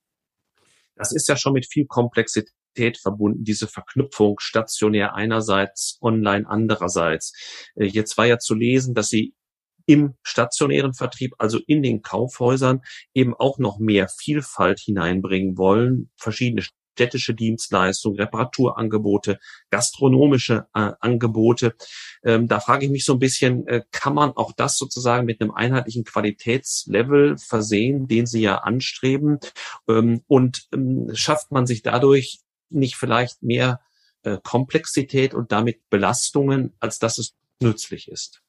Das 0.95 1.11
ist 1.11 1.27
ja 1.27 1.37
schon 1.37 1.53
mit 1.53 1.67
viel 1.67 1.85
Komplexität 1.85 2.97
verbunden, 2.97 3.43
diese 3.43 3.67
Verknüpfung 3.67 4.39
stationär 4.39 5.13
einerseits, 5.13 5.99
online 6.01 6.49
andererseits. 6.49 7.33
Äh, 7.75 7.85
jetzt 7.85 8.17
war 8.17 8.25
ja 8.25 8.39
zu 8.39 8.55
lesen, 8.55 8.95
dass 8.95 9.09
Sie 9.09 9.35
im 9.89 10.13
stationären 10.21 10.93
Vertrieb, 10.93 11.33
also 11.39 11.57
in 11.65 11.81
den 11.81 12.03
Kaufhäusern, 12.03 12.83
eben 13.15 13.33
auch 13.33 13.57
noch 13.57 13.79
mehr 13.79 14.07
Vielfalt 14.07 14.79
hineinbringen 14.79 15.57
wollen, 15.57 16.11
verschiedene 16.15 16.61
städtische 16.93 17.33
Dienstleistungen, 17.33 18.19
Reparaturangebote, 18.19 19.39
gastronomische 19.71 20.67
äh, 20.75 20.91
Angebote. 20.99 21.73
Ähm, 22.23 22.47
da 22.47 22.59
frage 22.59 22.85
ich 22.85 22.91
mich 22.91 23.03
so 23.03 23.13
ein 23.13 23.19
bisschen, 23.19 23.65
äh, 23.65 23.81
kann 23.89 24.13
man 24.13 24.33
auch 24.33 24.51
das 24.51 24.77
sozusagen 24.77 25.25
mit 25.25 25.41
einem 25.41 25.49
einheitlichen 25.49 26.03
Qualitätslevel 26.03 27.37
versehen, 27.39 28.07
den 28.07 28.27
Sie 28.27 28.41
ja 28.41 28.59
anstreben? 28.59 29.39
Ähm, 29.87 30.21
und 30.27 30.67
ähm, 30.71 31.09
schafft 31.13 31.51
man 31.51 31.65
sich 31.65 31.81
dadurch 31.81 32.41
nicht 32.69 32.95
vielleicht 32.95 33.41
mehr 33.41 33.81
äh, 34.21 34.37
Komplexität 34.43 35.33
und 35.33 35.51
damit 35.51 35.89
Belastungen, 35.89 36.75
als 36.79 36.99
dass 36.99 37.17
es 37.17 37.33
nützlich 37.59 38.07
ist? 38.07 38.43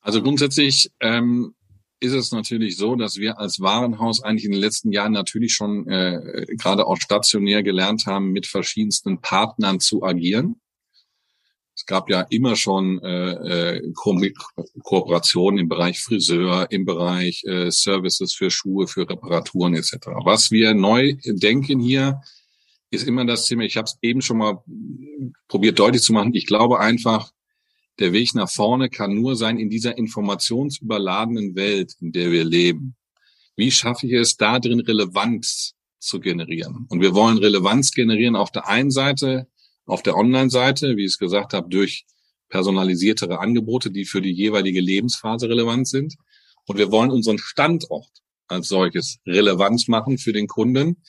Also 0.00 0.22
grundsätzlich 0.22 0.90
ähm, 1.00 1.54
ist 2.00 2.14
es 2.14 2.32
natürlich 2.32 2.76
so, 2.76 2.96
dass 2.96 3.18
wir 3.18 3.38
als 3.38 3.60
Warenhaus 3.60 4.22
eigentlich 4.22 4.46
in 4.46 4.52
den 4.52 4.60
letzten 4.60 4.90
Jahren 4.90 5.12
natürlich 5.12 5.52
schon 5.52 5.86
äh, 5.88 6.46
gerade 6.56 6.86
auch 6.86 6.96
stationär 6.96 7.62
gelernt 7.62 8.06
haben, 8.06 8.32
mit 8.32 8.46
verschiedensten 8.46 9.20
Partnern 9.20 9.80
zu 9.80 10.02
agieren. 10.02 10.60
Es 11.74 11.86
gab 11.86 12.10
ja 12.10 12.22
immer 12.30 12.56
schon 12.56 13.00
äh, 13.02 13.76
äh 13.76 13.92
Ko 13.94 14.18
Kooperationen 14.82 15.60
im 15.60 15.68
Bereich 15.68 16.00
Friseur, 16.00 16.66
im 16.70 16.84
Bereich 16.84 17.44
äh, 17.44 17.70
Services 17.70 18.34
für 18.34 18.50
Schuhe, 18.50 18.86
für 18.86 19.08
Reparaturen 19.08 19.74
etc. 19.74 20.08
Was 20.24 20.50
wir 20.50 20.74
neu 20.74 21.16
denken 21.24 21.80
hier, 21.80 22.20
ist 22.90 23.06
immer 23.06 23.24
das 23.24 23.46
Thema, 23.46 23.62
ich 23.62 23.76
habe 23.76 23.86
es 23.86 23.98
eben 24.02 24.20
schon 24.20 24.38
mal 24.38 24.62
probiert 25.48 25.78
deutlich 25.78 26.02
zu 26.02 26.12
machen, 26.12 26.34
ich 26.34 26.46
glaube 26.46 26.80
einfach, 26.80 27.30
der 28.00 28.12
Weg 28.12 28.34
nach 28.34 28.50
vorne 28.50 28.88
kann 28.88 29.14
nur 29.14 29.36
sein 29.36 29.58
in 29.58 29.70
dieser 29.70 29.96
informationsüberladenen 29.96 31.54
Welt, 31.54 31.94
in 32.00 32.12
der 32.12 32.32
wir 32.32 32.44
leben. 32.44 32.96
Wie 33.56 33.70
schaffe 33.70 34.06
ich 34.06 34.14
es, 34.14 34.36
da 34.36 34.58
drin 34.58 34.80
Relevanz 34.80 35.74
zu 35.98 36.18
generieren? 36.18 36.86
Und 36.88 37.00
wir 37.00 37.14
wollen 37.14 37.38
Relevanz 37.38 37.92
generieren 37.92 38.36
auf 38.36 38.50
der 38.50 38.68
einen 38.68 38.90
Seite, 38.90 39.48
auf 39.84 40.02
der 40.02 40.16
Online-Seite, 40.16 40.96
wie 40.96 41.04
ich 41.04 41.12
es 41.12 41.18
gesagt 41.18 41.52
habe, 41.52 41.68
durch 41.68 42.06
personalisiertere 42.48 43.38
Angebote, 43.38 43.90
die 43.90 44.04
für 44.04 44.22
die 44.22 44.32
jeweilige 44.32 44.80
Lebensphase 44.80 45.48
relevant 45.48 45.86
sind. 45.86 46.16
Und 46.66 46.78
wir 46.78 46.90
wollen 46.90 47.10
unseren 47.10 47.38
Standort 47.38 48.10
als 48.48 48.68
solches 48.68 49.18
relevant 49.26 49.88
machen 49.88 50.18
für 50.18 50.32
den 50.32 50.46
Kunden, 50.46 51.02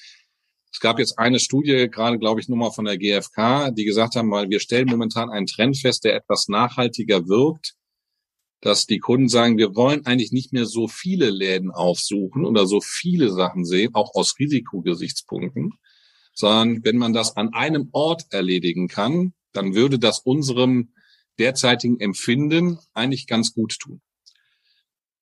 es 0.71 0.79
gab 0.79 0.99
jetzt 0.99 1.19
eine 1.19 1.39
Studie, 1.39 1.89
gerade 1.89 2.17
glaube 2.17 2.39
ich 2.39 2.47
nur 2.47 2.57
mal 2.57 2.71
von 2.71 2.85
der 2.85 2.97
GfK, 2.97 3.71
die 3.71 3.83
gesagt 3.83 4.15
haben, 4.15 4.31
weil 4.31 4.49
wir 4.49 4.59
stellen 4.59 4.87
momentan 4.87 5.29
einen 5.29 5.47
Trend 5.47 5.77
fest, 5.77 6.05
der 6.05 6.15
etwas 6.15 6.47
nachhaltiger 6.47 7.27
wirkt, 7.27 7.75
dass 8.61 8.85
die 8.85 8.99
Kunden 8.99 9.27
sagen, 9.27 9.57
wir 9.57 9.75
wollen 9.75 10.05
eigentlich 10.05 10.31
nicht 10.31 10.53
mehr 10.53 10.65
so 10.65 10.87
viele 10.87 11.29
Läden 11.29 11.71
aufsuchen 11.71 12.45
oder 12.45 12.67
so 12.67 12.79
viele 12.79 13.31
Sachen 13.31 13.65
sehen, 13.65 13.93
auch 13.95 14.13
aus 14.13 14.35
Risikogesichtspunkten, 14.39 15.73
sondern 16.33 16.83
wenn 16.85 16.97
man 16.97 17.11
das 17.11 17.35
an 17.35 17.53
einem 17.53 17.89
Ort 17.91 18.27
erledigen 18.31 18.87
kann, 18.87 19.33
dann 19.51 19.75
würde 19.75 19.99
das 19.99 20.19
unserem 20.19 20.93
derzeitigen 21.37 21.99
Empfinden 21.99 22.79
eigentlich 22.93 23.27
ganz 23.27 23.53
gut 23.53 23.77
tun. 23.79 24.01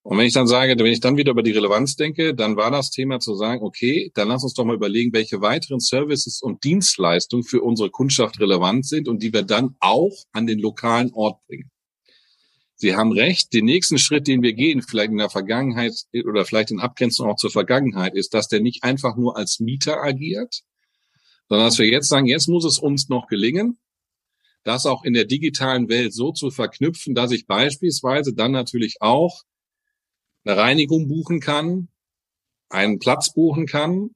Und 0.02 0.18
wenn 0.18 0.26
ich 0.26 0.34
dann 0.34 0.48
sage, 0.48 0.76
wenn 0.78 0.92
ich 0.92 1.02
dann 1.02 1.18
wieder 1.18 1.32
über 1.32 1.44
die 1.44 1.52
Relevanz 1.52 1.96
denke, 1.96 2.34
dann 2.34 2.56
war 2.56 2.72
das 2.72 2.90
Thema 2.90 3.20
zu 3.20 3.36
sagen, 3.36 3.62
okay, 3.62 4.12
dann 4.16 4.30
lass 4.30 4.44
uns 4.44 4.54
doch 4.54 4.64
mal 4.64 4.76
überlegen, 4.76 5.14
welche 5.14 5.42
weiteren 5.42 5.80
Services 5.80 6.42
und 6.42 6.64
Dienstleistungen 6.64 7.44
für 7.44 7.62
unsere 7.62 7.90
Kundschaft 7.90 8.40
relevant 8.40 8.86
sind 8.86 9.08
und 9.08 9.22
die 9.22 9.34
wir 9.34 9.44
dann 9.44 9.76
auch 9.80 10.16
an 10.32 10.48
den 10.48 10.60
lokalen 10.60 11.12
Ort 11.14 11.46
bringen. 11.48 11.70
Sie 12.76 12.96
haben 12.96 13.12
recht, 13.12 13.52
den 13.52 13.66
nächsten 13.66 13.98
Schritt, 13.98 14.28
den 14.28 14.42
wir 14.42 14.54
gehen, 14.54 14.82
vielleicht 14.82 15.12
in 15.12 15.18
der 15.18 15.30
Vergangenheit 15.30 15.94
oder 16.26 16.46
vielleicht 16.46 16.72
in 16.72 16.80
Abgrenzung 16.80 17.30
auch 17.30 17.36
zur 17.36 17.52
Vergangenheit, 17.52 18.16
ist, 18.16 18.34
dass 18.34 18.48
der 18.48 18.62
nicht 18.62 18.86
einfach 18.86 19.18
nur 19.18 19.36
als 19.36 19.60
Mieter 19.60 20.02
agiert, 20.02 20.62
sondern 21.50 21.68
dass 21.68 21.78
wir 21.78 21.88
jetzt 21.88 22.08
sagen, 22.08 22.26
jetzt 22.26 22.48
muss 22.48 22.64
es 22.64 22.80
uns 22.80 23.10
noch 23.10 23.28
gelingen, 23.28 23.78
das 24.64 24.86
auch 24.86 25.04
in 25.04 25.14
der 25.14 25.26
digitalen 25.26 25.90
Welt 25.90 26.14
so 26.14 26.32
zu 26.32 26.52
verknüpfen, 26.52 27.16
dass 27.16 27.32
ich 27.32 27.48
beispielsweise 27.48 28.34
dann 28.34 28.54
natürlich 28.54 29.02
auch 29.02 29.44
eine 30.46 30.58
Reinigung 30.58 31.08
buchen 31.08 31.40
kann, 31.40 31.90
einen 32.70 33.00
Platz 33.00 33.34
buchen 33.34 33.66
kann. 33.66 34.12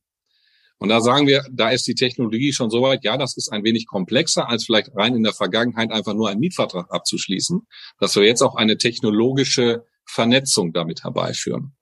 Und 0.78 0.90
da 0.90 1.00
sagen 1.00 1.28
wir, 1.28 1.46
da 1.52 1.70
ist 1.70 1.88
die 1.88 1.96
Technologie 1.96 2.52
schon 2.52 2.70
so 2.70 2.82
weit, 2.82 3.04
ja, 3.04 3.18
das 3.18 3.38
ist 3.38 3.50
ein 3.52 3.64
wenig 3.64 3.88
komplexer, 3.88 4.50
als 4.50 4.66
vielleicht 4.66 4.96
rein 4.96 5.16
in 5.16 5.24
der 5.24 5.34
Vergangenheit 5.34 5.92
einfach 5.92 6.14
nur 6.14 6.30
einen 6.30 6.42
Mietvertrag 6.42 6.92
abzuschließen, 6.92 7.62
dass 8.00 8.16
wir 8.16 8.24
jetzt 8.24 8.42
auch 8.42 8.56
eine 8.56 8.78
technologische 8.78 9.86
Vernetzung 10.06 10.74
damit 10.74 11.04
herbeiführen. 11.04 11.74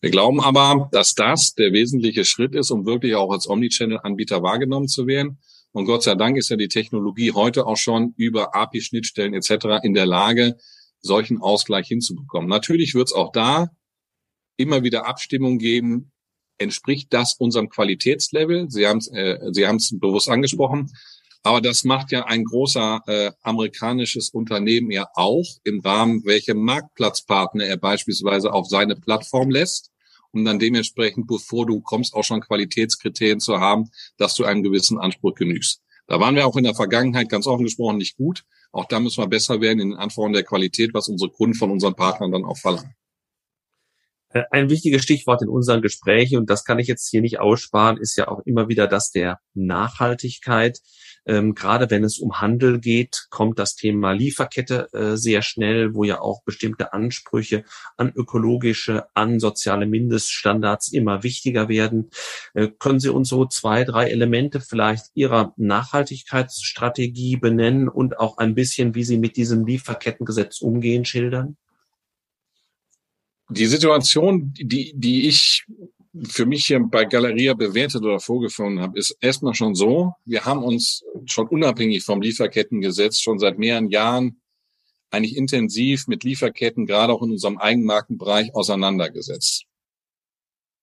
Wir 0.00 0.10
glauben 0.10 0.40
aber, 0.40 0.88
dass 0.92 1.14
das 1.14 1.54
der 1.54 1.74
wesentliche 1.74 2.24
Schritt 2.24 2.54
ist, 2.54 2.70
um 2.70 2.86
wirklich 2.86 3.14
auch 3.14 3.30
als 3.30 3.46
Omnichannel-Anbieter 3.46 4.42
wahrgenommen 4.42 4.88
zu 4.88 5.06
werden. 5.06 5.38
Und 5.72 5.84
Gott 5.84 6.02
sei 6.02 6.14
Dank 6.14 6.38
ist 6.38 6.48
ja 6.48 6.56
die 6.56 6.68
Technologie 6.68 7.32
heute 7.32 7.66
auch 7.66 7.76
schon 7.76 8.14
über 8.16 8.54
API-Schnittstellen 8.54 9.34
etc. 9.34 9.82
in 9.82 9.92
der 9.92 10.06
Lage, 10.06 10.56
solchen 11.00 11.40
Ausgleich 11.40 11.88
hinzubekommen. 11.88 12.48
Natürlich 12.48 12.94
wird 12.94 13.08
es 13.08 13.14
auch 13.14 13.32
da 13.32 13.70
immer 14.56 14.82
wieder 14.82 15.06
Abstimmung 15.06 15.58
geben, 15.58 16.12
entspricht 16.58 17.12
das 17.12 17.34
unserem 17.34 17.70
Qualitätslevel? 17.70 18.70
Sie 18.70 18.86
haben 18.86 18.98
es 18.98 19.08
äh, 19.08 19.38
Sie 19.52 19.66
haben 19.66 19.76
es 19.76 19.98
bewusst 19.98 20.28
angesprochen. 20.28 20.90
Aber 21.42 21.62
das 21.62 21.84
macht 21.84 22.12
ja 22.12 22.26
ein 22.26 22.44
großer 22.44 23.00
äh, 23.06 23.30
amerikanisches 23.40 24.28
Unternehmen 24.28 24.90
ja 24.90 25.08
auch 25.14 25.46
im 25.64 25.80
Rahmen, 25.80 26.22
welche 26.26 26.54
Marktplatzpartner 26.54 27.64
er 27.64 27.78
beispielsweise 27.78 28.52
auf 28.52 28.68
seine 28.68 28.94
Plattform 28.94 29.48
lässt, 29.48 29.90
um 30.32 30.44
dann 30.44 30.58
dementsprechend, 30.58 31.26
bevor 31.26 31.64
du 31.64 31.80
kommst, 31.80 32.12
auch 32.12 32.24
schon 32.24 32.42
Qualitätskriterien 32.42 33.40
zu 33.40 33.58
haben, 33.58 33.90
dass 34.18 34.34
du 34.34 34.44
einem 34.44 34.62
gewissen 34.62 34.98
Anspruch 34.98 35.34
genügst. 35.34 35.80
Da 36.06 36.20
waren 36.20 36.34
wir 36.34 36.46
auch 36.46 36.56
in 36.56 36.64
der 36.64 36.74
Vergangenheit 36.74 37.30
ganz 37.30 37.46
offen 37.46 37.64
gesprochen 37.64 37.96
nicht 37.96 38.16
gut. 38.18 38.44
Auch 38.72 38.84
da 38.86 39.00
müssen 39.00 39.22
wir 39.22 39.28
besser 39.28 39.60
werden 39.60 39.80
in 39.80 39.90
den 39.90 39.98
Anforderungen 39.98 40.34
der 40.34 40.44
Qualität, 40.44 40.94
was 40.94 41.08
unsere 41.08 41.30
Kunden 41.30 41.54
von 41.54 41.70
unseren 41.70 41.94
Partnern 41.94 42.32
dann 42.32 42.44
auch 42.44 42.58
verlangen. 42.58 42.94
Äh, 44.32 44.44
ein 44.50 44.70
wichtiges 44.70 45.02
Stichwort 45.02 45.42
in 45.42 45.48
unseren 45.48 45.82
Gesprächen, 45.82 46.38
und 46.38 46.50
das 46.50 46.64
kann 46.64 46.78
ich 46.78 46.86
jetzt 46.86 47.08
hier 47.08 47.20
nicht 47.20 47.40
aussparen, 47.40 47.96
ist 47.96 48.16
ja 48.16 48.28
auch 48.28 48.40
immer 48.44 48.68
wieder 48.68 48.86
das 48.86 49.10
der 49.10 49.40
Nachhaltigkeit. 49.54 50.80
Ähm, 51.26 51.54
gerade 51.54 51.90
wenn 51.90 52.02
es 52.02 52.18
um 52.18 52.40
Handel 52.40 52.80
geht, 52.80 53.26
kommt 53.30 53.58
das 53.58 53.74
Thema 53.74 54.12
Lieferkette 54.12 54.88
äh, 54.92 55.16
sehr 55.16 55.42
schnell, 55.42 55.94
wo 55.94 56.04
ja 56.04 56.20
auch 56.20 56.42
bestimmte 56.44 56.92
Ansprüche 56.92 57.64
an 57.96 58.12
ökologische, 58.14 59.04
an 59.14 59.38
soziale 59.38 59.86
Mindeststandards 59.86 60.92
immer 60.92 61.22
wichtiger 61.22 61.68
werden. 61.68 62.10
Äh, 62.54 62.68
können 62.78 63.00
Sie 63.00 63.10
uns 63.10 63.28
so 63.28 63.44
zwei, 63.46 63.84
drei 63.84 64.10
Elemente 64.10 64.60
vielleicht 64.60 65.06
Ihrer 65.14 65.52
Nachhaltigkeitsstrategie 65.56 67.36
benennen 67.36 67.88
und 67.88 68.18
auch 68.18 68.38
ein 68.38 68.54
bisschen, 68.54 68.94
wie 68.94 69.04
Sie 69.04 69.18
mit 69.18 69.36
diesem 69.36 69.66
Lieferkettengesetz 69.66 70.62
umgehen, 70.62 71.04
schildern? 71.04 71.56
Die 73.50 73.66
Situation, 73.66 74.52
die, 74.54 74.92
die 74.94 75.28
ich 75.28 75.64
für 76.28 76.46
mich 76.46 76.66
hier 76.66 76.80
bei 76.80 77.04
Galeria 77.04 77.54
bewertet 77.54 78.02
oder 78.02 78.20
vorgefunden 78.20 78.80
habe, 78.80 78.98
ist 78.98 79.16
erstmal 79.20 79.54
schon 79.54 79.74
so, 79.74 80.12
wir 80.24 80.44
haben 80.44 80.62
uns 80.62 81.04
schon 81.26 81.46
unabhängig 81.48 82.04
vom 82.04 82.20
Lieferkettengesetz 82.20 83.20
schon 83.20 83.38
seit 83.38 83.58
mehreren 83.58 83.88
Jahren 83.88 84.40
eigentlich 85.10 85.36
intensiv 85.36 86.06
mit 86.06 86.24
Lieferketten, 86.24 86.86
gerade 86.86 87.12
auch 87.12 87.22
in 87.22 87.32
unserem 87.32 87.58
Eigenmarkenbereich, 87.58 88.54
auseinandergesetzt. 88.54 89.64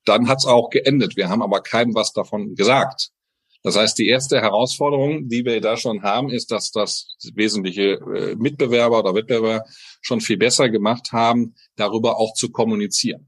Dann 0.06 0.28
hat 0.28 0.40
es 0.40 0.46
auch 0.46 0.70
geendet. 0.70 1.18
Wir 1.18 1.30
haben 1.30 1.42
aber 1.42 1.62
keinem 1.62 1.96
was 1.96 2.14
davon 2.14 2.56
gesagt. 2.56 3.12
Das 3.68 3.76
heißt, 3.76 3.98
die 3.98 4.08
erste 4.08 4.40
Herausforderung, 4.40 5.28
die 5.28 5.44
wir 5.44 5.60
da 5.60 5.76
schon 5.76 6.02
haben, 6.02 6.30
ist, 6.30 6.52
dass 6.52 6.72
das 6.72 7.18
wesentliche 7.34 8.00
äh, 8.16 8.34
Mitbewerber 8.38 8.98
oder 8.98 9.14
Wettbewerber 9.14 9.66
schon 10.00 10.22
viel 10.22 10.38
besser 10.38 10.70
gemacht 10.70 11.12
haben, 11.12 11.54
darüber 11.76 12.18
auch 12.18 12.34
zu 12.34 12.50
kommunizieren. 12.50 13.28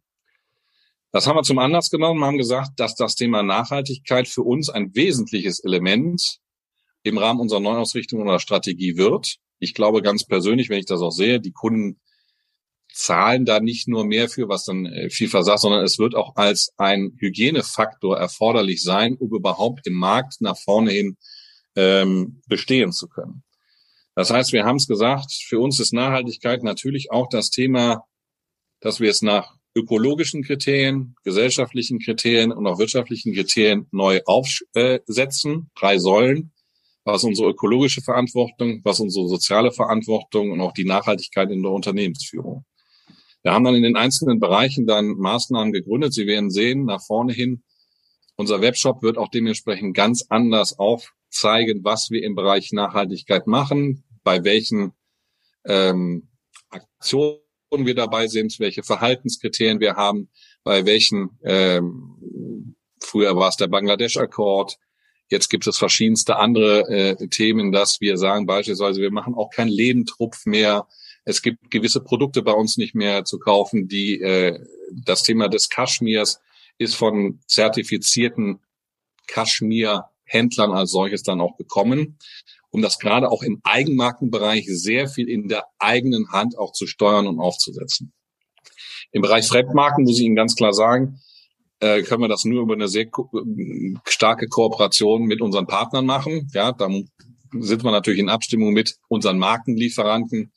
Das 1.12 1.28
haben 1.28 1.36
wir 1.36 1.44
zum 1.44 1.60
Anlass 1.60 1.90
genommen, 1.90 2.24
haben 2.24 2.38
gesagt, 2.38 2.80
dass 2.80 2.96
das 2.96 3.16
Thema 3.16 3.44
Nachhaltigkeit 3.44 4.30
für 4.30 4.44
uns 4.44 4.70
ein 4.70 4.96
wesentliches 4.96 5.60
Element 5.60 6.38
im 7.04 7.18
Rahmen 7.18 7.42
unserer 7.42 7.60
Neuausrichtung 7.60 8.22
unserer 8.22 8.40
Strategie 8.40 8.96
wird. 8.96 9.40
Ich 9.60 9.74
glaube 9.74 10.02
ganz 10.02 10.24
persönlich, 10.24 10.70
wenn 10.70 10.80
ich 10.80 10.86
das 10.86 11.02
auch 11.02 11.12
sehe, 11.12 11.42
die 11.42 11.52
Kunden 11.52 12.00
zahlen 13.00 13.46
da 13.46 13.60
nicht 13.60 13.88
nur 13.88 14.06
mehr 14.06 14.28
für, 14.28 14.50
was 14.50 14.66
dann 14.66 14.86
äh, 14.86 15.10
viel 15.10 15.30
versagt, 15.30 15.62
sondern 15.62 15.84
es 15.86 16.00
wird 16.00 16.16
auch 16.16 16.36
als 16.36 16.74
ein 16.78 17.14
Hygienefaktor 17.18 18.18
erforderlich 18.18 18.84
sein, 18.84 19.16
um 19.16 19.34
überhaupt 19.34 19.88
im 19.88 19.94
Markt 19.94 20.42
nach 20.42 20.58
vorne 20.58 20.92
hin 20.92 21.18
ähm, 21.76 22.42
bestehen 22.48 22.92
zu 22.92 23.08
können. 23.08 23.44
Das 24.16 24.32
heißt, 24.32 24.52
wir 24.52 24.66
haben 24.66 24.76
es 24.76 24.88
gesagt, 24.88 25.32
für 25.32 25.60
uns 25.60 25.80
ist 25.80 25.94
Nachhaltigkeit 25.94 26.62
natürlich 26.62 27.10
auch 27.10 27.30
das 27.30 27.50
Thema, 27.52 28.04
dass 28.82 29.00
wir 29.00 29.10
es 29.10 29.22
nach 29.22 29.56
ökologischen 29.76 30.44
Kriterien, 30.44 31.16
gesellschaftlichen 31.24 32.00
Kriterien 32.00 32.52
und 32.52 32.68
auch 32.68 32.80
wirtschaftlichen 32.80 33.34
Kriterien 33.34 33.88
neu 33.92 34.20
aufsetzen. 34.26 35.70
Drei 35.80 36.00
Säulen, 36.00 36.52
was 37.06 37.24
unsere 37.24 37.52
ökologische 37.52 38.02
Verantwortung, 38.02 38.82
was 38.84 39.00
unsere 39.00 39.30
soziale 39.30 39.72
Verantwortung 39.72 40.52
und 40.52 40.60
auch 40.60 40.74
die 40.74 40.86
Nachhaltigkeit 40.86 41.50
in 41.50 41.62
der 41.62 41.72
Unternehmensführung. 41.72 42.66
Wir 43.50 43.56
haben 43.56 43.64
dann 43.64 43.74
in 43.74 43.82
den 43.82 43.96
einzelnen 43.96 44.40
Bereichen 44.40 44.86
dann 44.86 45.16
Maßnahmen 45.18 45.74
gegründet. 45.74 46.14
Sie 46.14 46.28
werden 46.28 46.52
sehen, 46.52 46.86
nach 46.86 47.02
vorne 47.02 47.34
hin, 47.34 47.64
unser 48.36 48.62
Webshop 48.62 49.02
wird 49.02 49.18
auch 49.18 49.30
dementsprechend 49.30 49.98
ganz 49.98 50.24
anders 50.30 50.78
aufzeigen, 50.78 51.84
was 51.84 52.12
wir 52.12 52.22
im 52.22 52.36
Bereich 52.36 52.72
Nachhaltigkeit 52.74 53.48
machen, 53.48 54.04
bei 54.24 54.44
welchen 54.44 54.92
ähm, 55.66 56.30
Aktionen 56.70 57.40
wir 57.72 57.96
dabei 57.96 58.28
sind, 58.28 58.60
welche 58.60 58.84
Verhaltenskriterien 58.84 59.80
wir 59.80 59.96
haben, 59.96 60.30
bei 60.64 60.86
welchen, 60.86 61.40
ähm, 61.42 62.76
früher 63.02 63.36
war 63.36 63.50
es 63.50 63.58
der 63.58 63.68
Bangladesch-Akkord, 63.68 64.78
jetzt 65.30 65.50
gibt 65.50 65.66
es 65.66 65.80
verschiedenste 65.80 66.36
andere 66.36 66.88
äh, 66.88 67.28
Themen, 67.30 67.72
dass 67.72 68.00
wir 68.00 68.20
sagen 68.20 68.46
beispielsweise, 68.46 69.02
wir 69.02 69.12
machen 69.12 69.34
auch 69.34 69.50
keinen 69.50 69.72
Lebendrupf 69.72 70.46
mehr, 70.46 70.88
es 71.30 71.42
gibt 71.42 71.72
gewisse 71.72 72.02
Produkte 72.02 72.42
bei 72.42 72.54
uns 72.54 72.78
nicht 72.78 72.96
mehr 72.96 73.24
zu 73.24 73.40
kaufen, 73.40 73.88
die 73.88 74.20
äh, 74.22 74.60
das 74.92 75.24
Thema 75.24 75.48
des 75.48 75.70
Kaschmirs 75.70 76.40
ist 76.78 76.96
von 76.96 77.40
zertifizierten 77.48 78.60
Kaschmir-Händlern 79.28 80.72
als 80.72 80.92
solches 80.92 81.24
dann 81.24 81.42
auch 81.42 81.56
bekommen 81.58 82.18
um 82.72 82.82
das 82.82 83.00
gerade 83.00 83.32
auch 83.32 83.44
im 83.44 83.62
Eigenmarkenbereich 83.64 84.66
sehr 84.68 85.08
viel 85.08 85.28
in 85.28 85.48
der 85.48 85.66
eigenen 85.80 86.32
Hand 86.32 86.58
auch 86.58 86.72
zu 86.72 86.88
steuern 86.88 87.28
und 87.28 87.40
aufzusetzen. 87.40 88.14
Im 89.12 89.22
Bereich 89.22 89.48
Fremdmarken 89.48 90.04
muss 90.04 90.20
ich 90.20 90.26
Ihnen 90.26 90.36
ganz 90.36 90.56
klar 90.56 90.74
sagen, 90.74 91.20
äh, 91.80 92.04
können 92.04 92.22
wir 92.22 92.28
das 92.28 92.46
nur 92.46 92.62
über 92.62 92.74
eine 92.74 92.88
sehr 92.88 93.08
ko 93.08 93.30
starke 94.06 94.48
Kooperation 94.48 95.24
mit 95.24 95.42
unseren 95.42 95.66
Partnern 95.66 96.06
machen. 96.06 96.50
Ja, 96.54 96.72
da 96.72 96.90
sind 97.52 97.84
wir 97.84 97.92
natürlich 97.92 98.20
in 98.20 98.30
Abstimmung 98.30 98.74
mit 98.74 98.98
unseren 99.08 99.40
Markenlieferanten, 99.40 100.52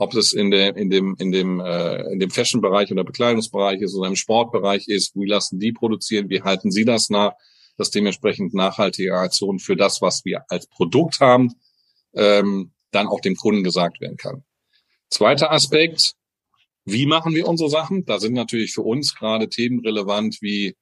ob 0.00 0.14
es 0.14 0.32
in, 0.32 0.50
der, 0.50 0.76
in 0.76 0.90
dem, 0.90 1.14
in 1.18 1.30
dem, 1.30 1.60
äh, 1.60 2.12
in 2.12 2.20
dem 2.20 2.30
Fashion-Bereich 2.30 2.90
oder 2.90 3.04
Bekleidungsbereich 3.04 3.80
ist 3.80 3.94
oder 3.94 4.08
im 4.08 4.16
Sportbereich 4.16 4.88
ist. 4.88 5.14
Wie 5.14 5.26
lassen 5.26 5.60
die 5.60 5.72
produzieren? 5.72 6.30
Wie 6.30 6.42
halten 6.42 6.70
sie 6.70 6.84
das 6.84 7.10
nach? 7.10 7.32
dass 7.80 7.90
dementsprechend 7.90 8.52
nachhaltige 8.52 9.14
Aktionen 9.14 9.58
für 9.58 9.74
das, 9.74 10.02
was 10.02 10.26
wir 10.26 10.44
als 10.50 10.66
Produkt 10.66 11.20
haben, 11.20 11.54
ähm, 12.12 12.72
dann 12.90 13.06
auch 13.06 13.20
dem 13.20 13.36
Kunden 13.36 13.64
gesagt 13.64 14.02
werden 14.02 14.18
kann. 14.18 14.44
Zweiter 15.08 15.50
Aspekt, 15.50 16.12
wie 16.84 17.06
machen 17.06 17.34
wir 17.34 17.48
unsere 17.48 17.70
Sachen? 17.70 18.04
Da 18.04 18.20
sind 18.20 18.34
natürlich 18.34 18.74
für 18.74 18.82
uns 18.82 19.14
gerade 19.14 19.48
Themen 19.48 19.80
relevant, 19.80 20.42
wie 20.42 20.76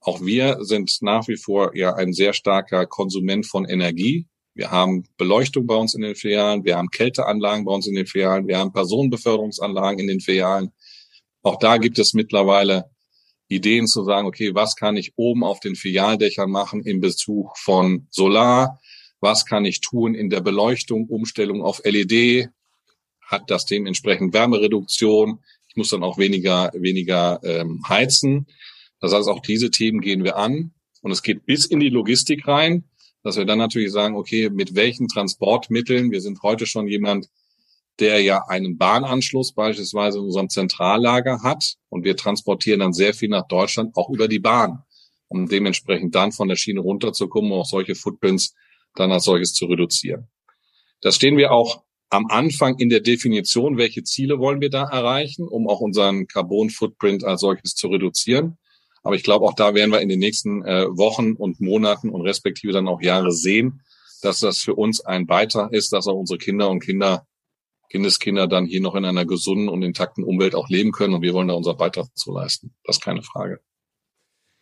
auch 0.00 0.20
wir 0.20 0.62
sind 0.62 0.94
nach 1.00 1.26
wie 1.26 1.38
vor 1.38 1.74
ja 1.74 1.94
ein 1.94 2.12
sehr 2.12 2.34
starker 2.34 2.84
Konsument 2.84 3.46
von 3.46 3.64
Energie. 3.64 4.26
Wir 4.60 4.70
haben 4.70 5.04
Beleuchtung 5.16 5.66
bei 5.66 5.74
uns 5.74 5.94
in 5.94 6.02
den 6.02 6.14
Filialen, 6.14 6.66
wir 6.66 6.76
haben 6.76 6.90
Kälteanlagen 6.90 7.64
bei 7.64 7.72
uns 7.72 7.86
in 7.86 7.94
den 7.94 8.06
Filialen, 8.06 8.46
wir 8.46 8.58
haben 8.58 8.74
Personenbeförderungsanlagen 8.74 10.00
in 10.00 10.06
den 10.06 10.20
Filialen. 10.20 10.70
Auch 11.40 11.58
da 11.58 11.78
gibt 11.78 11.98
es 11.98 12.12
mittlerweile 12.12 12.90
Ideen 13.48 13.86
zu 13.86 14.04
sagen, 14.04 14.26
okay, 14.26 14.54
was 14.54 14.76
kann 14.76 14.98
ich 14.98 15.14
oben 15.16 15.44
auf 15.44 15.60
den 15.60 15.76
Filialdächern 15.76 16.50
machen 16.50 16.82
in 16.82 17.00
Bezug 17.00 17.56
von 17.56 18.06
Solar? 18.10 18.78
Was 19.20 19.46
kann 19.46 19.64
ich 19.64 19.80
tun 19.80 20.14
in 20.14 20.28
der 20.28 20.42
Beleuchtung, 20.42 21.06
Umstellung 21.08 21.62
auf 21.62 21.80
LED? 21.82 22.50
Hat 23.22 23.50
das 23.50 23.64
dementsprechend 23.64 24.34
Wärmereduktion? 24.34 25.38
Ich 25.70 25.76
muss 25.76 25.88
dann 25.88 26.02
auch 26.02 26.18
weniger, 26.18 26.70
weniger 26.74 27.40
ähm, 27.44 27.80
heizen. 27.88 28.46
Das 29.00 29.14
heißt, 29.14 29.26
auch 29.26 29.40
diese 29.40 29.70
Themen 29.70 30.02
gehen 30.02 30.22
wir 30.22 30.36
an. 30.36 30.74
Und 31.00 31.12
es 31.12 31.22
geht 31.22 31.46
bis 31.46 31.64
in 31.64 31.80
die 31.80 31.88
Logistik 31.88 32.46
rein, 32.46 32.89
dass 33.22 33.36
wir 33.36 33.44
dann 33.44 33.58
natürlich 33.58 33.92
sagen, 33.92 34.16
okay, 34.16 34.50
mit 34.50 34.74
welchen 34.74 35.08
Transportmitteln, 35.08 36.10
wir 36.10 36.20
sind 36.20 36.42
heute 36.42 36.66
schon 36.66 36.88
jemand, 36.88 37.28
der 37.98 38.20
ja 38.22 38.44
einen 38.48 38.78
Bahnanschluss 38.78 39.52
beispielsweise 39.52 40.18
in 40.18 40.24
unserem 40.24 40.48
Zentrallager 40.48 41.42
hat 41.42 41.74
und 41.88 42.04
wir 42.04 42.16
transportieren 42.16 42.80
dann 42.80 42.92
sehr 42.92 43.12
viel 43.14 43.28
nach 43.28 43.46
Deutschland 43.46 43.94
auch 43.96 44.08
über 44.08 44.26
die 44.26 44.38
Bahn, 44.38 44.84
um 45.28 45.48
dementsprechend 45.48 46.14
dann 46.14 46.32
von 46.32 46.48
der 46.48 46.56
Schiene 46.56 46.80
runterzukommen 46.80 47.52
und 47.52 47.58
auch 47.58 47.66
solche 47.66 47.94
Footprints 47.94 48.54
dann 48.94 49.12
als 49.12 49.24
solches 49.24 49.52
zu 49.52 49.66
reduzieren. 49.66 50.28
Das 51.02 51.16
stehen 51.16 51.36
wir 51.36 51.52
auch 51.52 51.82
am 52.08 52.26
Anfang 52.26 52.76
in 52.78 52.88
der 52.88 53.00
Definition, 53.00 53.76
welche 53.76 54.02
Ziele 54.02 54.38
wollen 54.38 54.60
wir 54.60 54.70
da 54.70 54.84
erreichen, 54.84 55.46
um 55.46 55.68
auch 55.68 55.80
unseren 55.80 56.26
Carbon-Footprint 56.26 57.24
als 57.24 57.40
solches 57.40 57.74
zu 57.74 57.88
reduzieren. 57.88 58.58
Aber 59.02 59.14
ich 59.14 59.22
glaube, 59.22 59.46
auch 59.46 59.54
da 59.54 59.74
werden 59.74 59.90
wir 59.90 60.00
in 60.00 60.08
den 60.08 60.18
nächsten 60.18 60.62
äh, 60.64 60.86
Wochen 60.88 61.32
und 61.32 61.60
Monaten 61.60 62.10
und 62.10 62.22
respektive 62.22 62.72
dann 62.72 62.88
auch 62.88 63.00
Jahre 63.00 63.32
sehen, 63.32 63.82
dass 64.22 64.40
das 64.40 64.58
für 64.58 64.74
uns 64.74 65.00
ein 65.00 65.26
Beitrag 65.26 65.72
ist, 65.72 65.92
dass 65.92 66.06
auch 66.06 66.16
unsere 66.16 66.38
Kinder 66.38 66.68
und 66.68 66.80
Kinder 66.80 67.26
Kindeskinder 67.90 68.46
dann 68.46 68.66
hier 68.66 68.80
noch 68.80 68.94
in 68.94 69.04
einer 69.04 69.26
gesunden 69.26 69.68
und 69.68 69.82
intakten 69.82 70.24
Umwelt 70.24 70.54
auch 70.54 70.68
leben 70.68 70.92
können. 70.92 71.14
Und 71.14 71.22
wir 71.22 71.34
wollen 71.34 71.48
da 71.48 71.54
unser 71.54 71.74
Beitrag 71.74 72.06
zu 72.16 72.32
leisten. 72.32 72.72
Das 72.84 72.96
ist 72.96 73.02
keine 73.02 73.22
Frage. 73.22 73.60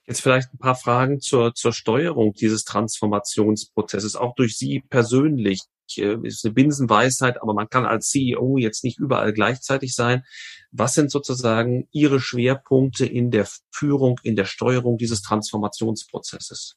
Jetzt 0.07 0.22
vielleicht 0.22 0.53
ein 0.55 0.59
paar 0.59 0.74
Fragen 0.74 1.20
zur, 1.20 1.55
zur 1.55 1.74
Steuerung 1.74 2.33
dieses 2.33 2.64
Transformationsprozesses, 2.64 4.16
auch 4.16 4.35
durch 4.35 4.57
Sie 4.57 4.81
persönlich. 4.81 5.61
Äh, 5.96 6.18
ist 6.22 6.44
eine 6.44 6.55
Binsenweisheit, 6.55 7.40
aber 7.40 7.55
man 7.55 7.68
kann 7.68 7.87
als 7.87 8.11
CEO 8.11 8.59
jetzt 8.59 8.85
nicht 8.85 8.98
überall 8.98 9.33
gleichzeitig 9.33 9.94
sein. 9.94 10.24
Was 10.70 10.94
sind 10.94 11.11
sozusagen 11.11 11.88
Ihre 11.92 12.20
Schwerpunkte 12.20 13.07
in 13.07 13.31
der 13.31 13.48
Führung, 13.70 14.20
in 14.22 14.37
der 14.37 14.44
Steuerung 14.44 14.98
dieses 14.98 15.22
Transformationsprozesses? 15.22 16.77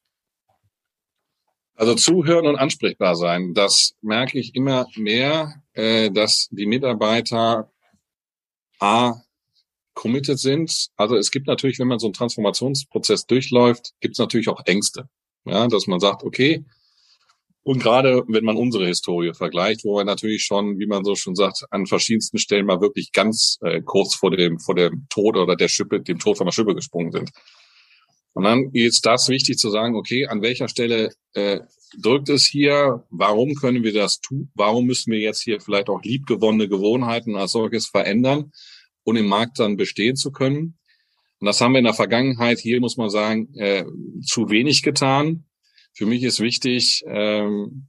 Also 1.76 1.96
zuhören 1.96 2.46
und 2.46 2.58
ansprechbar 2.58 3.16
sein, 3.16 3.54
das 3.54 3.96
merke 4.02 4.38
ich 4.38 4.56
immer 4.56 4.88
mehr, 4.96 5.64
äh, 5.74 6.12
dass 6.12 6.48
die 6.52 6.68
Mitarbeiter 6.68 7.72
A 8.80 9.22
committed 9.94 10.40
sind. 10.40 10.90
Also 10.96 11.16
es 11.16 11.32
gibt 11.32 11.48
natürlich, 11.48 11.80
wenn 11.80 11.88
man 11.88 12.00
so 12.00 12.08
einen 12.08 12.14
Transformationsprozess 12.14 13.26
durchläuft, 13.26 13.94
gibt 14.00 14.14
es 14.14 14.20
natürlich 14.20 14.48
auch 14.50 14.66
Ängste. 14.66 15.10
Ja, 15.46 15.68
dass 15.68 15.88
man 15.88 16.00
sagt, 16.00 16.24
okay, 16.24 16.66
und 17.64 17.82
gerade 17.82 18.24
wenn 18.28 18.44
man 18.44 18.58
unsere 18.58 18.88
Historie 18.88 19.34
vergleicht, 19.34 19.84
wo 19.84 19.98
wir 19.98 20.04
natürlich 20.04 20.44
schon, 20.44 20.80
wie 20.80 20.88
man 20.88 21.04
so 21.04 21.16
schon 21.16 21.36
sagt, 21.36 21.64
an 21.70 21.86
verschiedensten 21.86 22.40
Stellen 22.40 22.66
mal 22.66 22.82
wirklich 22.82 23.12
ganz 23.12 23.60
äh, 23.62 23.82
kurz 23.82 24.16
vor 24.16 24.32
dem, 24.32 24.60
vor 24.60 24.76
dem 24.76 25.06
Tod 25.10 25.38
oder 25.38 25.56
der 25.56 25.68
Schippe, 25.68 26.02
dem 26.02 26.18
Tod 26.18 26.38
von 26.38 26.48
der 26.48 26.54
Schippe 26.54 26.74
gesprungen 26.74 27.12
sind. 27.12 27.32
Und 28.34 28.44
dann 28.46 28.70
ist 28.74 29.06
das 29.06 29.30
wichtig 29.30 29.58
zu 29.58 29.70
sagen, 29.70 29.96
okay, 29.96 30.26
an 30.26 30.42
welcher 30.42 30.68
Stelle 30.70 31.12
äh, 31.34 31.60
drückt 32.02 32.30
es 32.30 32.46
hier, 32.46 33.04
warum 33.10 33.54
können 33.56 33.84
wir 33.84 33.94
das 33.94 34.22
tun, 34.22 34.50
warum 34.56 34.86
müssen 34.86 35.12
wir 35.12 35.20
jetzt 35.20 35.44
hier 35.44 35.60
vielleicht 35.60 35.90
auch 35.90 36.02
liebgewonnene 36.02 36.68
Gewohnheiten 36.68 37.36
als 37.36 37.52
solches 37.52 37.88
verändern 37.88 38.52
und 39.04 39.18
im 39.18 39.28
Markt 39.28 39.60
dann 39.60 39.78
bestehen 39.78 40.16
zu 40.16 40.32
können. 40.32 40.78
Und 41.40 41.46
das 41.46 41.60
haben 41.60 41.74
wir 41.74 41.80
in 41.80 41.86
der 41.86 41.94
Vergangenheit 41.94 42.60
hier, 42.60 42.80
muss 42.80 42.98
man 42.98 43.10
sagen, 43.10 43.54
äh, 43.56 43.86
zu 44.26 44.50
wenig 44.50 44.82
getan. 44.84 45.46
Für 45.94 46.06
mich 46.06 46.24
ist 46.24 46.40
wichtig, 46.40 47.04
ähm, 47.06 47.88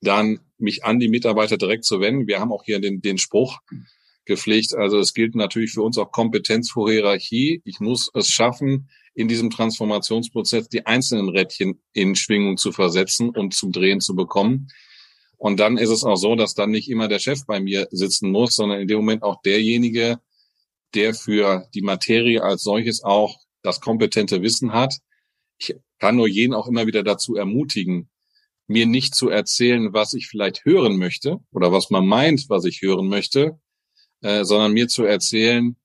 dann 0.00 0.40
mich 0.58 0.84
an 0.84 0.98
die 0.98 1.08
Mitarbeiter 1.08 1.56
direkt 1.56 1.84
zu 1.84 2.00
wenden. 2.00 2.26
Wir 2.26 2.40
haben 2.40 2.52
auch 2.52 2.64
hier 2.64 2.80
den, 2.80 3.00
den 3.00 3.18
Spruch 3.18 3.60
gepflegt. 4.24 4.74
Also 4.74 4.98
es 4.98 5.14
gilt 5.14 5.34
natürlich 5.34 5.72
für 5.72 5.82
uns 5.82 5.98
auch 5.98 6.10
Kompetenz 6.10 6.70
vor 6.70 6.90
Hierarchie. 6.90 7.62
Ich 7.64 7.80
muss 7.80 8.10
es 8.14 8.28
schaffen, 8.28 8.88
in 9.14 9.28
diesem 9.28 9.50
Transformationsprozess 9.50 10.68
die 10.68 10.86
einzelnen 10.86 11.28
Rädchen 11.28 11.80
in 11.92 12.16
Schwingung 12.16 12.56
zu 12.56 12.72
versetzen 12.72 13.30
und 13.30 13.54
zum 13.54 13.72
Drehen 13.72 14.00
zu 14.00 14.14
bekommen. 14.14 14.68
Und 15.36 15.60
dann 15.60 15.76
ist 15.76 15.90
es 15.90 16.04
auch 16.04 16.16
so, 16.16 16.36
dass 16.36 16.54
dann 16.54 16.70
nicht 16.70 16.88
immer 16.88 17.06
der 17.06 17.18
Chef 17.18 17.44
bei 17.46 17.60
mir 17.60 17.86
sitzen 17.90 18.30
muss, 18.30 18.56
sondern 18.56 18.80
in 18.80 18.88
dem 18.88 18.96
Moment 18.96 19.22
auch 19.22 19.42
derjenige, 19.42 20.18
der 20.94 21.14
für 21.14 21.68
die 21.74 21.82
Materie 21.82 22.42
als 22.42 22.62
solches 22.62 23.02
auch 23.02 23.38
das 23.62 23.80
kompetente 23.80 24.42
Wissen 24.42 24.72
hat. 24.72 24.94
Kann 25.98 26.16
nur 26.16 26.28
jeden 26.28 26.54
auch 26.54 26.66
immer 26.66 26.86
wieder 26.86 27.02
dazu 27.02 27.36
ermutigen, 27.36 28.08
mir 28.66 28.86
nicht 28.86 29.14
zu 29.14 29.28
erzählen, 29.28 29.92
was 29.92 30.14
ich 30.14 30.26
vielleicht 30.26 30.64
hören 30.64 30.96
möchte 30.96 31.38
oder 31.52 31.72
was 31.72 31.90
man 31.90 32.06
meint, 32.06 32.46
was 32.48 32.64
ich 32.64 32.82
hören 32.82 33.08
möchte, 33.08 33.58
äh, 34.22 34.44
sondern 34.44 34.72
mir 34.72 34.88
zu 34.88 35.04
erzählen, 35.04 35.76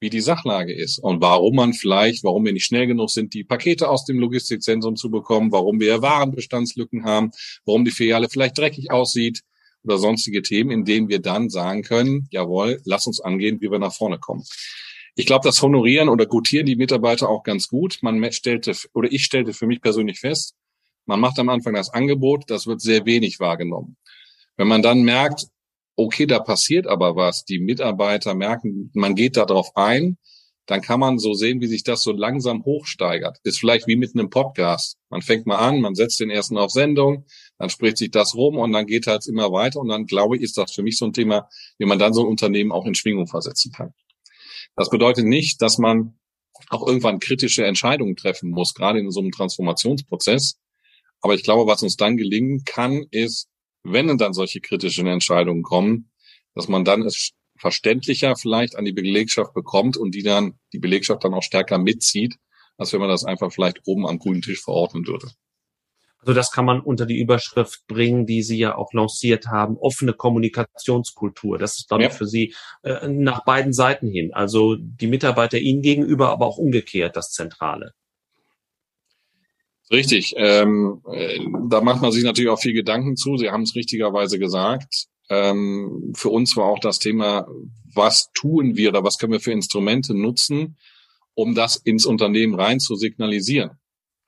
wie 0.00 0.10
die 0.10 0.20
Sachlage 0.20 0.72
ist 0.72 0.98
und 0.98 1.20
warum 1.20 1.56
man 1.56 1.74
vielleicht, 1.74 2.24
warum 2.24 2.44
wir 2.46 2.52
nicht 2.52 2.64
schnell 2.64 2.86
genug 2.86 3.10
sind, 3.10 3.34
die 3.34 3.44
Pakete 3.44 3.88
aus 3.88 4.06
dem 4.06 4.18
Logistikzentrum 4.18 4.96
zu 4.96 5.10
bekommen, 5.10 5.52
warum 5.52 5.78
wir 5.78 6.00
Warenbestandslücken 6.00 7.04
haben, 7.04 7.32
warum 7.66 7.84
die 7.84 7.90
Filiale 7.90 8.28
vielleicht 8.30 8.56
dreckig 8.56 8.90
aussieht 8.90 9.42
oder 9.82 9.98
sonstige 9.98 10.40
Themen, 10.42 10.70
in 10.70 10.84
denen 10.84 11.08
wir 11.08 11.20
dann 11.20 11.50
sagen 11.50 11.82
können, 11.82 12.28
jawohl, 12.30 12.80
lass 12.84 13.06
uns 13.06 13.20
angehen, 13.20 13.60
wie 13.60 13.70
wir 13.70 13.78
nach 13.78 13.94
vorne 13.94 14.18
kommen. 14.18 14.44
Ich 15.14 15.26
glaube, 15.26 15.46
das 15.46 15.60
honorieren 15.62 16.08
oder 16.08 16.26
gutieren 16.26 16.66
die 16.66 16.76
Mitarbeiter 16.76 17.28
auch 17.28 17.42
ganz 17.42 17.68
gut. 17.68 17.98
Man 18.02 18.32
stellte 18.32 18.72
oder 18.94 19.10
ich 19.10 19.24
stellte 19.24 19.52
für 19.52 19.66
mich 19.66 19.80
persönlich 19.80 20.20
fest, 20.20 20.54
man 21.06 21.20
macht 21.20 21.38
am 21.38 21.48
Anfang 21.48 21.74
das 21.74 21.92
Angebot, 21.92 22.44
das 22.48 22.66
wird 22.66 22.80
sehr 22.80 23.04
wenig 23.06 23.40
wahrgenommen. 23.40 23.96
Wenn 24.56 24.68
man 24.68 24.82
dann 24.82 25.02
merkt, 25.02 25.46
okay, 25.96 26.26
da 26.26 26.38
passiert 26.38 26.86
aber 26.86 27.16
was, 27.16 27.44
die 27.44 27.58
Mitarbeiter 27.58 28.34
merken, 28.34 28.90
man 28.94 29.14
geht 29.14 29.36
da 29.36 29.44
drauf 29.44 29.70
ein, 29.74 30.18
dann 30.66 30.82
kann 30.82 31.00
man 31.00 31.18
so 31.18 31.34
sehen, 31.34 31.60
wie 31.60 31.66
sich 31.66 31.82
das 31.82 32.02
so 32.02 32.12
langsam 32.12 32.64
hochsteigert. 32.64 33.38
Ist 33.42 33.58
vielleicht 33.58 33.88
wie 33.88 33.96
mit 33.96 34.14
einem 34.14 34.30
Podcast. 34.30 34.98
Man 35.08 35.20
fängt 35.20 35.46
mal 35.46 35.56
an, 35.56 35.80
man 35.80 35.96
setzt 35.96 36.20
den 36.20 36.30
ersten 36.30 36.56
auf 36.56 36.70
Sendung, 36.70 37.26
dann 37.58 37.70
spricht 37.70 37.96
sich 37.98 38.12
das 38.12 38.36
rum 38.36 38.56
und 38.56 38.72
dann 38.72 38.86
geht 38.86 39.08
halt 39.08 39.26
immer 39.26 39.50
weiter 39.50 39.80
und 39.80 39.88
dann 39.88 40.06
glaube 40.06 40.36
ich, 40.36 40.42
ist 40.42 40.56
das 40.56 40.72
für 40.72 40.82
mich 40.82 40.96
so 40.96 41.06
ein 41.06 41.12
Thema, 41.12 41.48
wie 41.78 41.86
man 41.86 41.98
dann 41.98 42.14
so 42.14 42.22
ein 42.22 42.28
Unternehmen 42.28 42.70
auch 42.70 42.86
in 42.86 42.94
Schwingung 42.94 43.26
versetzen 43.26 43.72
kann. 43.72 43.92
Das 44.76 44.90
bedeutet 44.90 45.26
nicht, 45.26 45.60
dass 45.62 45.78
man 45.78 46.18
auch 46.68 46.86
irgendwann 46.86 47.20
kritische 47.20 47.64
Entscheidungen 47.64 48.16
treffen 48.16 48.50
muss, 48.50 48.74
gerade 48.74 48.98
in 48.98 49.10
so 49.10 49.20
einem 49.20 49.30
Transformationsprozess. 49.30 50.58
Aber 51.20 51.34
ich 51.34 51.42
glaube, 51.42 51.70
was 51.70 51.82
uns 51.82 51.96
dann 51.96 52.16
gelingen 52.16 52.64
kann, 52.64 53.04
ist, 53.10 53.48
wenn 53.82 54.18
dann 54.18 54.32
solche 54.32 54.60
kritischen 54.60 55.06
Entscheidungen 55.06 55.62
kommen, 55.62 56.10
dass 56.54 56.68
man 56.68 56.84
dann 56.84 57.02
es 57.02 57.32
verständlicher 57.56 58.36
vielleicht 58.36 58.76
an 58.76 58.84
die 58.84 58.92
Belegschaft 58.92 59.52
bekommt 59.54 59.96
und 59.96 60.14
die 60.14 60.22
dann, 60.22 60.58
die 60.72 60.78
Belegschaft 60.78 61.24
dann 61.24 61.34
auch 61.34 61.42
stärker 61.42 61.78
mitzieht, 61.78 62.36
als 62.78 62.92
wenn 62.92 63.00
man 63.00 63.10
das 63.10 63.24
einfach 63.24 63.52
vielleicht 63.52 63.80
oben 63.86 64.06
am 64.06 64.18
grünen 64.18 64.42
Tisch 64.42 64.62
verordnen 64.62 65.06
würde. 65.06 65.30
Also 66.20 66.34
das 66.34 66.50
kann 66.52 66.66
man 66.66 66.80
unter 66.80 67.06
die 67.06 67.18
Überschrift 67.18 67.86
bringen, 67.86 68.26
die 68.26 68.42
Sie 68.42 68.58
ja 68.58 68.76
auch 68.76 68.92
lanciert 68.92 69.46
haben, 69.46 69.78
offene 69.78 70.12
Kommunikationskultur. 70.12 71.56
Das 71.58 71.78
ist, 71.78 71.88
glaube 71.88 72.04
ja. 72.04 72.10
ich, 72.10 72.14
für 72.14 72.26
Sie 72.26 72.54
äh, 72.82 73.08
nach 73.08 73.44
beiden 73.44 73.72
Seiten 73.72 74.08
hin. 74.08 74.32
Also 74.34 74.76
die 74.78 75.06
Mitarbeiter 75.06 75.58
Ihnen 75.58 75.80
gegenüber, 75.80 76.30
aber 76.30 76.46
auch 76.46 76.58
umgekehrt 76.58 77.16
das 77.16 77.30
Zentrale. 77.30 77.94
Richtig. 79.90 80.34
Ähm, 80.36 81.02
äh, 81.10 81.40
da 81.68 81.80
macht 81.80 82.02
man 82.02 82.12
sich 82.12 82.22
natürlich 82.22 82.50
auch 82.50 82.60
viel 82.60 82.74
Gedanken 82.74 83.16
zu. 83.16 83.36
Sie 83.36 83.50
haben 83.50 83.62
es 83.62 83.74
richtigerweise 83.74 84.38
gesagt. 84.38 85.06
Ähm, 85.30 86.12
für 86.14 86.28
uns 86.28 86.56
war 86.56 86.66
auch 86.66 86.78
das 86.78 86.98
Thema, 86.98 87.48
was 87.92 88.30
tun 88.32 88.76
wir 88.76 88.90
oder 88.90 89.02
was 89.04 89.18
können 89.18 89.32
wir 89.32 89.40
für 89.40 89.52
Instrumente 89.52 90.14
nutzen, 90.14 90.76
um 91.34 91.54
das 91.54 91.76
ins 91.76 92.04
Unternehmen 92.04 92.54
rein 92.54 92.78
zu 92.78 92.94
signalisieren. 92.94 93.79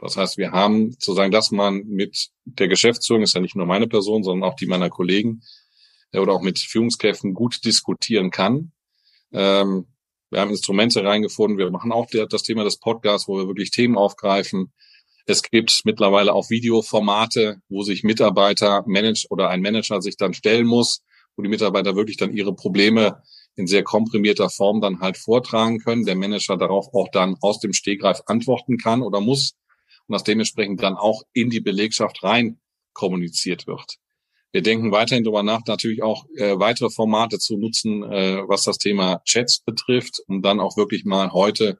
Das 0.02 0.16
heißt, 0.16 0.36
wir 0.36 0.50
haben 0.50 0.90
sozusagen, 0.90 1.30
dass 1.30 1.52
man 1.52 1.84
mit 1.86 2.30
der 2.44 2.66
Geschäftsführung, 2.66 3.22
ist 3.22 3.34
ja 3.34 3.40
nicht 3.40 3.54
nur 3.54 3.66
meine 3.66 3.86
Person, 3.86 4.24
sondern 4.24 4.50
auch 4.50 4.56
die 4.56 4.66
meiner 4.66 4.90
Kollegen 4.90 5.42
äh, 6.10 6.18
oder 6.18 6.32
auch 6.32 6.42
mit 6.42 6.58
Führungskräften 6.58 7.34
gut 7.34 7.64
diskutieren 7.64 8.32
kann. 8.32 8.72
Ähm, 9.32 9.86
wir 10.30 10.40
haben 10.40 10.50
Instrumente 10.50 11.04
reingefunden. 11.04 11.56
Wir 11.56 11.70
machen 11.70 11.92
auch 11.92 12.06
der, 12.06 12.26
das 12.26 12.42
Thema 12.42 12.64
des 12.64 12.78
Podcasts, 12.78 13.28
wo 13.28 13.36
wir 13.38 13.46
wirklich 13.46 13.70
Themen 13.70 13.96
aufgreifen. 13.96 14.72
Es 15.26 15.42
gibt 15.42 15.82
mittlerweile 15.84 16.32
auch 16.32 16.50
Videoformate, 16.50 17.60
wo 17.68 17.82
sich 17.84 18.02
Mitarbeiter 18.02 18.82
manage 18.88 19.26
oder 19.30 19.50
ein 19.50 19.60
Manager 19.60 20.02
sich 20.02 20.16
dann 20.16 20.34
stellen 20.34 20.66
muss, 20.66 21.04
wo 21.36 21.44
die 21.44 21.48
Mitarbeiter 21.48 21.94
wirklich 21.94 22.16
dann 22.16 22.36
ihre 22.36 22.56
Probleme 22.56 23.22
in 23.54 23.68
sehr 23.68 23.84
komprimierter 23.84 24.50
Form 24.50 24.80
dann 24.80 24.98
halt 24.98 25.16
vortragen 25.16 25.78
können. 25.78 26.06
Der 26.06 26.16
Manager 26.16 26.56
darauf 26.56 26.92
auch 26.92 27.08
dann 27.12 27.36
aus 27.40 27.60
dem 27.60 27.72
Stegreif 27.72 28.22
antworten 28.26 28.78
kann 28.78 29.02
oder 29.02 29.20
muss 29.20 29.54
und 30.12 30.16
das 30.16 30.24
dementsprechend 30.24 30.82
dann 30.82 30.96
auch 30.96 31.22
in 31.32 31.48
die 31.48 31.60
Belegschaft 31.60 32.22
rein 32.22 32.58
kommuniziert 32.92 33.66
wird. 33.66 33.96
Wir 34.52 34.60
denken 34.60 34.92
weiterhin 34.92 35.24
darüber 35.24 35.42
nach, 35.42 35.62
natürlich 35.66 36.02
auch 36.02 36.26
äh, 36.36 36.58
weitere 36.58 36.90
Formate 36.90 37.38
zu 37.38 37.56
nutzen, 37.56 38.02
äh, 38.02 38.42
was 38.46 38.64
das 38.64 38.76
Thema 38.76 39.22
Chats 39.24 39.60
betrifft, 39.60 40.22
um 40.26 40.42
dann 40.42 40.60
auch 40.60 40.76
wirklich 40.76 41.06
mal 41.06 41.32
heute 41.32 41.78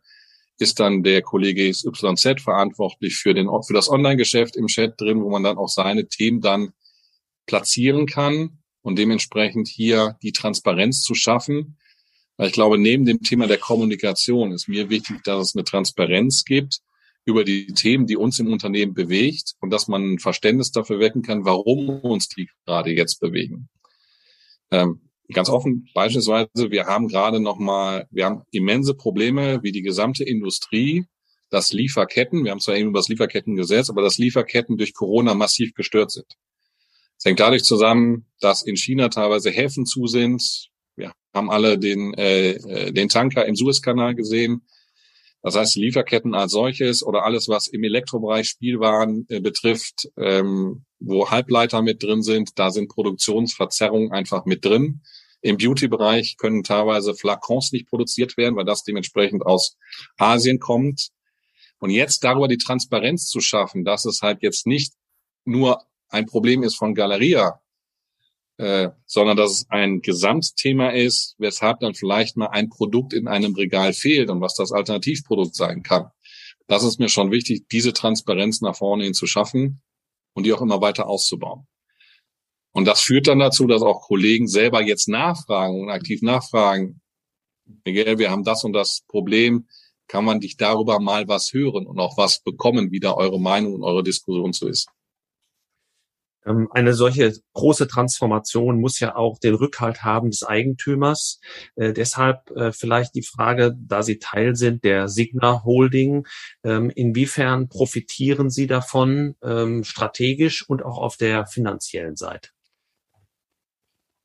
ist 0.59 0.81
dann 0.81 1.03
der 1.03 1.21
Kollege 1.21 1.69
YZ 1.69 2.41
verantwortlich 2.41 3.17
für, 3.17 3.35
den, 3.35 3.51
für 3.67 3.75
das 3.75 3.91
Online-Geschäft 3.91 4.57
im 4.57 4.69
Chat 4.69 4.99
drin, 4.99 5.23
wo 5.23 5.29
man 5.29 5.43
dann 5.43 5.59
auch 5.59 5.69
seine 5.69 6.09
Themen 6.09 6.41
dann 6.41 6.73
platzieren 7.47 8.07
kann 8.07 8.63
und 8.81 8.99
dementsprechend 8.99 9.69
hier 9.69 10.17
die 10.23 10.33
Transparenz 10.33 11.03
zu 11.03 11.15
schaffen. 11.15 11.77
Weil 12.39 12.47
ich 12.47 12.53
glaube, 12.55 12.79
neben 12.79 13.05
dem 13.05 13.23
Thema 13.23 13.47
der 13.47 13.59
Kommunikation 13.59 14.53
ist 14.53 14.69
mir 14.69 14.89
wichtig, 14.89 15.23
dass 15.25 15.49
es 15.49 15.55
eine 15.55 15.65
Transparenz 15.65 16.45
gibt 16.45 16.81
über 17.25 17.45
die 17.45 17.67
Themen, 17.69 18.07
die 18.07 18.17
uns 18.17 18.39
im 18.39 18.53
Unternehmen 18.53 18.95
bewegt 18.95 19.55
und 19.61 19.71
dass 19.71 19.89
man 19.89 20.15
ein 20.15 20.19
Verständnis 20.19 20.73
dafür 20.73 20.99
wecken 20.99 21.23
kann, 21.23 21.45
warum 21.45 21.89
uns 22.01 22.29
die 22.29 22.49
gerade 22.67 22.91
jetzt 22.91 23.21
bewegen. 23.21 23.69
Ähm, 24.71 25.01
Ganz 25.33 25.49
offen, 25.49 25.89
beispielsweise, 25.95 26.71
wir 26.71 26.87
haben 26.87 27.09
gerade 27.09 27.41
noch 27.41 27.59
mal, 27.59 28.07
wir 28.11 28.27
haben 28.27 28.43
immense 28.51 28.95
Probleme, 28.95 29.63
wie 29.63 29.73
die 29.73 29.83
gesamte 29.83 30.25
Industrie, 30.25 31.07
dass 31.51 31.73
Lieferketten, 31.73 32.45
wir 32.45 32.51
haben 32.51 32.61
zwar 32.61 32.77
eben 32.77 32.89
über 32.91 32.99
das 32.99 33.09
Lieferkettengesetz, 33.09 33.91
aber 33.91 34.03
dass 34.03 34.19
Lieferketten 34.19 34.77
durch 34.77 34.95
Corona 34.95 35.35
massiv 35.35 35.75
gestört 35.75 36.11
sind. 36.11 36.27
Es 37.19 37.25
hängt 37.25 37.41
dadurch 37.41 37.65
zusammen, 37.65 38.27
dass 38.41 38.63
in 38.63 38.77
China 38.77 39.09
teilweise 39.09 39.51
Häfen 39.51 39.87
zu 39.87 40.07
sind. 40.07 40.69
Wir 40.97 41.13
haben 41.35 41.51
alle 41.51 41.79
den, 41.79 42.15
äh, 42.15 42.53
äh 42.53 42.93
den 42.93 43.09
Tanker 43.09 43.47
im 43.47 43.55
Suezkanal 43.55 44.15
gesehen. 44.15 44.63
Das 45.43 45.57
heißt, 45.57 45.77
Lieferketten 45.77 46.35
als 46.35 46.53
solches 46.53 47.05
oder 47.05 47.25
alles, 47.25 47.49
was 47.49 47.67
im 47.67 47.83
Elektrobereich 47.83 48.49
Spielwaren 48.49 49.27
äh, 49.29 49.41
betrifft, 49.41 50.09
ähm, 50.17 50.85
wo 51.01 51.31
Halbleiter 51.31 51.83
mit 51.83 52.03
drin 52.03 52.23
sind, 52.23 52.59
da 52.59 52.71
sind 52.71 52.89
Produktionsverzerrungen 52.89 54.13
einfach 54.13 54.45
mit 54.45 54.65
drin. 54.65 55.03
Im 55.41 55.57
Beauty-Bereich 55.57 56.37
können 56.37 56.63
teilweise 56.63 57.15
Flakons 57.15 57.73
nicht 57.73 57.89
produziert 57.89 58.37
werden, 58.37 58.55
weil 58.55 58.65
das 58.65 58.85
dementsprechend 58.85 59.45
aus 59.45 59.77
Asien 60.17 60.61
kommt. 60.61 61.09
Und 61.81 61.91
jetzt 61.91 62.23
darüber 62.23 62.47
die 62.47 62.59
Transparenz 62.59 63.27
zu 63.27 63.41
schaffen, 63.41 63.85
dass 63.85 64.05
es 64.05 64.23
halt 64.23 64.43
jetzt 64.43 64.69
nicht 64.69 64.93
nur 65.45 65.83
ein 66.09 66.27
Problem 66.27 66.63
ist 66.63 66.77
von 66.77 66.95
Galeria, 66.95 67.61
äh, 68.63 68.93
sondern 69.07 69.37
dass 69.37 69.51
es 69.51 69.71
ein 69.71 70.03
Gesamtthema 70.03 70.91
ist, 70.91 71.35
weshalb 71.39 71.81
dann 71.81 71.95
vielleicht 71.95 72.37
mal 72.37 72.47
ein 72.47 72.69
Produkt 72.69 73.13
in 73.13 73.27
einem 73.27 73.57
Regal 73.57 73.93
fehlt 73.93 74.31
und 74.31 74.41
was 74.41 74.55
das 74.55 74.71
Alternativprodukt 74.71 75.57
sein 75.57 75.83
kann. 75.83 76.11
Das 76.69 76.85
ist 76.85 77.01
mir 77.01 77.09
schon 77.09 77.33
wichtig, 77.33 77.67
diese 77.73 77.93
Transparenz 77.93 78.61
nach 78.61 78.77
vorne 78.77 79.03
hin 79.03 79.15
zu 79.15 79.27
schaffen 79.27 79.83
und 80.35 80.47
die 80.47 80.53
auch 80.53 80.61
immer 80.61 80.81
weiter 80.81 81.09
auszubauen. 81.09 81.67
Und 82.71 82.85
das 82.85 83.01
führt 83.01 83.27
dann 83.27 83.41
dazu, 83.41 83.67
dass 83.67 83.83
auch 83.83 84.03
Kollegen 84.03 84.47
selber 84.47 84.81
jetzt 84.81 85.09
nachfragen 85.09 85.81
und 85.81 85.91
aktiv 85.91 86.23
nachfragen, 86.23 87.01
Miguel, 87.85 88.19
wir 88.19 88.31
haben 88.31 88.45
das 88.45 88.63
und 88.63 88.75
das 88.75 89.03
Problem, 89.09 89.67
kann 90.07 90.25
man 90.25 90.39
dich 90.39 90.57
darüber 90.57 91.01
mal 91.01 91.27
was 91.27 91.53
hören 91.53 91.85
und 91.85 91.99
auch 91.99 92.17
was 92.17 92.45
bekommen, 92.45 92.93
wie 92.93 93.01
da 93.01 93.15
eure 93.15 93.41
Meinung 93.41 93.75
und 93.75 93.83
eure 93.83 94.05
Diskussion 94.05 94.53
so 94.53 94.69
ist. 94.69 94.89
Ähm, 96.47 96.69
eine 96.71 96.95
solche 96.95 97.33
große 97.53 97.89
Transformation 97.89 98.81
muss 98.81 99.01
ja 99.01 99.17
auch 99.17 99.39
den 99.39 99.55
Rückhalt 99.55 100.03
haben 100.03 100.31
des 100.31 100.43
Eigentümers. 100.43 101.41
Äh, 101.77 101.93
deshalb 101.93 102.51
äh, 102.51 102.73
vielleicht 102.73 103.15
die 103.15 103.23
Frage, 103.23 103.77
da 103.79 104.03
Sie 104.03 104.19
Teil 104.19 104.57
sind 104.57 104.85
der 104.85 105.09
Signa 105.09 105.65
Holding, 105.65 106.27
ähm, 106.65 106.91
inwiefern 106.91 107.69
profitieren 107.69 108.51
Sie 108.51 108.67
davon 108.67 109.37
ähm, 109.43 109.85
strategisch 109.85 110.69
und 110.69 110.83
auch 110.83 110.99
auf 110.99 111.17
der 111.17 111.47
finanziellen 111.47 112.17
Seite? 112.17 112.51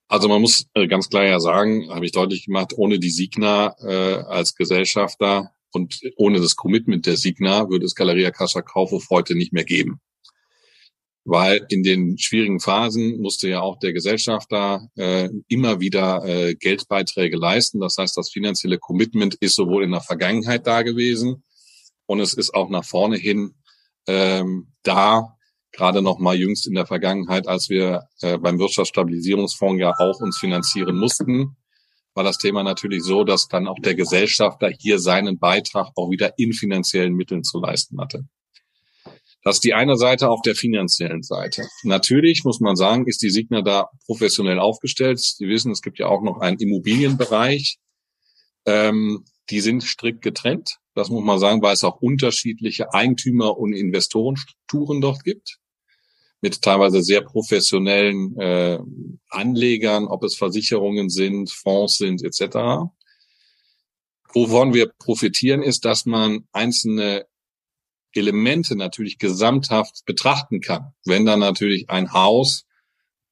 Also 0.09 0.29
man 0.29 0.41
muss 0.41 0.67
äh, 0.73 0.87
ganz 0.87 1.09
klar 1.09 1.25
ja 1.25 1.39
sagen, 1.39 1.89
habe 1.89 2.05
ich 2.05 2.13
deutlich 2.13 2.45
gemacht, 2.45 2.73
ohne 2.77 2.97
die 2.97 3.09
Signa 3.09 3.75
äh, 3.81 4.23
als 4.23 4.55
Gesellschafter 4.55 5.51
und 5.71 5.99
ohne 6.15 6.39
das 6.39 6.55
Commitment 6.55 7.05
der 7.05 7.17
Signa 7.17 7.69
würde 7.69 7.85
es 7.85 7.93
Galeria 7.93 8.31
Casa 8.31 8.61
Kaufhof 8.61 9.09
heute 9.09 9.35
nicht 9.35 9.51
mehr 9.51 9.65
geben. 9.65 9.99
Weil 11.29 11.65
in 11.69 11.83
den 11.83 12.17
schwierigen 12.17 12.61
Phasen 12.61 13.19
musste 13.19 13.49
ja 13.49 13.59
auch 13.59 13.77
der 13.79 13.91
Gesellschafter 13.91 14.87
äh, 14.95 15.29
immer 15.49 15.81
wieder 15.81 16.23
äh, 16.23 16.55
Geldbeiträge 16.55 17.35
leisten. 17.35 17.81
Das 17.81 17.97
heißt, 17.97 18.15
das 18.15 18.29
finanzielle 18.29 18.79
Commitment 18.79 19.35
ist 19.35 19.55
sowohl 19.55 19.83
in 19.83 19.91
der 19.91 20.01
Vergangenheit 20.01 20.65
da 20.65 20.83
gewesen, 20.83 21.43
und 22.07 22.21
es 22.21 22.33
ist 22.33 22.53
auch 22.55 22.69
nach 22.69 22.85
vorne 22.85 23.17
hin 23.17 23.53
ähm, 24.07 24.73
da, 24.81 25.35
gerade 25.71 26.01
noch 26.01 26.17
mal 26.17 26.35
jüngst 26.35 26.65
in 26.65 26.73
der 26.73 26.87
Vergangenheit, 26.87 27.47
als 27.47 27.69
wir 27.69 28.07
äh, 28.21 28.37
beim 28.37 28.57
Wirtschaftsstabilisierungsfonds 28.57 29.79
ja 29.79 29.93
auch 29.97 30.21
uns 30.21 30.37
finanzieren 30.37 30.97
mussten, 30.97 31.57
war 32.15 32.23
das 32.23 32.37
Thema 32.37 32.63
natürlich 32.63 33.03
so, 33.03 33.23
dass 33.23 33.47
dann 33.47 33.67
auch 33.67 33.77
der 33.79 33.93
Gesellschafter 33.93 34.69
hier 34.69 34.97
seinen 34.97 35.37
Beitrag 35.37 35.91
auch 35.95 36.09
wieder 36.09 36.33
in 36.37 36.53
finanziellen 36.53 37.13
Mitteln 37.13 37.43
zu 37.43 37.59
leisten 37.59 37.99
hatte. 37.99 38.25
Das 39.47 39.55
ist 39.55 39.63
die 39.63 39.73
eine 39.73 39.95
Seite 39.95 40.29
auf 40.29 40.41
der 40.41 40.55
finanziellen 40.55 41.23
Seite. 41.23 41.69
Natürlich 41.83 42.43
muss 42.43 42.59
man 42.59 42.75
sagen, 42.75 43.07
ist 43.07 43.21
die 43.21 43.29
Signa 43.29 43.61
da 43.61 43.87
professionell 44.05 44.59
aufgestellt. 44.59 45.21
Sie 45.21 45.47
wissen, 45.47 45.71
es 45.71 45.81
gibt 45.81 45.99
ja 45.99 46.07
auch 46.07 46.21
noch 46.21 46.41
einen 46.41 46.59
Immobilienbereich. 46.59 47.77
Ähm, 48.65 49.23
die 49.49 49.61
sind 49.61 49.83
strikt 49.85 50.21
getrennt. 50.21 50.79
Das 50.95 51.07
muss 51.07 51.23
man 51.23 51.39
sagen, 51.39 51.61
weil 51.61 51.75
es 51.75 51.85
auch 51.85 52.01
unterschiedliche 52.01 52.93
Eigentümer- 52.93 53.57
und 53.57 53.71
Investorenstrukturen 53.71 54.99
dort 54.99 55.23
gibt. 55.23 55.59
Mit 56.41 56.61
teilweise 56.61 57.01
sehr 57.01 57.21
professionellen 57.21 58.37
äh, 58.37 58.79
Anlegern, 59.29 60.07
ob 60.07 60.25
es 60.25 60.35
Versicherungen 60.35 61.07
sind, 61.07 61.51
Fonds 61.51 61.95
sind, 61.95 62.21
etc. 62.21 62.89
Wovon 64.33 64.73
wir 64.73 64.91
profitieren, 64.99 65.63
ist, 65.63 65.85
dass 65.85 66.05
man 66.05 66.49
einzelne 66.51 67.25
Elemente 68.13 68.75
natürlich 68.75 69.17
gesamthaft 69.17 70.03
betrachten 70.05 70.61
kann. 70.61 70.93
Wenn 71.05 71.25
dann 71.25 71.39
natürlich 71.39 71.89
ein 71.89 72.13
Haus 72.13 72.65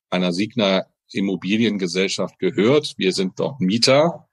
einer 0.09 0.33
Signer 0.33 0.87
Immobiliengesellschaft 1.11 2.39
gehört, 2.39 2.95
wir 2.97 3.13
sind 3.13 3.39
doch 3.39 3.59
Mieter, 3.59 4.27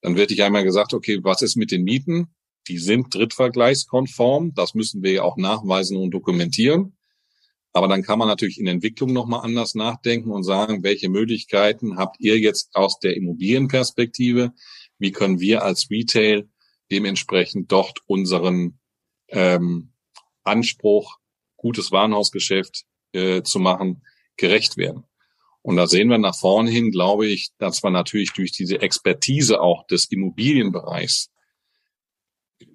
dann 0.00 0.16
wird 0.16 0.30
ich 0.30 0.42
einmal 0.42 0.64
gesagt, 0.64 0.94
okay, 0.94 1.20
was 1.22 1.42
ist 1.42 1.56
mit 1.56 1.70
den 1.70 1.84
Mieten? 1.84 2.28
Die 2.68 2.78
sind 2.78 3.14
drittvergleichskonform, 3.14 4.54
das 4.54 4.74
müssen 4.74 5.02
wir 5.02 5.12
ja 5.12 5.22
auch 5.22 5.36
nachweisen 5.36 5.96
und 5.96 6.10
dokumentieren. 6.10 6.96
Aber 7.72 7.88
dann 7.88 8.02
kann 8.02 8.18
man 8.18 8.28
natürlich 8.28 8.58
in 8.58 8.66
Entwicklung 8.66 9.12
nochmal 9.12 9.44
anders 9.44 9.74
nachdenken 9.74 10.30
und 10.30 10.44
sagen, 10.44 10.82
welche 10.82 11.10
Möglichkeiten 11.10 11.98
habt 11.98 12.18
ihr 12.20 12.38
jetzt 12.38 12.74
aus 12.74 12.98
der 12.98 13.16
Immobilienperspektive? 13.16 14.52
Wie 14.98 15.12
können 15.12 15.40
wir 15.40 15.62
als 15.62 15.90
Retail 15.90 16.48
dementsprechend 16.90 17.70
dort 17.70 18.00
unseren 18.06 18.78
ähm, 19.28 19.92
Anspruch, 20.44 21.18
gutes 21.56 21.92
Warenhausgeschäft 21.92 22.84
äh, 23.12 23.42
zu 23.42 23.58
machen, 23.58 24.02
gerecht 24.36 24.76
werden. 24.76 25.04
Und 25.62 25.76
da 25.76 25.88
sehen 25.88 26.08
wir 26.08 26.18
nach 26.18 26.36
vorne 26.36 26.70
hin, 26.70 26.92
glaube 26.92 27.26
ich, 27.26 27.50
dass 27.58 27.82
wir 27.82 27.90
natürlich 27.90 28.32
durch 28.32 28.52
diese 28.52 28.80
Expertise 28.80 29.60
auch 29.60 29.84
des 29.88 30.04
Immobilienbereichs 30.12 31.30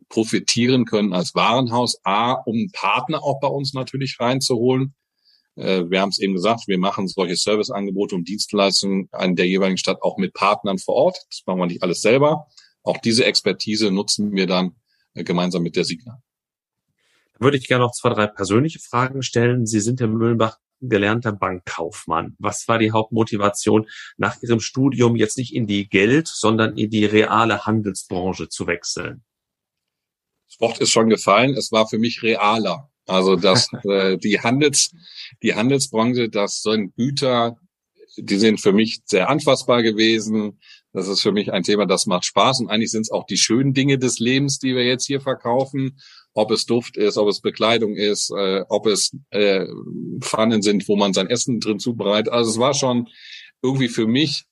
profitieren 0.10 0.84
können 0.84 1.14
als 1.14 1.34
Warenhaus. 1.34 2.02
A, 2.04 2.34
um 2.34 2.70
Partner 2.74 3.24
auch 3.24 3.39
bei 3.39 3.47
uns 3.47 3.74
natürlich 3.74 4.20
reinzuholen. 4.20 4.93
Äh, 5.56 5.89
wir 5.89 6.02
haben 6.02 6.10
es 6.10 6.20
eben 6.20 6.34
gesagt, 6.34 6.68
wir 6.68 6.78
machen 6.78 7.08
solche 7.08 7.38
Serviceangebote 7.38 8.16
und 8.16 8.28
Dienstleistungen 8.28 9.08
an 9.14 9.38
der 9.38 9.47
jeweiligen 9.47 9.78
Stadt 9.78 10.02
auch 10.02 10.18
mit 10.18 10.34
Partnern 10.34 10.78
vor 10.78 10.95
Ort. 10.95 11.18
Das 11.30 11.43
machen 11.45 11.60
wir 11.60 11.68
nicht 11.68 11.84
alles 11.84 12.02
selber. 12.02 12.47
Auch 12.84 12.97
diese 12.97 13.24
Expertise 13.24 13.89
nutzen 13.89 14.34
wir 14.34 14.47
dann 14.47 14.76
äh, 15.14 15.24
gemeinsam 15.24 15.64
mit 15.64 15.78
der 15.78 15.86
Signa 15.86 16.22
würde 17.41 17.57
ich 17.57 17.67
gerne 17.67 17.83
noch 17.83 17.93
zwei, 17.93 18.09
drei 18.09 18.27
persönliche 18.27 18.79
Fragen 18.79 19.23
stellen. 19.23 19.65
Sie 19.65 19.79
sind, 19.79 19.99
Herr 19.99 20.07
Mühlenbach, 20.07 20.57
gelernter 20.81 21.31
Bankkaufmann. 21.31 22.35
Was 22.39 22.67
war 22.67 22.79
die 22.79 22.91
Hauptmotivation, 22.91 23.87
nach 24.17 24.41
Ihrem 24.41 24.59
Studium 24.59 25.15
jetzt 25.15 25.37
nicht 25.37 25.53
in 25.53 25.67
die 25.67 25.87
Geld, 25.87 26.27
sondern 26.27 26.77
in 26.77 26.89
die 26.89 27.05
reale 27.05 27.65
Handelsbranche 27.65 28.49
zu 28.49 28.67
wechseln? 28.67 29.23
Das 30.49 30.59
Wort 30.59 30.79
ist 30.79 30.89
schon 30.89 31.09
gefallen. 31.09 31.55
Es 31.55 31.71
war 31.71 31.87
für 31.87 31.97
mich 31.97 32.23
realer. 32.23 32.89
Also 33.07 33.35
dass 33.35 33.67
äh, 33.83 34.17
die 34.17 34.39
Handels, 34.39 34.91
die 35.41 35.55
Handelsbranche, 35.55 36.29
das 36.29 36.61
sind 36.61 36.95
Güter, 36.95 37.57
die 38.17 38.37
sind 38.37 38.59
für 38.59 38.73
mich 38.73 39.01
sehr 39.05 39.29
anfassbar 39.29 39.83
gewesen. 39.83 40.59
Das 40.93 41.07
ist 41.07 41.21
für 41.21 41.31
mich 41.31 41.53
ein 41.53 41.63
Thema, 41.63 41.85
das 41.85 42.05
macht 42.05 42.25
Spaß. 42.25 42.59
Und 42.59 42.69
eigentlich 42.69 42.91
sind 42.91 43.03
es 43.03 43.11
auch 43.11 43.25
die 43.25 43.37
schönen 43.37 43.73
Dinge 43.73 43.97
des 43.97 44.19
Lebens, 44.19 44.59
die 44.59 44.75
wir 44.75 44.83
jetzt 44.83 45.05
hier 45.05 45.21
verkaufen 45.21 45.97
ob 46.34 46.51
es 46.51 46.65
Duft 46.65 46.97
ist, 46.97 47.17
ob 47.17 47.27
es 47.27 47.41
Bekleidung 47.41 47.95
ist, 47.95 48.32
äh, 48.32 48.63
ob 48.69 48.88
es 48.88 49.15
äh, 49.32 49.65
Pfannen 50.19 50.61
sind, 50.61 50.88
wo 50.88 50.95
man 50.95 51.13
sein 51.13 51.27
Essen 51.27 51.59
drin 51.59 51.79
zubereitet. 51.79 52.32
Also 52.32 52.51
es 52.51 52.59
war 52.59 52.73
schon 52.73 53.09
irgendwie 53.61 53.89
für 53.89 54.07
mich 54.07 54.45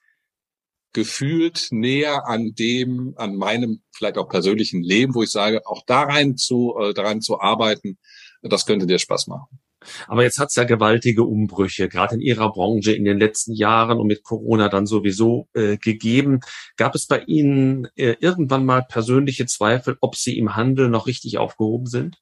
gefühlt 0.93 1.67
näher 1.71 2.27
an 2.27 2.53
dem, 2.55 3.13
an 3.17 3.35
meinem 3.35 3.81
vielleicht 3.91 4.17
auch 4.17 4.27
persönlichen 4.27 4.83
Leben, 4.83 5.13
wo 5.13 5.23
ich 5.23 5.31
sage, 5.31 5.65
auch 5.65 5.83
da 5.85 6.03
rein 6.03 6.35
zu, 6.35 6.75
äh, 6.79 6.93
daran 6.93 7.21
zu 7.21 7.39
arbeiten, 7.39 7.97
das 8.41 8.65
könnte 8.65 8.87
dir 8.87 8.99
Spaß 8.99 9.27
machen. 9.27 9.59
Aber 10.07 10.23
jetzt 10.23 10.39
hat 10.39 10.49
es 10.49 10.55
ja 10.55 10.63
gewaltige 10.63 11.23
Umbrüche, 11.23 11.87
gerade 11.87 12.15
in 12.15 12.21
Ihrer 12.21 12.51
Branche 12.51 12.91
in 12.91 13.05
den 13.05 13.19
letzten 13.19 13.53
Jahren 13.53 13.97
und 13.97 14.07
mit 14.07 14.23
Corona 14.23 14.69
dann 14.69 14.85
sowieso 14.85 15.47
äh, 15.53 15.77
gegeben. 15.77 16.41
Gab 16.77 16.95
es 16.95 17.07
bei 17.07 17.21
Ihnen 17.21 17.87
äh, 17.95 18.15
irgendwann 18.19 18.65
mal 18.65 18.83
persönliche 18.83 19.45
Zweifel, 19.45 19.97
ob 20.01 20.15
Sie 20.15 20.37
im 20.37 20.55
Handel 20.55 20.89
noch 20.89 21.07
richtig 21.07 21.37
aufgehoben 21.37 21.85
sind? 21.85 22.17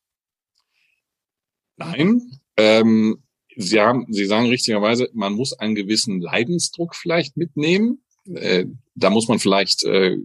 Nein. 1.77 2.21
Ähm, 2.57 3.23
Sie, 3.55 3.79
haben, 3.79 4.05
Sie 4.09 4.25
sagen 4.25 4.47
richtigerweise, 4.47 5.09
man 5.13 5.33
muss 5.33 5.53
einen 5.53 5.75
gewissen 5.75 6.21
Leidensdruck 6.21 6.95
vielleicht 6.95 7.37
mitnehmen. 7.37 8.03
Äh, 8.33 8.65
da 8.95 9.09
muss 9.09 9.27
man 9.27 9.39
vielleicht 9.39 9.83
äh, 9.83 10.17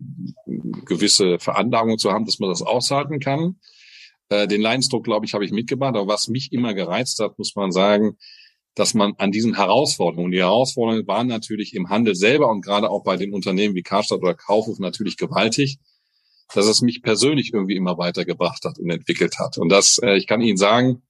gewisse 0.85 1.39
Veranlagungen 1.39 1.99
zu 1.99 2.11
haben, 2.11 2.27
dass 2.27 2.39
man 2.41 2.51
das 2.51 2.63
aushalten 2.63 3.21
kann. 3.21 3.57
Äh, 4.33 4.49
den 4.49 4.63
Leidensdruck, 4.63 5.05
glaube 5.05 5.27
ich, 5.27 5.35
habe 5.35 5.45
ich 5.45 5.53
mitgebracht. 5.53 5.95
Aber 5.95 6.09
was 6.09 6.29
mich 6.29 6.53
immer 6.53 6.73
gereizt 6.73 7.19
hat, 7.19 7.39
muss 7.39 7.55
man 7.55 7.71
sagen, 7.71 8.17
dass 8.75 8.95
man 8.95 9.13
an 9.19 9.31
diesen 9.31 9.55
Herausforderungen, 9.57 10.33
die 10.33 10.39
Herausforderungen 10.39 11.07
waren 11.07 11.27
natürlich 11.27 11.75
im 11.75 11.91
Handel 11.91 12.15
selber 12.15 12.49
und 12.49 12.65
gerade 12.65 12.89
auch 12.89 13.05
bei 13.05 13.19
den 13.19 13.35
Unternehmen 13.35 13.75
wie 13.75 13.83
Karstadt 13.83 14.21
oder 14.21 14.35
Kaufhof 14.35 14.79
natürlich 14.79 15.19
gewaltig, 15.19 15.79
dass 16.55 16.65
es 16.67 16.81
mich 16.81 17.03
persönlich 17.03 17.53
irgendwie 17.53 17.77
immer 17.77 17.99
weitergebracht 17.99 18.65
hat 18.65 18.79
und 18.79 18.89
entwickelt 18.89 19.39
hat. 19.39 19.59
Und 19.59 19.69
das, 19.69 19.99
äh, 20.03 20.17
ich 20.17 20.27
kann 20.27 20.41
Ihnen 20.41 20.57
sagen, 20.57 21.03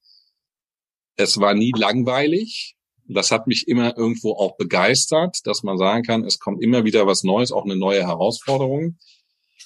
es 1.15 1.39
war 1.39 1.53
nie 1.53 1.71
langweilig. 1.73 2.75
Das 3.07 3.31
hat 3.31 3.47
mich 3.47 3.69
immer 3.69 3.97
irgendwo 3.97 4.33
auch 4.33 4.57
begeistert, 4.57 5.37
dass 5.45 5.63
man 5.63 5.77
sagen 5.77 6.03
kann, 6.03 6.25
es 6.25 6.39
kommt 6.39 6.61
immer 6.61 6.83
wieder 6.83 7.07
was 7.07 7.23
Neues, 7.23 7.53
auch 7.53 7.63
eine 7.63 7.77
neue 7.77 8.01
Herausforderung. 8.01 8.97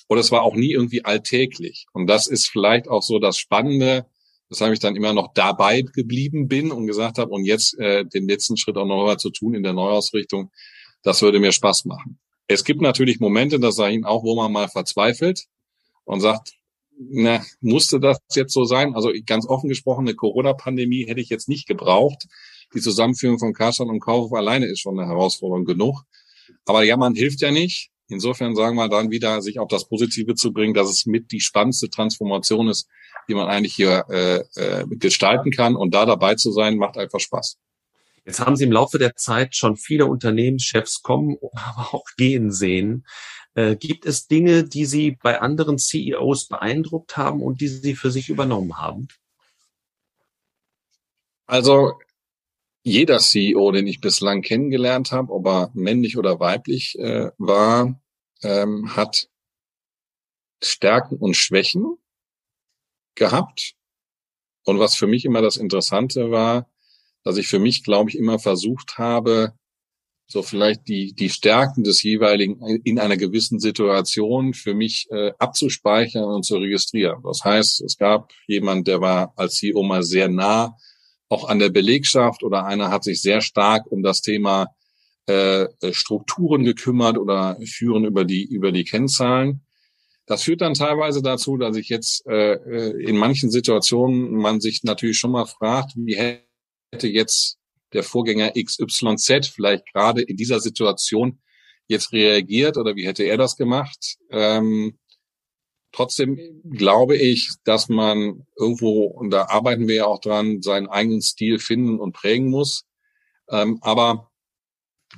Und 0.07 0.17
es 0.17 0.31
war 0.31 0.43
auch 0.43 0.55
nie 0.55 0.71
irgendwie 0.71 1.03
alltäglich. 1.03 1.87
Und 1.93 2.07
das 2.07 2.27
ist 2.27 2.47
vielleicht 2.47 2.87
auch 2.87 3.01
so 3.01 3.19
das 3.19 3.37
Spannende, 3.37 4.05
weshalb 4.49 4.73
ich 4.73 4.79
dann 4.79 4.95
immer 4.95 5.13
noch 5.13 5.33
dabei 5.33 5.81
geblieben 5.81 6.47
bin 6.47 6.71
und 6.71 6.87
gesagt 6.87 7.17
habe, 7.17 7.31
und 7.31 7.45
jetzt 7.45 7.77
äh, 7.79 8.05
den 8.05 8.27
letzten 8.27 8.57
Schritt 8.57 8.77
auch 8.77 8.85
noch 8.85 9.05
mal 9.05 9.17
zu 9.17 9.29
tun 9.29 9.53
in 9.53 9.63
der 9.63 9.73
Neuausrichtung, 9.73 10.51
das 11.03 11.21
würde 11.21 11.39
mir 11.39 11.51
Spaß 11.51 11.85
machen. 11.85 12.19
Es 12.47 12.63
gibt 12.63 12.81
natürlich 12.81 13.19
Momente, 13.19 13.59
das 13.59 13.75
sage 13.75 13.91
ich 13.91 13.95
Ihnen 13.95 14.05
auch, 14.05 14.23
wo 14.23 14.35
man 14.35 14.51
mal 14.51 14.69
verzweifelt 14.69 15.45
und 16.05 16.21
sagt, 16.21 16.53
na, 16.97 17.45
musste 17.61 17.99
das 17.99 18.17
jetzt 18.33 18.53
so 18.53 18.65
sein? 18.65 18.95
Also 18.95 19.11
ganz 19.25 19.47
offen 19.47 19.69
gesprochen, 19.69 20.07
eine 20.07 20.15
Corona-Pandemie 20.15 21.05
hätte 21.05 21.21
ich 21.21 21.29
jetzt 21.29 21.47
nicht 21.49 21.67
gebraucht. 21.67 22.25
Die 22.73 22.81
Zusammenführung 22.81 23.37
von 23.37 23.53
Karstadt 23.53 23.87
und 23.87 23.99
Kaufhof 23.99 24.33
alleine 24.33 24.65
ist 24.65 24.79
schon 24.79 24.99
eine 24.99 25.07
Herausforderung 25.07 25.65
genug. 25.65 26.03
Aber 26.65 26.83
ja, 26.83 26.97
man 26.97 27.13
hilft 27.13 27.41
ja 27.41 27.51
nicht. 27.51 27.91
Insofern 28.09 28.55
sagen 28.55 28.75
wir 28.75 28.87
dann 28.87 29.11
wieder, 29.11 29.41
sich 29.41 29.59
auf 29.59 29.67
das 29.67 29.87
Positive 29.87 30.35
zu 30.35 30.53
bringen, 30.53 30.73
dass 30.73 30.89
es 30.89 31.05
mit 31.05 31.31
die 31.31 31.41
spannendste 31.41 31.89
Transformation 31.89 32.69
ist, 32.69 32.87
die 33.27 33.33
man 33.33 33.47
eigentlich 33.47 33.75
hier 33.75 34.05
äh, 34.09 34.37
äh, 34.55 34.85
gestalten 34.87 35.51
kann. 35.51 35.75
Und 35.75 35.93
da 35.93 36.05
dabei 36.05 36.35
zu 36.35 36.51
sein, 36.51 36.77
macht 36.77 36.97
einfach 36.97 37.19
Spaß. 37.19 37.57
Jetzt 38.25 38.39
haben 38.39 38.55
Sie 38.55 38.65
im 38.65 38.71
Laufe 38.71 38.97
der 38.97 39.15
Zeit 39.15 39.55
schon 39.55 39.77
viele 39.77 40.05
Unternehmenschefs 40.05 41.01
kommen, 41.01 41.37
aber 41.53 41.93
auch 41.93 42.05
gehen 42.17 42.51
sehen. 42.51 43.05
Äh, 43.55 43.75
gibt 43.75 44.05
es 44.05 44.27
Dinge, 44.27 44.63
die 44.63 44.85
Sie 44.85 45.11
bei 45.11 45.41
anderen 45.41 45.77
CEOs 45.77 46.47
beeindruckt 46.47 47.17
haben 47.17 47.41
und 47.41 47.59
die 47.59 47.67
Sie 47.67 47.95
für 47.95 48.11
sich 48.11 48.29
übernommen 48.29 48.77
haben? 48.77 49.07
Also 51.45 51.93
jeder 52.87 53.19
CEO, 53.19 53.71
den 53.71 53.85
ich 53.85 53.99
bislang 53.99 54.41
kennengelernt 54.41 55.11
habe, 55.11 55.33
ob 55.33 55.45
er 55.45 55.71
männlich 55.73 56.17
oder 56.17 56.39
weiblich 56.39 56.97
äh, 56.97 57.31
war, 57.37 58.01
ähm, 58.43 58.95
hat 58.95 59.27
Stärken 60.63 61.17
und 61.17 61.35
Schwächen 61.35 61.97
gehabt. 63.15 63.73
Und 64.63 64.79
was 64.79 64.95
für 64.95 65.07
mich 65.07 65.25
immer 65.25 65.41
das 65.41 65.57
Interessante 65.57 66.31
war, 66.31 66.69
dass 67.23 67.37
ich 67.37 67.47
für 67.47 67.59
mich, 67.59 67.83
glaube 67.83 68.09
ich, 68.09 68.17
immer 68.17 68.39
versucht 68.39 68.97
habe, 68.97 69.53
so 70.29 70.41
vielleicht 70.41 70.87
die, 70.87 71.13
die 71.13 71.29
Stärken 71.29 71.83
des 71.83 72.01
jeweiligen 72.03 72.65
in 72.83 72.99
einer 72.99 73.17
gewissen 73.17 73.59
Situation 73.59 74.53
für 74.53 74.73
mich 74.73 75.07
äh, 75.09 75.33
abzuspeichern 75.39 76.23
und 76.23 76.43
zu 76.43 76.55
registrieren. 76.55 77.21
Das 77.23 77.43
heißt, 77.43 77.81
es 77.81 77.97
gab 77.97 78.31
jemand, 78.45 78.87
der 78.87 79.01
war 79.01 79.33
als 79.35 79.55
CEO 79.55 79.83
mal 79.83 80.03
sehr 80.03 80.29
nah 80.29 80.77
auch 81.29 81.47
an 81.49 81.59
der 81.59 81.69
Belegschaft 81.69 82.43
oder 82.43 82.65
einer 82.65 82.89
hat 82.89 83.03
sich 83.03 83.21
sehr 83.21 83.41
stark 83.41 83.91
um 83.91 84.03
das 84.03 84.21
Thema 84.21 84.67
äh, 85.25 85.67
Strukturen 85.91 86.63
gekümmert 86.63 87.17
oder 87.17 87.57
führen 87.65 88.05
über 88.05 88.23
die 88.23 88.45
über 88.45 88.71
die 88.71 88.85
Kennzahlen. 88.85 89.61
Das 90.25 90.43
führt 90.43 90.61
dann 90.61 90.73
teilweise 90.73 91.21
dazu, 91.21 91.57
dass 91.57 91.75
ich 91.77 91.89
jetzt 91.89 92.25
äh, 92.27 92.53
äh 92.53 93.03
in 93.03 93.17
manchen 93.17 93.49
Situationen 93.49 94.35
man 94.35 94.61
sich 94.61 94.83
natürlich 94.83 95.17
schon 95.17 95.31
mal 95.31 95.45
fragt, 95.45 95.93
wie 95.95 96.15
hätte 96.15 97.07
jetzt 97.07 97.57
der 97.93 98.03
Vorgänger 98.03 98.51
XYZ 98.51 99.47
vielleicht 99.47 99.91
gerade 99.91 100.21
in 100.21 100.37
dieser 100.37 100.59
Situation 100.59 101.39
jetzt 101.87 102.11
reagiert 102.11 102.77
oder 102.77 102.95
wie 102.95 103.07
hätte 103.07 103.23
er 103.23 103.37
das 103.37 103.55
gemacht? 103.55 104.17
Ähm, 104.29 104.97
trotzdem 105.97 106.39
glaube 106.63 107.17
ich, 107.17 107.51
dass 107.63 107.89
man 107.89 108.45
irgendwo, 108.57 109.05
und 109.05 109.31
da 109.31 109.47
arbeiten 109.49 109.87
wir 109.87 109.95
ja 109.95 110.05
auch 110.05 110.21
dran, 110.21 110.61
seinen 110.61 110.87
eigenen 110.87 111.21
Stil 111.21 111.59
finden 111.59 111.99
und 111.99 112.13
prägen 112.13 112.49
muss. 112.49 112.85
Ähm, 113.49 113.79
aber 113.81 114.31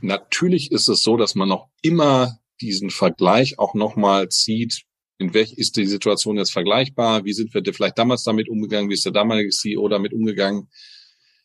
natürlich 0.01 0.71
ist 0.71 0.87
es 0.87 1.01
so, 1.01 1.17
dass 1.17 1.35
man 1.35 1.49
noch 1.49 1.67
immer 1.81 2.39
diesen 2.61 2.89
Vergleich 2.89 3.59
auch 3.59 3.73
nochmal 3.73 4.29
zieht 4.29 4.85
in 5.19 5.33
welch 5.33 5.53
ist 5.53 5.75
die 5.75 5.85
Situation 5.85 6.37
jetzt 6.37 6.53
vergleichbar? 6.53 7.25
Wie 7.25 7.33
sind 7.33 7.53
wir 7.53 7.61
vielleicht 7.73 7.97
damals 7.97 8.23
damit 8.23 8.47
umgegangen? 8.47 8.89
Wie 8.89 8.93
ist 8.93 9.05
der 9.05 9.11
damalige 9.11 9.49
CEO 9.49 9.87
damit 9.89 10.13
umgegangen? 10.13 10.69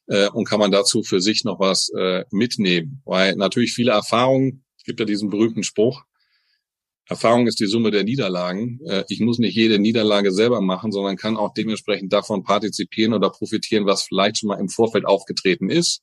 Äh, 0.07 0.29
und 0.29 0.49
kann 0.49 0.61
man 0.61 0.71
dazu 0.71 1.03
für 1.03 1.21
sich 1.21 1.45
noch 1.45 1.59
was 1.59 1.91
äh, 1.99 2.25
mitnehmen? 2.31 3.03
Weil 3.05 3.35
natürlich 3.35 3.73
viele 3.73 3.91
Erfahrungen, 3.91 4.65
es 4.79 4.85
gibt 4.85 5.01
ja 5.01 5.07
diesen 5.07 5.29
berühmten 5.29 5.65
Spruch, 5.65 6.05
Erfahrung 7.07 7.47
ist 7.47 7.61
die 7.61 7.67
Summe 7.67 7.91
der 7.91 8.05
Niederlagen. 8.05 8.81
Äh, 8.87 9.05
ich 9.09 9.21
muss 9.21 9.39
nicht 9.39 9.55
jede 9.55 9.79
Niederlage 9.79 10.33
selber 10.33 10.61
machen, 10.61 10.91
sondern 10.91 11.17
kann 11.17 11.37
auch 11.37 11.53
dementsprechend 11.53 12.13
davon 12.13 12.45
partizipieren 12.45 13.13
oder 13.13 13.31
profitieren, 13.31 13.87
was 13.87 14.05
vielleicht 14.05 14.39
schon 14.39 14.49
mal 14.49 14.59
im 14.59 14.69
Vorfeld 14.69 15.05
aufgetreten 15.05 15.69
ist. 15.69 16.03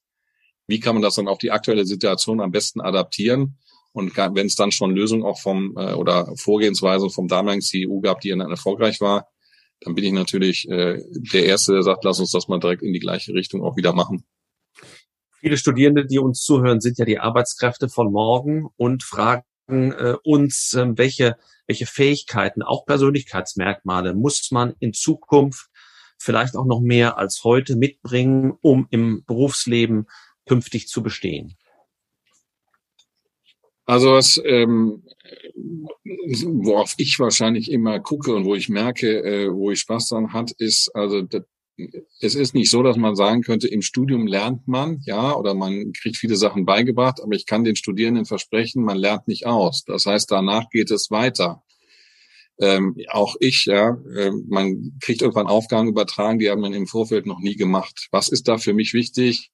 Wie 0.67 0.79
kann 0.79 0.95
man 0.95 1.01
das 1.01 1.15
dann 1.15 1.27
auf 1.27 1.39
die 1.39 1.51
aktuelle 1.51 1.85
Situation 1.85 2.39
am 2.39 2.51
besten 2.51 2.81
adaptieren? 2.81 3.57
Und 3.93 4.15
wenn 4.15 4.45
es 4.45 4.55
dann 4.55 4.71
schon 4.71 4.95
Lösungen 4.95 5.23
auch 5.23 5.39
vom 5.39 5.75
äh, 5.75 5.93
oder 5.93 6.31
Vorgehensweise 6.37 7.09
vom 7.09 7.27
damaligen 7.27 7.61
CEO 7.61 7.99
gab, 7.99 8.21
die 8.21 8.29
dann 8.29 8.39
erfolgreich 8.41 9.01
war, 9.01 9.27
dann 9.81 9.95
bin 9.95 10.05
ich 10.05 10.13
natürlich 10.13 10.69
äh, 10.69 11.01
der 11.33 11.45
Erste, 11.45 11.73
der 11.73 11.83
sagt, 11.83 12.03
lass 12.03 12.19
uns 12.19 12.31
das 12.31 12.47
mal 12.47 12.59
direkt 12.59 12.83
in 12.83 12.93
die 12.93 12.99
gleiche 12.99 13.33
Richtung 13.33 13.63
auch 13.63 13.75
wieder 13.75 13.93
machen. 13.93 14.23
Viele 15.39 15.57
Studierende, 15.57 16.05
die 16.05 16.19
uns 16.19 16.41
zuhören, 16.41 16.79
sind 16.79 16.99
ja 16.99 17.05
die 17.05 17.17
Arbeitskräfte 17.17 17.89
von 17.89 18.11
morgen 18.11 18.67
und 18.77 19.03
fragen 19.03 19.41
äh, 19.71 20.15
uns, 20.23 20.73
äh, 20.73 20.97
welche, 20.97 21.37
welche 21.67 21.85
Fähigkeiten, 21.85 22.61
auch 22.61 22.85
Persönlichkeitsmerkmale 22.85 24.13
muss 24.13 24.51
man 24.51 24.75
in 24.79 24.93
Zukunft 24.93 25.69
vielleicht 26.17 26.55
auch 26.55 26.65
noch 26.65 26.81
mehr 26.81 27.17
als 27.17 27.43
heute 27.43 27.75
mitbringen, 27.75 28.53
um 28.61 28.87
im 28.91 29.23
Berufsleben 29.25 30.07
künftig 30.45 30.87
zu 30.87 31.01
bestehen? 31.01 31.57
Also 33.85 34.11
was, 34.11 34.39
ähm, 34.45 35.03
worauf 36.63 36.93
ich 36.97 37.19
wahrscheinlich 37.19 37.71
immer 37.71 37.99
gucke 37.99 38.33
und 38.33 38.45
wo 38.45 38.55
ich 38.55 38.69
merke, 38.69 39.23
äh, 39.23 39.51
wo 39.51 39.71
ich 39.71 39.79
Spaß 39.79 40.09
dran 40.09 40.33
hat, 40.33 40.51
ist, 40.51 40.89
also 40.93 41.21
das, 41.21 41.43
es 42.19 42.35
ist 42.35 42.53
nicht 42.53 42.69
so, 42.69 42.83
dass 42.83 42.97
man 42.97 43.15
sagen 43.15 43.41
könnte, 43.41 43.67
im 43.67 43.81
Studium 43.81 44.27
lernt 44.27 44.67
man, 44.67 45.01
ja, 45.05 45.35
oder 45.35 45.53
man 45.53 45.91
kriegt 45.93 46.17
viele 46.17 46.35
Sachen 46.35 46.65
beigebracht, 46.65 47.21
aber 47.21 47.33
ich 47.35 47.45
kann 47.45 47.63
den 47.63 47.75
Studierenden 47.75 48.25
versprechen, 48.25 48.83
man 48.83 48.97
lernt 48.97 49.27
nicht 49.27 49.45
aus. 49.45 49.83
Das 49.85 50.05
heißt, 50.05 50.31
danach 50.31 50.69
geht 50.69 50.91
es 50.91 51.11
weiter. 51.11 51.63
Ähm, 52.59 52.95
auch 53.09 53.35
ich, 53.39 53.65
ja, 53.65 53.97
äh, 54.15 54.31
man 54.47 54.97
kriegt 55.01 55.21
irgendwann 55.21 55.47
Aufgaben 55.47 55.87
übertragen, 55.87 56.39
die 56.39 56.49
hat 56.49 56.59
man 56.59 56.73
im 56.73 56.87
Vorfeld 56.87 57.25
noch 57.25 57.39
nie 57.39 57.55
gemacht. 57.55 58.07
Was 58.11 58.27
ist 58.27 58.47
da 58.47 58.57
für 58.57 58.73
mich 58.73 58.93
wichtig? 58.93 59.51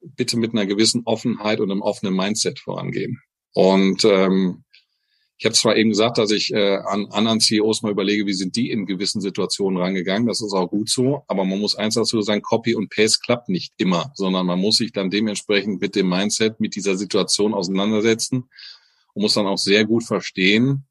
Bitte 0.00 0.38
mit 0.38 0.52
einer 0.52 0.66
gewissen 0.66 1.02
Offenheit 1.04 1.60
und 1.60 1.70
einem 1.70 1.82
offenen 1.82 2.14
Mindset 2.14 2.58
vorangehen. 2.58 3.20
Und 3.52 4.04
ähm, 4.04 4.64
ich 5.36 5.46
habe 5.46 5.54
zwar 5.54 5.76
eben 5.76 5.90
gesagt, 5.90 6.18
dass 6.18 6.30
ich 6.30 6.52
äh, 6.52 6.76
an 6.76 7.06
anderen 7.06 7.40
CEOs 7.40 7.82
mal 7.82 7.90
überlege, 7.90 8.26
wie 8.26 8.34
sind 8.34 8.54
die 8.54 8.70
in 8.70 8.86
gewissen 8.86 9.20
Situationen 9.20 9.80
rangegangen. 9.80 10.28
Das 10.28 10.40
ist 10.40 10.52
auch 10.52 10.68
gut 10.68 10.88
so. 10.88 11.24
Aber 11.26 11.44
man 11.44 11.58
muss 11.58 11.74
eins 11.74 11.94
dazu 11.94 12.22
sagen, 12.22 12.42
Copy 12.42 12.74
und 12.74 12.88
Paste 12.88 13.18
klappt 13.24 13.48
nicht 13.48 13.74
immer, 13.76 14.12
sondern 14.14 14.46
man 14.46 14.60
muss 14.60 14.76
sich 14.76 14.92
dann 14.92 15.10
dementsprechend 15.10 15.80
mit 15.80 15.96
dem 15.96 16.08
Mindset, 16.08 16.60
mit 16.60 16.76
dieser 16.76 16.96
Situation 16.96 17.52
auseinandersetzen 17.52 18.48
und 19.14 19.22
muss 19.22 19.34
dann 19.34 19.46
auch 19.46 19.58
sehr 19.58 19.84
gut 19.84 20.04
verstehen, 20.04 20.86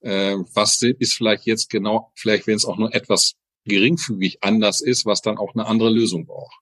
äh, 0.00 0.36
was 0.54 0.82
ist 0.82 1.14
vielleicht 1.14 1.46
jetzt 1.46 1.70
genau, 1.70 2.12
vielleicht 2.14 2.46
wenn 2.46 2.56
es 2.56 2.66
auch 2.66 2.76
nur 2.76 2.94
etwas 2.94 3.36
geringfügig 3.64 4.38
anders 4.42 4.80
ist, 4.82 5.06
was 5.06 5.22
dann 5.22 5.38
auch 5.38 5.54
eine 5.54 5.66
andere 5.66 5.90
Lösung 5.90 6.26
braucht. 6.26 6.54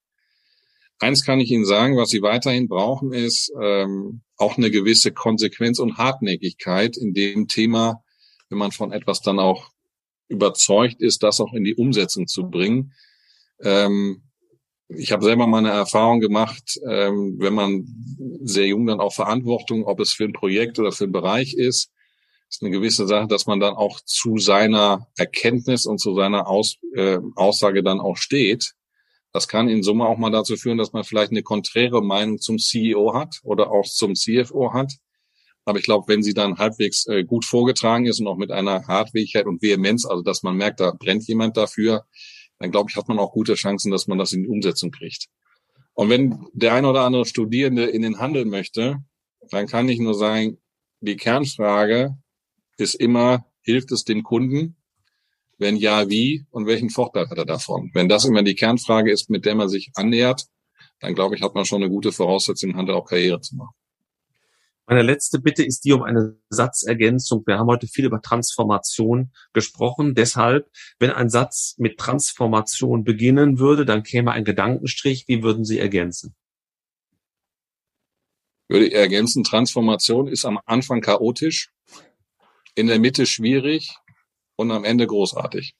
Eins 0.99 1.25
kann 1.25 1.41
ich 1.41 1.51
Ihnen 1.51 1.67
sagen, 1.67 1.97
was 1.97 2.09
Sie 2.09 2.23
weiterhin 2.23 2.69
brauchen, 2.69 3.13
ist 3.13 3.53
ähm, 3.61 4.23
auch 4.37 4.57
eine 4.57 4.71
gewisse 4.71 5.13
Konsequenz 5.13 5.79
und 5.79 5.99
Hartnäckigkeit 5.99 6.97
in 6.97 7.13
dem 7.13 7.49
Thema, 7.49 8.03
wenn 8.49 8.59
man 8.59 8.73
von 8.73 8.93
etwas 8.93 9.21
dann 9.21 9.39
auch 9.39 9.71
überzeugt 10.29 11.01
ist, 11.01 11.23
das 11.23 11.41
auch 11.41 11.53
in 11.53 11.65
die 11.65 11.75
Umsetzung 11.75 12.27
zu 12.27 12.49
bringen. 12.49 12.95
Ähm, 13.61 14.23
ich 14.89 15.13
habe 15.13 15.25
selber 15.25 15.47
mal 15.47 15.59
eine 15.59 15.71
Erfahrung 15.71 16.21
gemacht, 16.21 16.79
ähm, 16.89 17.37
wenn 17.41 17.55
man 17.55 17.85
sehr 18.45 18.67
jung 18.67 18.87
dann 18.87 19.01
auch 19.01 19.13
Verantwortung, 19.13 19.85
ob 19.85 20.01
es 20.01 20.13
für 20.13 20.25
ein 20.25 20.33
Projekt 20.33 20.79
oder 20.79 20.93
für 20.93 21.05
einen 21.05 21.13
Bereich 21.13 21.55
ist, 21.55 21.91
ist 22.49 22.63
eine 22.63 22.71
gewisse 22.71 23.07
Sache, 23.07 23.27
dass 23.27 23.47
man 23.47 23.61
dann 23.61 23.75
auch 23.75 24.01
zu 24.01 24.39
seiner 24.39 25.09
Erkenntnis 25.17 25.85
und 25.85 25.99
zu 25.99 26.15
seiner 26.15 26.47
Aus, 26.47 26.77
äh, 26.95 27.19
Aussage 27.35 27.83
dann 27.83 28.01
auch 28.01 28.17
steht 28.17 28.76
das 29.37 29.49
kann 29.49 29.69
in 29.69 29.83
Summe 29.83 30.07
auch 30.07 30.17
mal 30.17 30.31
dazu 30.31 30.57
führen, 30.57 30.79
dass 30.79 30.95
man 30.95 31.05
vielleicht 31.05 31.31
eine 31.31 31.43
konträre 31.43 32.03
Meinung 32.03 32.39
zum 32.39 32.57
CEO 32.57 33.13
hat 33.13 33.41
oder 33.43 33.71
auch 33.71 33.85
zum 33.85 34.15
CFO 34.15 34.73
hat. 34.73 34.95
Aber 35.67 35.79
ich 35.79 35.85
glaube, 35.85 36.09
wenn 36.09 36.23
sie 36.23 36.33
dann 36.33 36.57
halbwegs 36.57 37.07
äh, 37.07 37.23
gut 37.23 37.45
vorgetragen 37.45 38.07
ist 38.07 38.19
und 38.19 38.29
auch 38.29 38.39
mit 38.39 38.51
einer 38.51 38.87
Hartwägigkeit 38.87 39.45
und 39.45 39.61
Vehemenz, 39.61 40.07
also 40.07 40.23
dass 40.23 40.43
man 40.43 40.57
merkt, 40.57 40.81
da 40.81 40.91
brennt 40.91 41.29
jemand 41.29 41.59
dafür, 41.59 42.07
dann 42.59 42.71
glaube 42.71 42.89
ich, 42.89 42.97
hat 42.97 43.09
man 43.09 43.19
auch 43.19 43.31
gute 43.31 43.57
Chancen, 43.57 43.91
dass 43.91 44.07
man 44.07 44.17
das 44.17 44.33
in 44.33 44.45
die 44.45 44.49
Umsetzung 44.49 44.91
kriegt. 44.91 45.27
Und 45.93 46.09
wenn 46.09 46.47
der 46.55 46.73
ein 46.73 46.87
oder 46.87 47.03
andere 47.03 47.27
Studierende 47.27 47.85
in 47.85 48.01
den 48.01 48.19
Handel 48.19 48.47
möchte, 48.47 49.05
dann 49.51 49.67
kann 49.67 49.91
ich 49.91 49.99
nur 49.99 50.15
sagen, 50.15 50.57
die 51.01 51.17
Kernfrage 51.17 52.17
ist 52.79 52.95
immer, 52.95 53.45
hilft 53.61 53.93
es 53.93 54.05
dem 54.05 54.23
Kunden? 54.23 54.77
Wenn 55.59 55.77
ja, 55.77 56.09
wie 56.11 56.47
und 56.51 56.67
welchen 56.67 56.91
Vorteil 56.91 57.29
hat 57.31 57.39
er 57.39 57.47
davon? 57.47 57.91
Wenn 57.95 58.09
das 58.09 58.25
immer 58.25 58.43
die 58.43 58.55
Kernfrage 58.55 59.11
ist, 59.11 59.31
mit 59.31 59.47
der 59.47 59.55
man 59.55 59.69
sich 59.69 59.91
annähert, 59.95 60.47
dann 61.01 61.15
glaube 61.15 61.35
ich, 61.35 61.43
hat 61.43 61.55
man 61.55 61.65
schon 61.65 61.83
eine 61.83 61.91
gute 61.91 62.13
Voraussetzung, 62.13 62.71
im 62.71 62.77
Handel 62.77 62.95
auch 62.95 63.07
Karriere 63.07 63.41
zu 63.41 63.57
machen. 63.57 63.75
Meine 64.89 65.03
letzte 65.03 65.41
Bitte 65.41 65.65
ist 65.65 65.85
die 65.85 65.93
um 65.93 66.03
eine 66.03 66.37
Satzergänzung. 66.49 67.43
Wir 67.47 67.59
haben 67.59 67.67
heute 67.67 67.89
viel 67.89 68.05
über 68.05 68.21
Transformation 68.21 69.33
gesprochen. 69.53 70.15
Deshalb, 70.15 70.71
wenn 71.01 71.11
ein 71.11 71.29
Satz 71.29 71.75
mit 71.79 71.99
Transformation 71.99 73.03
beginnen 73.03 73.59
würde, 73.59 73.85
dann 73.85 74.05
käme 74.05 74.31
ein 74.31 74.45
Gedankenstrich. 74.45 75.25
Wie 75.27 75.43
würden 75.43 75.65
Sie 75.65 75.81
ergänzen? 75.81 76.37
Würde 78.69 78.87
ich 78.87 78.95
ergänzen, 78.95 79.43
Transformation 79.43 80.29
ist 80.29 80.45
am 80.45 80.61
Anfang 80.67 81.01
chaotisch, 81.01 81.73
in 82.75 82.87
der 82.87 82.99
Mitte 82.99 83.27
schwierig 83.27 83.97
und 84.57 84.71
am 84.71 84.85
Ende 84.85 85.07
großartig. 85.07 85.75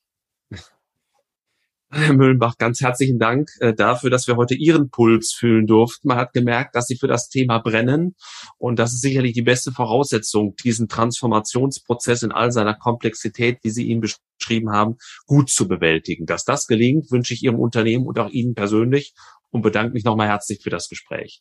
Herr 1.89 2.15
Müllenbach, 2.15 2.59
ganz 2.59 2.81
herzlichen 2.81 3.19
Dank 3.19 3.49
äh, 3.61 3.73
dafür, 3.73 4.11
dass 4.11 4.27
wir 4.27 4.37
heute 4.37 4.55
Ihren 4.55 4.91
Puls 4.91 5.33
fühlen 5.33 5.67
durften. 5.67 6.09
Man 6.09 6.19
hat 6.19 6.33
gemerkt, 6.33 6.75
dass 6.75 6.89
Sie 6.89 6.97
für 6.97 7.07
das 7.07 7.29
Thema 7.29 7.59
brennen 7.59 8.17
und 8.59 8.79
das 8.79 8.93
ist 8.93 9.03
sicherlich 9.03 9.35
die 9.35 9.43
beste 9.43 9.71
Voraussetzung, 9.71 10.57
diesen 10.57 10.89
Transformationsprozess 10.89 12.25
in 12.25 12.33
all 12.33 12.51
seiner 12.51 12.75
Komplexität, 12.75 13.61
wie 13.63 13.71
Sie 13.71 13.85
ihn 13.85 14.01
beschrieben 14.01 14.71
haben, 14.71 14.97
gut 15.27 15.49
zu 15.49 15.69
bewältigen. 15.69 16.27
Dass 16.27 16.45
das 16.45 16.67
gelingt, 16.67 17.13
wünsche 17.13 17.35
ich 17.35 17.45
Ihrem 17.45 17.61
Unternehmen 17.61 18.07
und 18.07 18.19
auch 18.19 18.31
Ihnen 18.31 18.55
persönlich 18.55 19.15
und 19.51 19.63
bedanke 19.63 19.93
mich 19.93 20.05
nochmal 20.05 20.27
herzlich 20.27 20.61
für 20.63 20.71
das 20.71 20.89
Gespräch. 20.89 21.41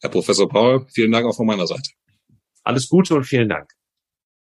Herr 0.00 0.10
Professor 0.10 0.48
Paul, 0.48 0.86
vielen 0.92 1.10
Dank 1.10 1.26
auch 1.26 1.36
von 1.36 1.46
meiner 1.46 1.66
Seite. 1.66 1.90
Alles 2.62 2.88
Gute 2.88 3.14
und 3.14 3.24
vielen 3.24 3.48
Dank. 3.48 3.70